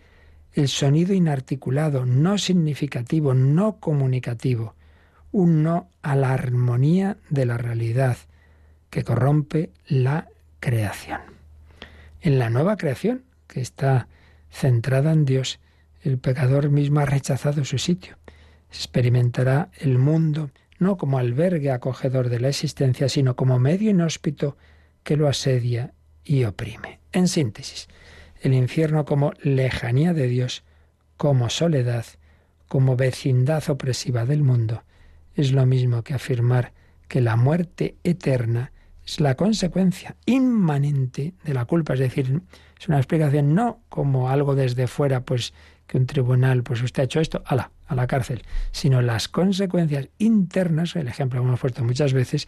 el 0.53 0.69
sonido 0.69 1.15
inarticulado, 1.15 2.07
no 2.07 2.39
significativo, 2.39 3.35
no 3.35 3.79
comunicativo, 3.79 4.75
un 5.33 5.63
no 5.63 5.89
a 6.03 6.17
la 6.17 6.33
armonía 6.33 7.19
de 7.29 7.47
la 7.47 7.57
realidad 7.57 8.17
que 8.91 9.05
corrompe 9.05 9.71
la 9.87 10.29
creación. 10.59 11.21
En 12.21 12.39
la 12.39 12.51
nueva 12.51 12.77
creación, 12.77 13.23
que 13.47 13.61
está 13.61 14.09
centrada 14.51 15.13
en 15.13 15.25
Dios, 15.25 15.61
el 16.03 16.19
pecador 16.19 16.71
mismo 16.71 17.01
ha 17.01 17.07
rechazado 17.07 17.65
su 17.65 17.79
sitio. 17.79 18.17
Experimentará 18.71 19.71
el 19.79 19.99
mundo 19.99 20.51
no 20.79 20.97
como 20.97 21.19
albergue 21.19 21.71
acogedor 21.71 22.31
de 22.31 22.41
la 22.41 22.49
existencia, 22.49 23.09
sino 23.09 23.37
como 23.37 23.59
medio 23.59 23.91
inhóspito 23.91 24.57
que 25.03 25.17
lo 25.17 25.29
asedia 25.29 25.93
y 26.25 26.45
oprime. 26.45 27.00
En 27.13 27.29
síntesis, 27.29 27.89
el 28.41 28.55
infierno 28.55 29.05
como 29.05 29.33
lejanía 29.43 30.15
de 30.15 30.27
Dios, 30.27 30.63
como 31.17 31.51
soledad, 31.51 32.07
como 32.69 32.97
vecindad 32.97 33.69
opresiva 33.69 34.25
del 34.25 34.43
mundo, 34.43 34.85
es 35.35 35.53
lo 35.53 35.67
mismo 35.67 36.03
que 36.03 36.15
afirmar 36.15 36.73
que 37.09 37.21
la 37.21 37.37
muerte 37.37 37.97
eterna 38.05 38.73
es 39.05 39.21
la 39.21 39.35
consecuencia 39.35 40.17
inmanente 40.25 41.35
de 41.43 41.55
la 41.55 41.65
culpa, 41.65 41.95
es 41.95 42.01
decir, 42.01 42.41
es 42.79 42.89
una 42.89 42.99
explicación 42.99 43.55
no 43.55 43.81
como 43.89 44.29
algo 44.29 44.55
desde 44.55 44.87
fuera, 44.87 45.25
pues 45.25 45.53
que 45.87 45.99
un 45.99 46.07
tribunal, 46.07 46.63
pues 46.63 46.81
usted 46.83 47.03
ha 47.03 47.05
hecho 47.05 47.21
esto, 47.21 47.43
ala, 47.45 47.73
a 47.91 47.97
la 47.97 48.07
cárcel, 48.07 48.43
sino 48.71 49.03
las 49.03 49.29
consecuencias 49.29 50.09
internas, 50.19 50.95
el 50.95 51.09
ejemplo 51.09 51.41
que 51.41 51.47
hemos 51.47 51.61
puesto 51.61 51.85
muchas 51.85 52.13
veces, 52.13 52.47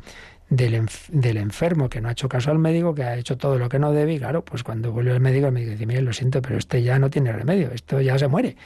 del, 0.48 0.88
del, 1.08 1.36
enfermo 1.36 1.88
que 1.88 2.00
no 2.00 2.08
ha 2.08 2.12
hecho 2.12 2.28
caso 2.28 2.52
al 2.52 2.58
médico, 2.58 2.94
que 2.94 3.02
ha 3.02 3.16
hecho 3.16 3.36
todo 3.36 3.58
lo 3.58 3.68
que 3.68 3.80
no 3.80 3.92
debe, 3.92 4.14
y 4.14 4.18
claro, 4.18 4.44
pues 4.44 4.62
cuando 4.62 4.92
vuelve 4.92 5.12
el 5.12 5.20
médico, 5.20 5.46
el 5.46 5.52
médico 5.52 5.72
dice, 5.72 5.86
mire, 5.86 6.00
lo 6.02 6.12
siento, 6.12 6.40
pero 6.40 6.58
usted 6.58 6.78
ya 6.78 6.98
no 7.00 7.10
tiene 7.10 7.32
remedio, 7.32 7.72
esto 7.72 8.00
ya 8.00 8.18
se 8.18 8.28
muere. 8.28 8.56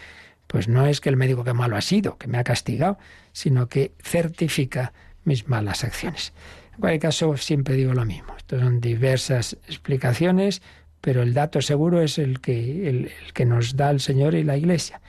Pues 0.46 0.68
no 0.68 0.86
es 0.86 1.00
que 1.00 1.08
el 1.08 1.16
médico 1.16 1.44
que 1.44 1.54
malo 1.54 1.76
ha 1.76 1.80
sido, 1.80 2.18
que 2.18 2.28
me 2.28 2.38
ha 2.38 2.44
castigado, 2.44 2.98
sino 3.32 3.68
que 3.68 3.92
certifica 4.02 4.92
mis 5.24 5.48
malas 5.48 5.82
acciones. 5.82 6.34
En 6.74 6.80
cualquier 6.80 7.00
caso, 7.00 7.36
siempre 7.38 7.74
digo 7.74 7.94
lo 7.94 8.04
mismo. 8.04 8.34
Estas 8.36 8.60
son 8.60 8.80
diversas 8.80 9.56
explicaciones, 9.66 10.60
pero 11.00 11.22
el 11.22 11.32
dato 11.32 11.62
seguro 11.62 12.02
es 12.02 12.18
el 12.18 12.40
que, 12.40 12.88
el 12.88 13.10
que 13.32 13.46
nos 13.46 13.76
da 13.76 13.90
el 13.90 14.00
Señor 14.00 14.34
y 14.34 14.44
la 14.44 14.56
Iglesia, 14.56 15.00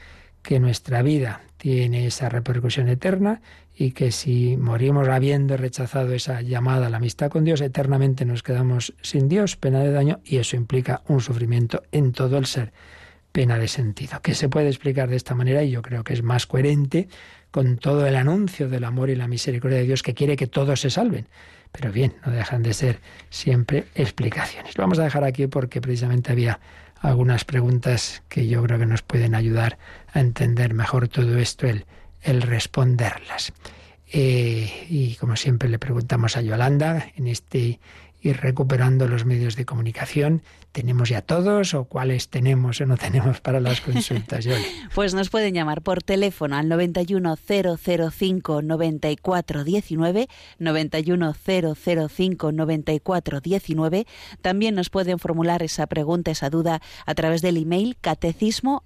que 0.44 0.60
nuestra 0.60 1.02
vida 1.02 1.42
tiene 1.58 2.08
esa 2.08 2.30
repercusión 2.30 2.88
eterna 2.88 3.42
y 3.76 3.92
que 3.92 4.12
si 4.12 4.58
morimos 4.58 5.08
habiendo 5.08 5.58
rechazado 5.58 6.14
esa 6.14 6.42
llamada 6.42 6.88
a 6.88 6.90
la 6.90 6.98
amistad 6.98 7.30
con 7.30 7.44
Dios, 7.44 7.62
eternamente 7.62 8.26
nos 8.26 8.42
quedamos 8.42 8.94
sin 9.02 9.28
Dios, 9.28 9.56
pena 9.56 9.82
de 9.82 9.92
daño, 9.92 10.20
y 10.24 10.38
eso 10.38 10.56
implica 10.56 11.02
un 11.08 11.22
sufrimiento 11.22 11.84
en 11.92 12.12
todo 12.12 12.38
el 12.38 12.46
ser, 12.46 12.74
pena 13.32 13.60
de 13.60 13.68
sentido, 13.68 14.20
que 14.22 14.34
se 14.34 14.50
puede 14.50 14.70
explicar 14.70 15.10
de 15.10 15.16
esta 15.16 15.36
manera 15.36 15.64
y 15.64 15.72
yo 15.72 15.82
creo 15.82 16.04
que 16.04 16.14
es 16.14 16.24
más 16.24 16.48
coherente 16.48 17.08
con 17.52 17.78
todo 17.78 18.08
el 18.08 18.16
anuncio 18.16 18.68
del 18.70 18.84
amor 18.84 19.10
y 19.10 19.16
la 19.16 19.28
misericordia 19.28 19.78
de 19.78 19.86
Dios 19.86 20.04
que 20.04 20.14
quiere 20.14 20.36
que 20.36 20.48
todos 20.48 20.82
se 20.82 20.90
salven. 20.90 21.28
Pero 21.72 21.92
bien, 21.92 22.16
no 22.26 22.32
dejan 22.32 22.64
de 22.64 22.74
ser 22.74 23.00
siempre 23.30 23.86
explicaciones. 23.94 24.78
Lo 24.78 24.84
vamos 24.84 25.00
a 25.00 25.04
dejar 25.04 25.24
aquí 25.24 25.48
porque 25.48 25.82
precisamente 25.82 26.32
había 26.32 26.60
algunas 27.02 27.46
preguntas 27.46 28.24
que 28.30 28.48
yo 28.48 28.64
creo 28.64 28.80
que 28.80 28.86
nos 28.86 29.02
pueden 29.02 29.36
ayudar 29.36 29.78
a 30.14 30.20
entender 30.20 30.74
mejor 30.74 31.08
todo 31.08 31.38
esto, 31.38 31.68
el 31.68 32.42
responderlas. 32.42 33.54
Eh, 34.12 34.88
y 34.90 35.16
como 35.16 35.36
siempre 35.36 35.70
le 35.70 35.80
preguntamos 35.80 36.38
a 36.38 36.42
Yolanda 36.42 37.12
en 37.16 37.28
este 37.28 37.80
ir 38.22 38.38
recuperando 38.38 39.08
los 39.08 39.26
medios 39.26 39.56
de 39.56 39.66
comunicación. 39.66 40.42
¿Tenemos 40.72 41.10
ya 41.10 41.22
todos 41.22 41.74
o 41.74 41.86
cuáles 41.86 42.30
tenemos 42.30 42.80
o 42.82 42.86
no 42.86 42.98
tenemos 42.98 43.42
para 43.42 43.60
las 43.60 43.82
consultas? 43.82 44.48
pues 44.96 45.14
nos 45.14 45.30
pueden 45.30 45.54
llamar 45.54 45.82
por 45.82 46.04
teléfono 46.04 46.56
al 46.56 46.70
91005 46.70 48.62
9419, 48.62 50.28
91005 50.60 52.52
9419. 52.52 54.08
También 54.42 54.76
nos 54.76 54.90
pueden 54.90 55.20
formular 55.20 55.64
esa 55.64 55.88
pregunta, 55.88 56.32
esa 56.32 56.50
duda 56.50 56.82
a 57.06 57.16
través 57.16 57.42
del 57.42 57.58
email 57.58 57.98
catecismo 58.00 58.84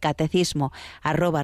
catecismo 0.00 0.72
arroba 1.02 1.42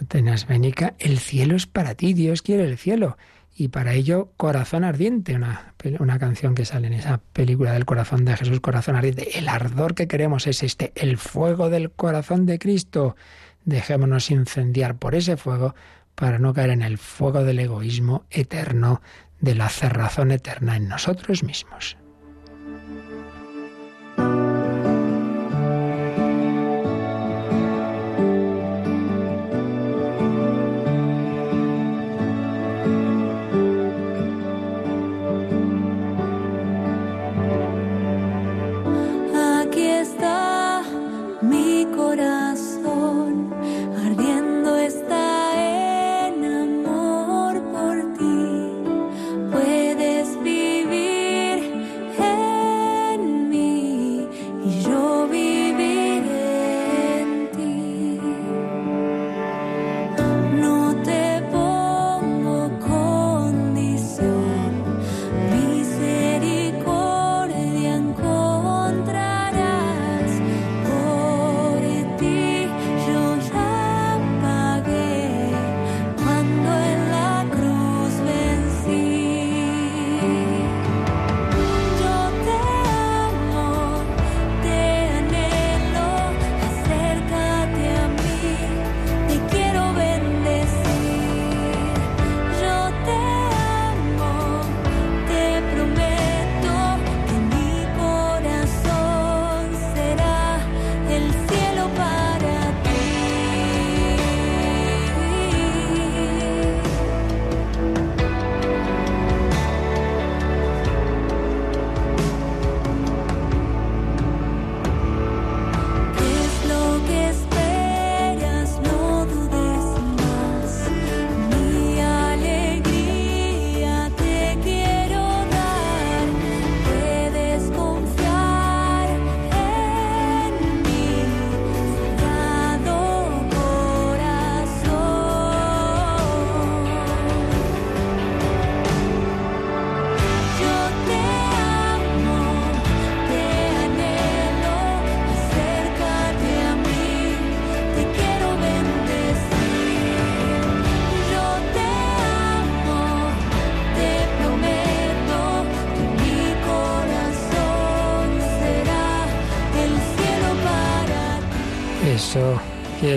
Atenas 0.00 0.46
Benica, 0.46 0.94
el 0.98 1.18
cielo 1.18 1.56
es 1.56 1.66
para 1.66 1.94
ti, 1.94 2.12
Dios 2.12 2.42
quiere 2.42 2.64
el 2.64 2.76
cielo. 2.76 3.16
Y 3.58 3.68
para 3.68 3.94
ello, 3.94 4.28
Corazón 4.36 4.84
Ardiente, 4.84 5.34
una, 5.34 5.72
una 5.98 6.18
canción 6.18 6.54
que 6.54 6.66
sale 6.66 6.88
en 6.88 6.92
esa 6.92 7.22
película 7.32 7.72
del 7.72 7.86
corazón 7.86 8.26
de 8.26 8.36
Jesús, 8.36 8.60
Corazón 8.60 8.96
Ardiente. 8.96 9.38
El 9.38 9.48
ardor 9.48 9.94
que 9.94 10.06
queremos 10.06 10.46
es 10.46 10.62
este, 10.62 10.92
el 10.94 11.16
fuego 11.16 11.70
del 11.70 11.90
corazón 11.90 12.44
de 12.44 12.58
Cristo. 12.58 13.16
Dejémonos 13.64 14.30
incendiar 14.30 14.96
por 14.96 15.14
ese 15.14 15.38
fuego 15.38 15.74
para 16.14 16.38
no 16.38 16.52
caer 16.52 16.70
en 16.70 16.82
el 16.82 16.98
fuego 16.98 17.44
del 17.44 17.58
egoísmo 17.58 18.26
eterno, 18.30 19.00
de 19.40 19.54
la 19.54 19.68
cerrazón 19.68 20.30
eterna 20.30 20.76
en 20.76 20.88
nosotros 20.88 21.42
mismos. 21.42 21.96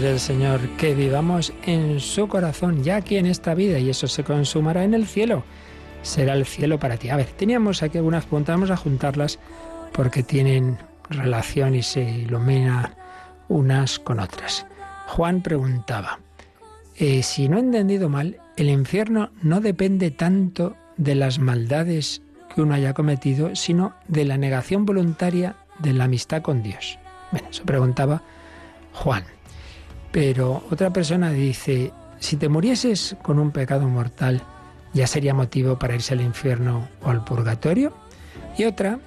El 0.03 0.19
Señor, 0.19 0.59
que 0.77 0.95
vivamos 0.95 1.53
en 1.65 1.99
su 1.99 2.27
corazón, 2.27 2.83
ya 2.83 2.97
aquí 2.97 3.17
en 3.17 3.25
esta 3.25 3.53
vida, 3.53 3.79
y 3.79 3.89
eso 3.89 4.07
se 4.07 4.23
consumará 4.23 4.83
en 4.83 4.93
el 4.93 5.07
cielo. 5.07 5.43
Será 6.01 6.33
el 6.33 6.45
cielo 6.45 6.79
para 6.79 6.97
ti. 6.97 7.09
A 7.09 7.17
ver, 7.17 7.27
teníamos 7.27 7.83
aquí 7.83 7.97
algunas 7.97 8.25
preguntas, 8.25 8.55
vamos 8.55 8.71
a 8.71 8.77
juntarlas 8.77 9.39
porque 9.91 10.23
tienen 10.23 10.77
relación 11.09 11.75
y 11.75 11.83
se 11.83 12.01
iluminan 12.01 12.93
unas 13.47 13.99
con 13.99 14.19
otras. 14.19 14.65
Juan 15.07 15.41
preguntaba, 15.41 16.19
eh, 16.97 17.23
si 17.23 17.49
no 17.49 17.57
he 17.57 17.61
entendido 17.61 18.09
mal, 18.09 18.37
el 18.57 18.69
infierno 18.69 19.31
no 19.41 19.59
depende 19.59 20.11
tanto 20.11 20.75
de 20.97 21.15
las 21.15 21.39
maldades 21.39 22.21
que 22.53 22.61
uno 22.61 22.75
haya 22.75 22.93
cometido, 22.93 23.55
sino 23.55 23.95
de 24.07 24.25
la 24.25 24.37
negación 24.37 24.85
voluntaria 24.85 25.55
de 25.79 25.93
la 25.93 26.05
amistad 26.05 26.41
con 26.41 26.61
Dios. 26.61 26.99
Bueno, 27.31 27.47
eso 27.49 27.63
preguntaba 27.63 28.21
Juan. 28.93 29.23
Pero 30.11 30.63
otra 30.71 30.91
persona 30.91 31.31
dice, 31.31 31.91
si 32.19 32.37
te 32.37 32.49
murieses 32.49 33.15
con 33.21 33.39
un 33.39 33.51
pecado 33.51 33.87
mortal, 33.87 34.41
¿ya 34.93 35.07
sería 35.07 35.33
motivo 35.33 35.77
para 35.77 35.95
irse 35.95 36.13
al 36.13 36.21
infierno 36.21 36.87
o 37.03 37.09
al 37.09 37.23
purgatorio? 37.23 37.93
Y 38.57 38.65
otra, 38.65 38.99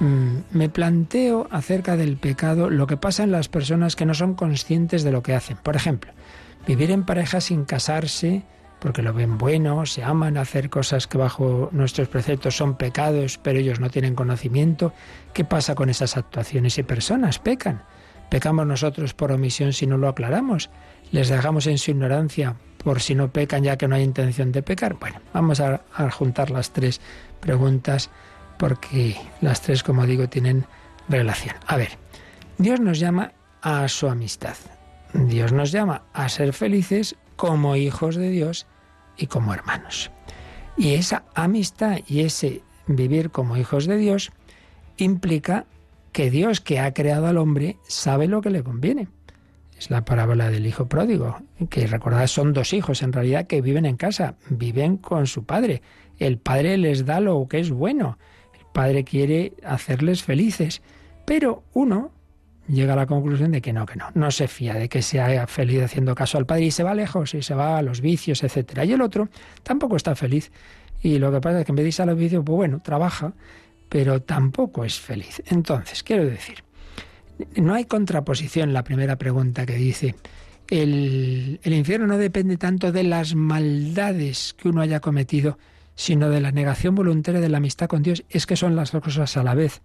mm, 0.00 0.36
me 0.50 0.68
planteo 0.68 1.46
acerca 1.50 1.96
del 1.96 2.16
pecado 2.16 2.68
lo 2.68 2.86
que 2.86 2.96
pasa 2.96 3.22
en 3.22 3.32
las 3.32 3.48
personas 3.48 3.96
que 3.96 4.06
no 4.06 4.14
son 4.14 4.34
conscientes 4.34 5.04
de 5.04 5.12
lo 5.12 5.22
que 5.22 5.34
hacen. 5.34 5.56
Por 5.56 5.76
ejemplo, 5.76 6.12
vivir 6.66 6.90
en 6.90 7.04
pareja 7.04 7.40
sin 7.40 7.64
casarse, 7.64 8.42
porque 8.80 9.02
lo 9.02 9.14
ven 9.14 9.38
bueno, 9.38 9.86
se 9.86 10.02
aman, 10.02 10.36
hacer 10.36 10.68
cosas 10.68 11.06
que 11.06 11.16
bajo 11.16 11.70
nuestros 11.72 12.08
preceptos 12.08 12.56
son 12.56 12.76
pecados, 12.76 13.38
pero 13.38 13.58
ellos 13.60 13.80
no 13.80 13.88
tienen 13.88 14.14
conocimiento. 14.14 14.92
¿Qué 15.32 15.44
pasa 15.44 15.74
con 15.74 15.88
esas 15.88 16.16
actuaciones 16.16 16.76
y 16.76 16.82
personas? 16.82 17.38
Pecan. 17.38 17.82
¿Pecamos 18.28 18.66
nosotros 18.66 19.14
por 19.14 19.32
omisión 19.32 19.72
si 19.72 19.86
no 19.86 19.96
lo 19.96 20.08
aclaramos? 20.08 20.70
¿Les 21.12 21.28
dejamos 21.28 21.66
en 21.66 21.78
su 21.78 21.92
ignorancia 21.92 22.56
por 22.82 23.00
si 23.00 23.14
no 23.14 23.30
pecan 23.32 23.62
ya 23.62 23.76
que 23.76 23.88
no 23.88 23.94
hay 23.94 24.02
intención 24.02 24.52
de 24.52 24.62
pecar? 24.62 24.94
Bueno, 24.94 25.20
vamos 25.32 25.60
a, 25.60 25.80
juntar 26.10 26.50
las 26.50 26.72
tres 26.72 27.00
preguntas 27.40 28.10
porque 28.58 29.16
las 29.40 29.60
tres, 29.62 29.82
como 29.82 30.06
digo, 30.06 30.28
tienen 30.28 30.66
relación. 31.08 31.56
A 31.66 31.76
ver, 31.76 31.98
Dios 32.58 32.80
nos 32.80 32.98
llama 32.98 33.32
a 33.62 33.86
su 33.88 34.08
amistad. 34.08 34.56
Dios 35.12 35.52
nos 35.52 35.70
llama 35.70 36.02
a 36.12 36.28
ser 36.28 36.52
felices 36.52 37.16
como 37.36 37.76
hijos 37.76 38.16
de 38.16 38.30
Dios 38.30 38.66
y 39.16 39.26
como 39.26 39.54
hermanos. 39.54 40.10
Y 40.76 40.94
esa 40.94 41.24
amistad 41.34 41.98
y 42.08 42.20
ese 42.20 42.62
vivir 42.86 43.30
como 43.30 43.56
hijos 43.56 43.86
de 43.86 43.96
Dios 43.96 44.32
implica 44.96 45.66
que 46.14 46.30
Dios 46.30 46.60
que 46.60 46.78
ha 46.78 46.94
creado 46.94 47.26
al 47.26 47.36
hombre 47.36 47.76
sabe 47.88 48.28
lo 48.28 48.40
que 48.40 48.48
le 48.48 48.62
conviene. 48.62 49.08
Es 49.76 49.90
la 49.90 50.04
parábola 50.04 50.48
del 50.48 50.64
hijo 50.64 50.88
pródigo, 50.88 51.42
que 51.68 51.88
recordad 51.88 52.28
son 52.28 52.52
dos 52.52 52.72
hijos 52.72 53.02
en 53.02 53.12
realidad 53.12 53.48
que 53.48 53.60
viven 53.60 53.84
en 53.84 53.96
casa, 53.96 54.36
viven 54.48 54.96
con 54.96 55.26
su 55.26 55.44
padre. 55.44 55.82
El 56.20 56.38
padre 56.38 56.78
les 56.78 57.04
da 57.04 57.18
lo 57.18 57.48
que 57.48 57.58
es 57.58 57.72
bueno, 57.72 58.16
el 58.56 58.64
padre 58.72 59.02
quiere 59.02 59.54
hacerles 59.66 60.22
felices, 60.22 60.82
pero 61.24 61.64
uno 61.72 62.12
llega 62.68 62.92
a 62.92 62.96
la 62.96 63.06
conclusión 63.06 63.50
de 63.50 63.60
que 63.60 63.72
no, 63.72 63.84
que 63.84 63.96
no, 63.96 64.06
no 64.14 64.30
se 64.30 64.46
fía 64.46 64.74
de 64.74 64.88
que 64.88 65.02
sea 65.02 65.48
feliz 65.48 65.82
haciendo 65.82 66.14
caso 66.14 66.38
al 66.38 66.46
padre 66.46 66.66
y 66.66 66.70
se 66.70 66.84
va 66.84 66.94
lejos 66.94 67.34
y 67.34 67.42
se 67.42 67.54
va 67.54 67.76
a 67.76 67.82
los 67.82 68.00
vicios, 68.00 68.44
etcétera. 68.44 68.84
Y 68.84 68.92
el 68.92 69.02
otro 69.02 69.28
tampoco 69.64 69.96
está 69.96 70.14
feliz 70.14 70.52
y 71.02 71.18
lo 71.18 71.32
que 71.32 71.40
pasa 71.40 71.58
es 71.58 71.66
que 71.66 71.72
en 71.72 71.76
vez 71.76 71.82
de 71.82 71.88
irse 71.88 72.02
a 72.02 72.06
los 72.06 72.16
vicios, 72.16 72.44
pues 72.46 72.54
bueno, 72.54 72.80
trabaja 72.82 73.32
pero 73.94 74.20
tampoco 74.20 74.84
es 74.84 74.98
feliz. 74.98 75.40
Entonces, 75.46 76.02
quiero 76.02 76.24
decir, 76.24 76.64
no 77.54 77.74
hay 77.74 77.84
contraposición 77.84 78.72
la 78.72 78.82
primera 78.82 79.18
pregunta 79.18 79.66
que 79.66 79.76
dice, 79.76 80.16
el, 80.68 81.60
el, 81.62 81.72
infierno 81.72 82.08
no 82.08 82.18
depende 82.18 82.56
tanto 82.56 82.90
de 82.90 83.04
las 83.04 83.36
maldades 83.36 84.52
que 84.58 84.68
uno 84.68 84.80
haya 84.80 84.98
cometido, 84.98 85.60
sino 85.94 86.28
de 86.28 86.40
la 86.40 86.50
negación 86.50 86.96
voluntaria 86.96 87.40
de 87.40 87.48
la 87.48 87.58
amistad 87.58 87.86
con 87.86 88.02
Dios. 88.02 88.24
Es 88.30 88.46
que 88.46 88.56
son 88.56 88.74
las 88.74 88.90
dos 88.90 89.00
cosas 89.00 89.36
a 89.36 89.44
la 89.44 89.54
vez. 89.54 89.80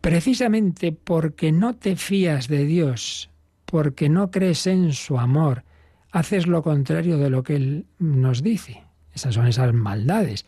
Precisamente 0.00 0.92
porque 0.92 1.50
no 1.50 1.74
te 1.74 1.96
fías 1.96 2.46
de 2.46 2.64
Dios, 2.66 3.30
porque 3.64 4.08
no 4.08 4.30
crees 4.30 4.68
en 4.68 4.92
su 4.92 5.18
amor, 5.18 5.64
haces 6.12 6.46
lo 6.46 6.62
contrario 6.62 7.18
de 7.18 7.30
lo 7.30 7.42
que 7.42 7.56
Él 7.56 7.86
nos 7.98 8.44
dice. 8.44 8.84
Esas 9.12 9.34
son 9.34 9.48
esas 9.48 9.74
maldades. 9.74 10.46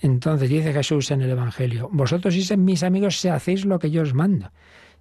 Entonces 0.00 0.48
dice 0.48 0.72
Jesús 0.72 1.10
en 1.10 1.20
el 1.20 1.30
Evangelio, 1.30 1.88
vosotros 1.92 2.34
y 2.34 2.56
mis 2.56 2.82
amigos 2.82 3.20
si 3.20 3.28
hacéis 3.28 3.64
lo 3.64 3.78
que 3.78 3.90
yo 3.90 4.02
os 4.02 4.14
mando. 4.14 4.50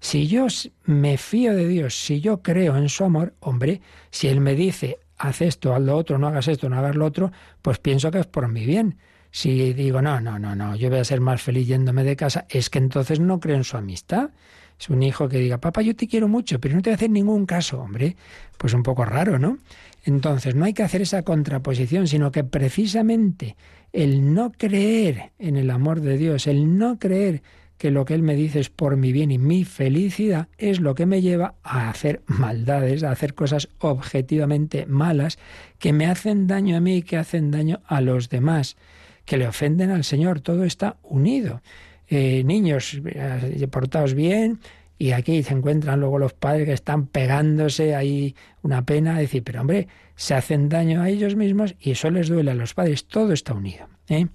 Si 0.01 0.27
yo 0.27 0.47
me 0.85 1.17
fío 1.17 1.53
de 1.53 1.67
Dios, 1.67 1.95
si 1.95 2.21
yo 2.21 2.41
creo 2.41 2.77
en 2.77 2.89
su 2.89 3.03
amor, 3.03 3.33
hombre, 3.39 3.81
si 4.11 4.27
Él 4.27 4.39
me 4.39 4.55
dice, 4.55 4.97
haz 5.17 5.41
esto, 5.41 5.73
haz 5.73 5.81
lo 5.81 5.95
otro, 5.95 6.17
no 6.17 6.27
hagas 6.27 6.47
esto, 6.47 6.69
no 6.69 6.77
hagas 6.77 6.95
lo 6.95 7.05
otro, 7.05 7.31
pues 7.61 7.79
pienso 7.79 8.11
que 8.11 8.19
es 8.19 8.27
por 8.27 8.47
mi 8.47 8.65
bien. 8.65 8.97
Si 9.31 9.73
digo, 9.73 10.01
no, 10.01 10.19
no, 10.19 10.39
no, 10.39 10.55
no, 10.55 10.75
yo 10.75 10.89
voy 10.89 10.99
a 10.99 11.03
ser 11.03 11.21
más 11.21 11.41
feliz 11.41 11.67
yéndome 11.67 12.03
de 12.03 12.15
casa, 12.15 12.45
es 12.49 12.69
que 12.69 12.79
entonces 12.79 13.19
no 13.19 13.39
creo 13.39 13.57
en 13.57 13.63
su 13.63 13.77
amistad. 13.77 14.31
Es 14.79 14.89
un 14.89 15.03
hijo 15.03 15.27
que 15.27 15.37
diga, 15.37 15.57
papá, 15.57 15.81
yo 15.81 15.93
te 15.93 16.07
quiero 16.07 16.29
mucho, 16.29 16.59
pero 16.59 16.75
no 16.75 16.81
te 16.81 16.89
voy 16.89 16.93
a 16.93 16.95
hacer 16.95 17.09
ningún 17.09 17.45
caso, 17.45 17.81
hombre. 17.81 18.15
Pues 18.57 18.73
un 18.73 18.81
poco 18.81 19.03
raro, 19.03 19.37
¿no? 19.37 19.57
Entonces, 20.03 20.55
no 20.55 20.65
hay 20.65 20.73
que 20.73 20.83
hacer 20.83 21.01
esa 21.01 21.23
contraposición, 21.23 22.07
sino 22.07 22.31
que 22.31 22.43
precisamente 22.43 23.55
el 23.91 24.33
no 24.33 24.51
creer 24.51 25.31
en 25.39 25.57
el 25.57 25.69
amor 25.69 26.01
de 26.01 26.17
Dios, 26.17 26.47
el 26.47 26.77
no 26.77 26.99
creer 26.99 27.41
que 27.79 27.91
lo 27.91 28.03
que 28.03 28.13
Él 28.13 28.23
me 28.23 28.35
dice 28.35 28.59
es 28.59 28.69
por 28.69 28.97
mi 28.97 29.13
bien 29.13 29.31
y 29.31 29.37
mi 29.37 29.63
felicidad, 29.63 30.49
es 30.57 30.81
lo 30.81 30.95
que 30.95 31.05
me 31.05 31.21
lleva 31.21 31.55
a 31.63 31.89
hacer 31.89 32.21
maldades, 32.27 33.03
a 33.03 33.11
hacer 33.11 33.33
cosas 33.33 33.69
objetivamente 33.79 34.85
malas 34.85 35.39
que 35.79 35.93
me 35.93 36.05
hacen 36.05 36.45
daño 36.45 36.75
a 36.75 36.81
mí 36.81 36.97
y 36.97 37.01
que 37.03 37.15
hacen 37.15 37.51
daño 37.51 37.79
a 37.85 38.01
los 38.01 38.27
demás, 38.29 38.75
que 39.23 39.37
le 39.37 39.47
ofenden 39.47 39.91
al 39.91 40.03
Señor. 40.03 40.41
Todo 40.41 40.65
está 40.65 40.97
unido. 41.03 41.61
Eh, 42.09 42.43
niños, 42.43 42.99
eh, 43.05 43.67
portaos 43.71 44.13
bien, 44.13 44.59
y 45.01 45.13
aquí 45.13 45.41
se 45.43 45.53
encuentran 45.53 46.01
luego 46.01 46.19
los 46.19 46.33
padres 46.33 46.65
que 46.65 46.73
están 46.73 47.07
pegándose 47.07 47.95
ahí 47.95 48.35
una 48.61 48.85
pena, 48.85 49.17
decir, 49.17 49.43
pero 49.43 49.61
hombre, 49.61 49.87
se 50.15 50.33
hacen 50.33 50.67
daño 50.67 51.01
a 51.01 51.09
ellos 51.09 51.37
mismos 51.37 51.75
y 51.79 51.91
eso 51.91 52.11
les 52.11 52.27
duele 52.27 52.51
a 52.51 52.55
los 52.55 52.73
padres, 52.73 53.05
todo 53.07 53.31
está 53.31 53.53
unido. 53.53 53.87
¿eh? 54.09 54.27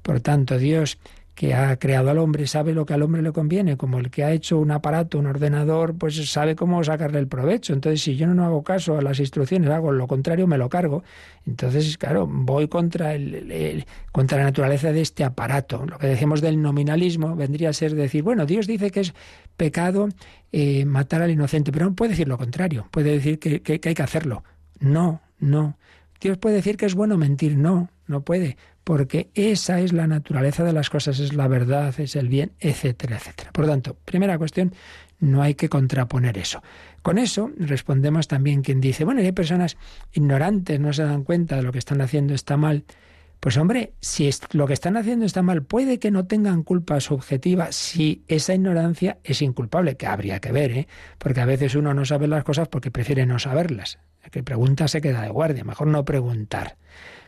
Por 0.00 0.20
tanto, 0.20 0.58
Dios 0.58 0.98
que 1.34 1.54
ha 1.54 1.78
creado 1.78 2.10
al 2.10 2.18
hombre 2.18 2.46
sabe 2.46 2.74
lo 2.74 2.84
que 2.84 2.92
al 2.92 3.02
hombre 3.02 3.22
le 3.22 3.32
conviene, 3.32 3.76
como 3.76 3.98
el 3.98 4.10
que 4.10 4.22
ha 4.22 4.32
hecho 4.32 4.58
un 4.58 4.70
aparato, 4.70 5.18
un 5.18 5.26
ordenador, 5.26 5.94
pues 5.96 6.30
sabe 6.30 6.54
cómo 6.54 6.84
sacarle 6.84 7.18
el 7.18 7.26
provecho. 7.26 7.72
Entonces, 7.72 8.02
si 8.02 8.16
yo 8.16 8.26
no 8.26 8.44
hago 8.44 8.62
caso 8.62 8.98
a 8.98 9.02
las 9.02 9.18
instrucciones, 9.18 9.70
hago 9.70 9.92
lo 9.92 10.06
contrario, 10.06 10.46
me 10.46 10.58
lo 10.58 10.68
cargo. 10.68 11.02
Entonces, 11.46 11.96
claro, 11.96 12.26
voy 12.30 12.68
contra, 12.68 13.14
el, 13.14 13.86
contra 14.12 14.38
la 14.38 14.44
naturaleza 14.44 14.92
de 14.92 15.00
este 15.00 15.24
aparato. 15.24 15.86
Lo 15.86 15.98
que 15.98 16.06
decimos 16.06 16.42
del 16.42 16.60
nominalismo 16.60 17.34
vendría 17.34 17.70
a 17.70 17.72
ser 17.72 17.94
decir, 17.94 18.22
bueno, 18.22 18.44
Dios 18.44 18.66
dice 18.66 18.90
que 18.90 19.00
es 19.00 19.14
pecado 19.56 20.08
eh, 20.52 20.84
matar 20.84 21.22
al 21.22 21.30
inocente, 21.30 21.72
pero 21.72 21.86
no 21.86 21.94
puede 21.94 22.10
decir 22.10 22.28
lo 22.28 22.36
contrario, 22.36 22.88
puede 22.90 23.12
decir 23.12 23.38
que, 23.38 23.62
que 23.62 23.88
hay 23.88 23.94
que 23.94 24.02
hacerlo. 24.02 24.44
No, 24.80 25.22
no. 25.38 25.78
Dios 26.20 26.38
puede 26.38 26.56
decir 26.56 26.76
que 26.76 26.86
es 26.86 26.94
bueno 26.94 27.16
mentir, 27.16 27.56
no, 27.56 27.90
no 28.06 28.20
puede, 28.20 28.56
porque 28.84 29.30
esa 29.34 29.80
es 29.80 29.92
la 29.92 30.06
naturaleza 30.06 30.64
de 30.64 30.72
las 30.72 30.90
cosas, 30.90 31.20
es 31.20 31.34
la 31.34 31.48
verdad, 31.48 31.94
es 31.98 32.16
el 32.16 32.28
bien, 32.28 32.52
etcétera, 32.60 33.16
etcétera. 33.16 33.52
Por 33.52 33.66
lo 33.66 33.70
tanto, 33.70 33.96
primera 34.04 34.38
cuestión, 34.38 34.74
no 35.20 35.40
hay 35.40 35.54
que 35.54 35.68
contraponer 35.68 36.36
eso. 36.36 36.62
Con 37.02 37.18
eso 37.18 37.50
respondemos 37.56 38.28
también 38.28 38.62
quien 38.62 38.80
dice, 38.80 39.04
bueno, 39.04 39.20
hay 39.20 39.32
personas 39.32 39.76
ignorantes, 40.12 40.80
no 40.80 40.92
se 40.92 41.04
dan 41.04 41.22
cuenta 41.22 41.56
de 41.56 41.62
lo 41.62 41.72
que 41.72 41.78
están 41.78 42.00
haciendo 42.00 42.34
está 42.34 42.56
mal. 42.56 42.84
Pues 43.38 43.56
hombre, 43.56 43.94
si 44.00 44.30
lo 44.52 44.68
que 44.68 44.72
están 44.72 44.96
haciendo 44.96 45.24
está 45.26 45.42
mal, 45.42 45.64
puede 45.64 45.98
que 45.98 46.12
no 46.12 46.26
tengan 46.26 46.62
culpa 46.62 47.00
subjetiva 47.00 47.72
si 47.72 48.22
esa 48.28 48.54
ignorancia 48.54 49.18
es 49.24 49.42
inculpable, 49.42 49.96
que 49.96 50.06
habría 50.06 50.38
que 50.38 50.52
ver, 50.52 50.70
¿eh? 50.70 50.88
porque 51.18 51.40
a 51.40 51.44
veces 51.44 51.74
uno 51.74 51.92
no 51.92 52.04
sabe 52.04 52.28
las 52.28 52.44
cosas 52.44 52.68
porque 52.68 52.92
prefiere 52.92 53.26
no 53.26 53.40
saberlas. 53.40 53.98
El 54.22 54.30
que 54.30 54.44
pregunta 54.44 54.86
se 54.86 55.00
queda 55.00 55.22
de 55.22 55.30
guardia, 55.30 55.64
mejor 55.64 55.88
no 55.88 56.04
preguntar. 56.04 56.76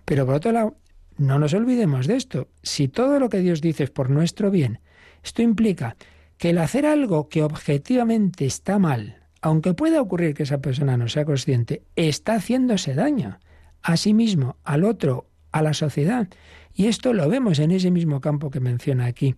Pero 0.05 0.25
por 0.25 0.37
otro 0.37 0.53
lado, 0.53 0.77
no 1.17 1.39
nos 1.39 1.55
olvidemos 1.55 2.07
de 2.07 2.17
esto. 2.17 2.49
Si 2.63 2.89
todo 2.89 3.19
lo 3.19 3.29
que 3.29 3.41
Dios 3.41 3.61
dice 3.61 3.85
es 3.85 3.91
por 3.91 4.11
nuestro 4.11 4.51
bien, 4.51 4.81
esto 5.23 5.43
implica 5.43 5.97
que 6.39 6.51
el 6.51 6.59
hacer 6.59 6.87
algo 6.87 7.29
que 7.29 7.43
objetivamente 7.43 8.47
está 8.47 8.79
mal, 8.79 9.23
aunque 9.41 9.75
pueda 9.75 10.01
ocurrir 10.01 10.35
que 10.35 10.43
esa 10.43 10.59
persona 10.59 10.97
no 10.97 11.09
sea 11.09 11.25
consciente, 11.25 11.83
está 11.97 12.35
haciéndose 12.35 12.95
daño 12.95 13.39
a 13.83 13.97
sí 13.97 14.15
mismo, 14.15 14.57
al 14.65 14.85
otro, 14.85 15.29
a 15.53 15.63
la 15.63 15.75
sociedad. 15.75 16.29
Y 16.75 16.87
esto 16.87 17.13
lo 17.13 17.29
vemos 17.29 17.61
en 17.61 17.71
ese 17.71 17.91
mismo 17.93 18.21
campo 18.21 18.51
que 18.51 18.59
menciona 18.59 19.07
aquí 19.07 19.37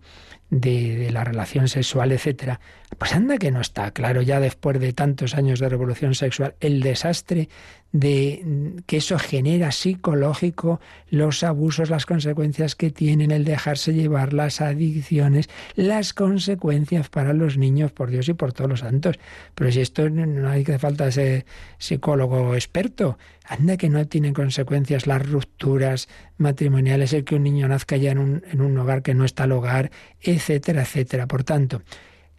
de, 0.49 1.11
la 1.11 1.23
relación 1.23 1.67
sexual, 1.67 2.11
etcétera. 2.11 2.59
Pues 2.97 3.13
anda 3.13 3.37
que 3.37 3.51
no 3.51 3.59
está 3.59 3.91
claro 3.91 4.21
ya 4.21 4.39
después 4.39 4.79
de 4.79 4.93
tantos 4.93 5.35
años 5.35 5.59
de 5.59 5.67
revolución 5.67 6.15
sexual 6.15 6.55
el 6.61 6.81
desastre 6.81 7.49
de 7.91 8.81
que 8.85 8.97
eso 8.97 9.17
genera 9.17 9.71
psicológico, 9.71 10.79
los 11.09 11.43
abusos, 11.43 11.89
las 11.89 12.05
consecuencias 12.05 12.75
que 12.75 12.91
tienen, 12.91 13.31
el 13.31 13.45
dejarse 13.45 13.93
llevar, 13.93 14.33
las 14.33 14.61
adicciones, 14.61 15.49
las 15.75 16.13
consecuencias 16.13 17.09
para 17.09 17.33
los 17.33 17.57
niños, 17.57 17.91
por 17.91 18.09
Dios 18.09 18.29
y 18.29 18.33
por 18.33 18.53
todos 18.53 18.69
los 18.69 18.79
santos. 18.81 19.19
Pero 19.55 19.71
si 19.71 19.81
esto 19.81 20.09
no 20.09 20.49
hay 20.49 20.63
que 20.63 20.79
falta 20.79 21.11
ser 21.11 21.45
psicólogo 21.77 22.55
experto, 22.55 23.17
anda 23.45 23.77
que 23.77 23.89
no 23.89 24.05
tiene 24.07 24.33
consecuencias 24.33 25.07
las 25.07 25.25
rupturas 25.25 26.07
matrimoniales, 26.37 27.13
el 27.13 27.23
que 27.23 27.35
un 27.35 27.43
niño 27.43 27.67
nazca 27.67 27.97
ya 27.97 28.11
en 28.11 28.19
un, 28.19 28.43
en 28.51 28.61
un 28.61 28.77
hogar 28.77 29.01
que 29.01 29.13
no 29.13 29.25
está 29.25 29.43
al 29.43 29.53
hogar, 29.53 29.91
etcétera, 30.21 30.81
etcétera. 30.81 31.27
Por 31.27 31.43
tanto, 31.43 31.81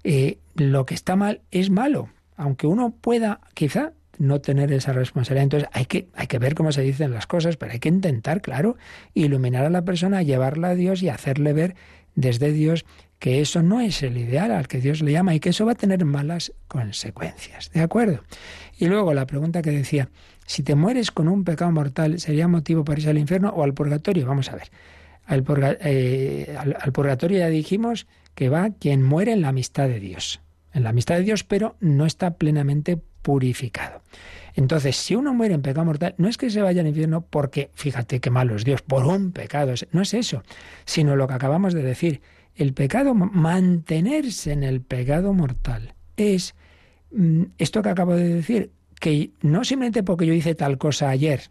eh, 0.05 0.39
lo 0.55 0.87
que 0.87 0.95
está 0.95 1.17
mal 1.17 1.41
es 1.51 1.71
malo, 1.71 2.09
aunque 2.37 2.67
uno 2.67 2.91
pueda 2.91 3.41
quizá 3.55 3.93
no 4.19 4.41
tener 4.41 4.73
esa 4.73 4.93
responsabilidad. 4.93 5.45
Entonces 5.45 5.69
hay 5.73 5.87
que, 5.87 6.09
hay 6.15 6.27
que 6.27 6.39
ver 6.39 6.55
cómo 6.55 6.73
se 6.73 6.83
dicen 6.83 7.13
las 7.13 7.27
cosas, 7.27 7.57
pero 7.57 7.73
hay 7.73 7.79
que 7.79 7.89
intentar, 7.89 8.41
claro, 8.43 8.77
iluminar 9.15 9.65
a 9.65 9.71
la 9.71 9.83
persona, 9.83 10.23
llevarla 10.23 10.71
a 10.71 10.75
Dios 10.75 11.03
y 11.03 11.09
hacerle 11.09 11.53
ver 11.53 11.77
desde 12.15 12.53
Dios 12.53 12.85
que 13.19 13.41
eso 13.41 13.63
no 13.63 13.81
es 13.81 14.03
el 14.03 14.17
ideal 14.17 14.53
al 14.53 14.69
que 14.69 14.81
Dios 14.81 15.03
le 15.03 15.13
llama 15.13 15.35
y 15.35 15.41
que 15.41 15.51
eso 15.51 15.67
va 15.67 15.73
a 15.73 15.77
tener 15.77 16.05
malas 16.05 16.53
consecuencias. 16.69 17.71
¿De 17.73 17.81
acuerdo? 17.81 18.23
Y 18.79 18.87
luego 18.87 19.13
la 19.15 19.27
pregunta 19.27 19.63
que 19.63 19.71
decía, 19.71 20.09
si 20.47 20.63
te 20.63 20.75
mueres 20.75 21.11
con 21.11 21.29
un 21.29 21.45
pecado 21.45 21.71
mortal, 21.73 22.21
¿sería 22.21 22.47
motivo 22.47 22.85
para 22.85 22.99
irse 22.99 23.11
al 23.11 23.19
infierno 23.19 23.51
o 23.51 23.65
al 23.65 23.75
purgatorio? 23.75 24.27
Vamos 24.27 24.51
a 24.51 24.57
ver. 24.57 24.71
Al, 25.27 25.45
eh, 25.83 26.57
al 26.57 26.93
purgatorio 26.93 27.39
ya 27.39 27.49
dijimos 27.49 28.07
que 28.39 28.51
va 28.51 28.71
quien 28.71 29.03
muere 29.03 29.33
en 29.33 29.41
la 29.41 29.49
amistad 29.49 29.89
de 29.89 29.99
Dios. 29.99 30.41
En 30.73 30.85
la 30.85 30.91
amistad 30.91 31.17
de 31.17 31.25
Dios, 31.25 31.43
pero 31.43 31.75
no 31.81 32.07
está 32.07 32.37
plenamente 32.37 32.97
purificado. 33.21 34.01
Entonces, 34.55 34.95
si 34.95 35.17
uno 35.17 35.35
muere 35.35 35.55
en 35.55 35.63
pecado 35.63 35.85
mortal, 35.85 36.15
no 36.19 36.29
es 36.29 36.39
que 36.39 36.49
se 36.49 36.63
vaya 36.63 36.83
al 36.83 36.87
infierno 36.87 37.23
porque, 37.29 37.73
fíjate 37.75 38.21
qué 38.21 38.31
malo 38.31 38.55
es 38.55 38.65
Dios, 38.65 38.81
por 38.83 39.05
un 39.07 39.33
pecado, 39.33 39.75
no 39.91 40.03
es 40.03 40.15
eso, 40.15 40.45
sino 40.85 41.17
lo 41.17 41.27
que 41.27 41.35
acabamos 41.35 41.75
de 41.75 41.83
decir. 41.83 42.21
El 42.55 42.75
pecado, 42.75 43.13
mantenerse 43.13 44.53
en 44.53 44.63
el 44.63 44.83
pecado 44.83 45.33
mortal, 45.33 45.95
es 46.17 46.55
mm, 47.11 47.43
esto 47.59 47.83
que 47.83 47.89
acabo 47.89 48.15
de 48.15 48.35
decir, 48.35 48.71
que 49.01 49.33
no 49.43 49.65
simplemente 49.65 50.05
porque 50.05 50.27
yo 50.27 50.33
hice 50.33 50.55
tal 50.55 50.79
cosa 50.79 51.09
ayer, 51.09 51.51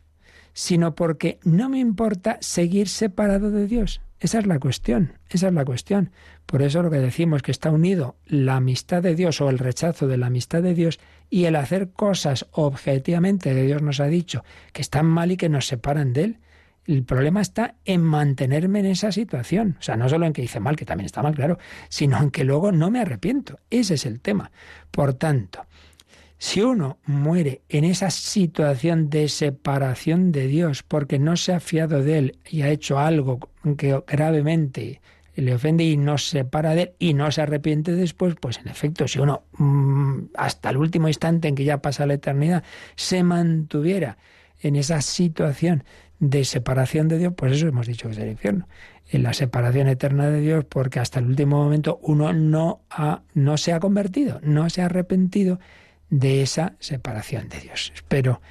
sino 0.53 0.95
porque 0.95 1.38
no 1.43 1.67
me 1.67 1.79
importa 1.79 2.38
seguir 2.39 2.88
separado 2.88 3.51
de 3.51 3.67
Dios. 3.67 3.99
Esa 4.20 4.39
es 4.39 4.47
la 4.47 4.59
cuestión, 4.59 5.13
esa 5.30 5.47
es 5.47 5.53
la 5.53 5.63
cuestión. 5.63 6.11
Por 6.45 6.63
eso 6.63 6.82
lo 6.82 6.89
que 6.89 6.97
decimos 6.97 7.43
que 7.43 7.51
está 7.51 7.70
unido 7.70 8.15
la 8.26 8.55
amistad 8.55 9.03
de 9.03 9.15
Dios 9.15 9.41
o 9.41 9.49
el 9.49 9.59
rechazo 9.59 10.07
de 10.07 10.18
la 10.18 10.28
amistad 10.28 10.63
de 10.63 10.74
Dios 10.74 10.99
y 11.30 11.45
el 11.45 11.55
hacer 11.55 11.91
cosas 11.91 12.47
objetivamente 12.51 13.53
que 13.53 13.63
Dios 13.63 13.82
nos 13.82 13.99
ha 13.99 14.07
dicho 14.07 14.43
que 14.74 14.82
están 14.82 15.05
mal 15.05 15.32
y 15.32 15.38
que 15.38 15.49
nos 15.49 15.68
separan 15.68 16.13
de 16.13 16.24
Él. 16.24 16.39
El 16.86 17.03
problema 17.03 17.41
está 17.41 17.76
en 17.84 18.01
mantenerme 18.01 18.80
en 18.80 18.86
esa 18.86 19.11
situación. 19.11 19.76
O 19.78 19.82
sea, 19.82 19.97
no 19.97 20.07
solo 20.07 20.26
en 20.26 20.32
que 20.32 20.41
hice 20.41 20.61
mal, 20.61 20.78
que 20.78 20.86
también 20.86 21.05
está 21.05 21.22
mal, 21.22 21.36
claro, 21.36 21.59
sino 21.89 22.18
en 22.18 22.32
que 22.32 22.45
luego 22.45 22.72
no 22.72 22.89
me 22.89 23.01
arrepiento. 23.01 23.59
Ese 23.70 23.95
es 23.95 24.05
el 24.05 24.22
tema. 24.22 24.51
Por 24.89 25.13
tanto, 25.13 25.65
si 26.38 26.61
uno 26.61 26.99
muere 27.05 27.61
en 27.69 27.83
esa 27.83 28.11
situación 28.11 29.09
de 29.09 29.27
separación 29.27 30.31
de 30.31 30.47
Dios 30.47 30.83
porque 30.83 31.19
no 31.19 31.35
se 31.35 31.53
ha 31.53 31.59
fiado 31.59 32.03
de 32.03 32.17
Él 32.17 32.39
y 32.49 32.61
ha 32.61 32.69
hecho 32.69 32.99
algo 32.99 33.39
que 33.77 33.99
gravemente 34.07 35.01
le 35.35 35.53
ofende 35.53 35.83
y 35.83 35.97
no 35.97 36.17
se 36.17 36.39
separa 36.39 36.73
de 36.73 36.81
él 36.81 36.91
y 36.99 37.13
no 37.13 37.31
se 37.31 37.41
arrepiente 37.41 37.91
después, 37.93 38.35
pues 38.39 38.57
en 38.57 38.69
efecto, 38.69 39.07
si 39.07 39.19
uno 39.19 39.43
mm, 39.57 40.29
hasta 40.35 40.71
el 40.71 40.77
último 40.77 41.07
instante 41.07 41.47
en 41.47 41.55
que 41.55 41.63
ya 41.63 41.81
pasa 41.81 42.07
la 42.07 42.15
eternidad 42.15 42.63
se 42.95 43.23
mantuviera 43.23 44.17
en 44.61 44.75
esa 44.75 45.01
situación 45.01 45.83
de 46.19 46.43
separación 46.43 47.07
de 47.07 47.19
Dios, 47.19 47.33
pues 47.38 47.53
eso 47.53 47.67
hemos 47.67 47.85
dicho 47.85 48.07
que 48.07 48.13
es 48.13 48.19
el 48.19 48.29
infierno. 48.29 48.67
En 49.09 49.21
la 49.21 49.33
separación 49.33 49.88
eterna 49.88 50.27
de 50.27 50.41
Dios, 50.41 50.65
porque 50.65 50.99
hasta 50.99 51.19
el 51.19 51.27
último 51.27 51.63
momento 51.63 51.99
uno 52.01 52.33
no, 52.33 52.81
ha, 52.89 53.21
no 53.35 53.57
se 53.57 53.73
ha 53.73 53.79
convertido, 53.79 54.39
no 54.41 54.69
se 54.71 54.81
ha 54.81 54.85
arrepentido 54.85 55.59
de 56.09 56.41
esa 56.41 56.73
separación 56.79 57.49
de 57.49 57.59
Dios. 57.59 57.91
Espero 57.93 58.41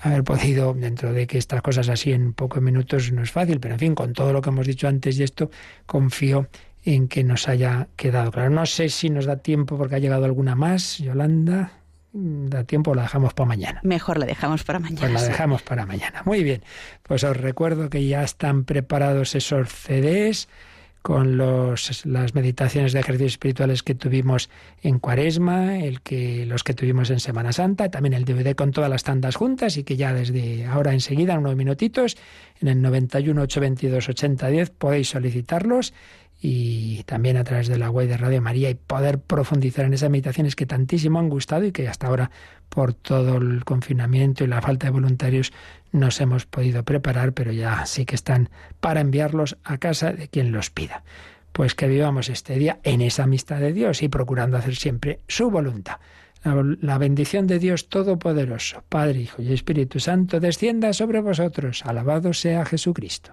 haber 0.00 0.24
podido, 0.24 0.72
dentro 0.74 1.12
de 1.12 1.26
que 1.26 1.38
estas 1.38 1.62
cosas 1.62 1.88
así 1.88 2.12
en 2.12 2.32
pocos 2.32 2.62
minutos 2.62 3.12
no 3.12 3.22
es 3.22 3.30
fácil, 3.30 3.60
pero 3.60 3.74
en 3.74 3.80
fin, 3.80 3.94
con 3.94 4.12
todo 4.12 4.32
lo 4.32 4.40
que 4.40 4.48
hemos 4.50 4.66
dicho 4.66 4.88
antes 4.88 5.18
y 5.18 5.22
esto, 5.22 5.50
confío 5.86 6.48
en 6.84 7.08
que 7.08 7.24
nos 7.24 7.48
haya 7.48 7.88
quedado 7.96 8.30
claro. 8.30 8.50
No 8.50 8.64
sé 8.66 8.88
si 8.88 9.10
nos 9.10 9.26
da 9.26 9.36
tiempo 9.36 9.76
porque 9.76 9.96
ha 9.96 9.98
llegado 9.98 10.24
alguna 10.24 10.54
más, 10.54 10.98
Yolanda. 10.98 11.72
Da 12.12 12.64
tiempo, 12.64 12.94
la 12.94 13.02
dejamos 13.02 13.34
para 13.34 13.46
mañana. 13.46 13.80
Mejor 13.84 14.18
la 14.18 14.26
dejamos 14.26 14.64
para 14.64 14.80
mañana. 14.80 15.00
Pues 15.00 15.12
la 15.12 15.22
dejamos 15.22 15.62
para 15.62 15.86
mañana. 15.86 16.22
Muy 16.24 16.42
bien. 16.42 16.62
Pues 17.04 17.22
os 17.22 17.36
recuerdo 17.36 17.88
que 17.88 18.04
ya 18.06 18.24
están 18.24 18.64
preparados 18.64 19.34
esos 19.36 19.68
CDs 19.68 20.48
con 21.02 21.38
los, 21.38 22.04
las 22.04 22.34
meditaciones 22.34 22.92
de 22.92 23.00
ejercicios 23.00 23.32
espirituales 23.32 23.82
que 23.82 23.94
tuvimos 23.94 24.50
en 24.82 24.98
Cuaresma, 24.98 25.78
el 25.78 26.02
que, 26.02 26.44
los 26.46 26.62
que 26.62 26.74
tuvimos 26.74 27.10
en 27.10 27.20
Semana 27.20 27.52
Santa, 27.52 27.90
también 27.90 28.12
el 28.12 28.24
DVD 28.24 28.54
con 28.54 28.70
todas 28.70 28.90
las 28.90 29.02
tandas 29.02 29.36
juntas 29.36 29.76
y 29.76 29.84
que 29.84 29.96
ya 29.96 30.12
desde 30.12 30.66
ahora 30.66 30.92
enseguida, 30.92 31.34
en 31.34 31.40
unos 31.40 31.56
minutitos, 31.56 32.18
en 32.60 32.68
el 32.68 32.82
91 32.82 33.42
822 33.42 34.08
8010 34.10 34.70
podéis 34.70 35.08
solicitarlos 35.08 35.94
y 36.40 37.02
también 37.04 37.36
a 37.36 37.44
través 37.44 37.68
de 37.68 37.78
la 37.78 37.90
web 37.90 38.08
de 38.08 38.16
Radio 38.16 38.40
María 38.40 38.70
y 38.70 38.74
poder 38.74 39.18
profundizar 39.18 39.84
en 39.84 39.92
esas 39.92 40.10
meditaciones 40.10 40.56
que 40.56 40.66
tantísimo 40.66 41.18
han 41.18 41.28
gustado 41.28 41.64
y 41.64 41.72
que 41.72 41.86
hasta 41.86 42.06
ahora 42.06 42.30
por 42.70 42.94
todo 42.94 43.36
el 43.36 43.64
confinamiento 43.64 44.44
y 44.44 44.46
la 44.46 44.62
falta 44.62 44.86
de 44.86 44.92
voluntarios 44.92 45.52
nos 45.92 46.20
hemos 46.20 46.46
podido 46.46 46.84
preparar, 46.84 47.32
pero 47.32 47.52
ya 47.52 47.84
sí 47.84 48.06
que 48.06 48.14
están 48.14 48.48
para 48.80 49.00
enviarlos 49.00 49.58
a 49.64 49.78
casa 49.78 50.12
de 50.12 50.28
quien 50.28 50.52
los 50.52 50.70
pida. 50.70 51.02
Pues 51.52 51.74
que 51.74 51.88
vivamos 51.88 52.28
este 52.28 52.54
día 52.54 52.78
en 52.84 53.00
esa 53.00 53.24
amistad 53.24 53.58
de 53.58 53.72
Dios 53.72 54.02
y 54.02 54.08
procurando 54.08 54.56
hacer 54.56 54.76
siempre 54.76 55.20
su 55.26 55.50
voluntad. 55.50 55.96
La, 56.42 56.96
bendición 56.96 57.46
de 57.46 57.58
Dios 57.58 57.90
Todopoderoso, 57.90 58.82
Padre, 58.88 59.20
Hijo 59.20 59.42
y 59.42 59.52
Espíritu 59.52 60.00
Santo, 60.00 60.40
descienda 60.40 60.94
sobre 60.94 61.20
vosotros. 61.20 61.84
Alabado 61.84 62.32
sea 62.32 62.64
Jesucristo. 62.64 63.32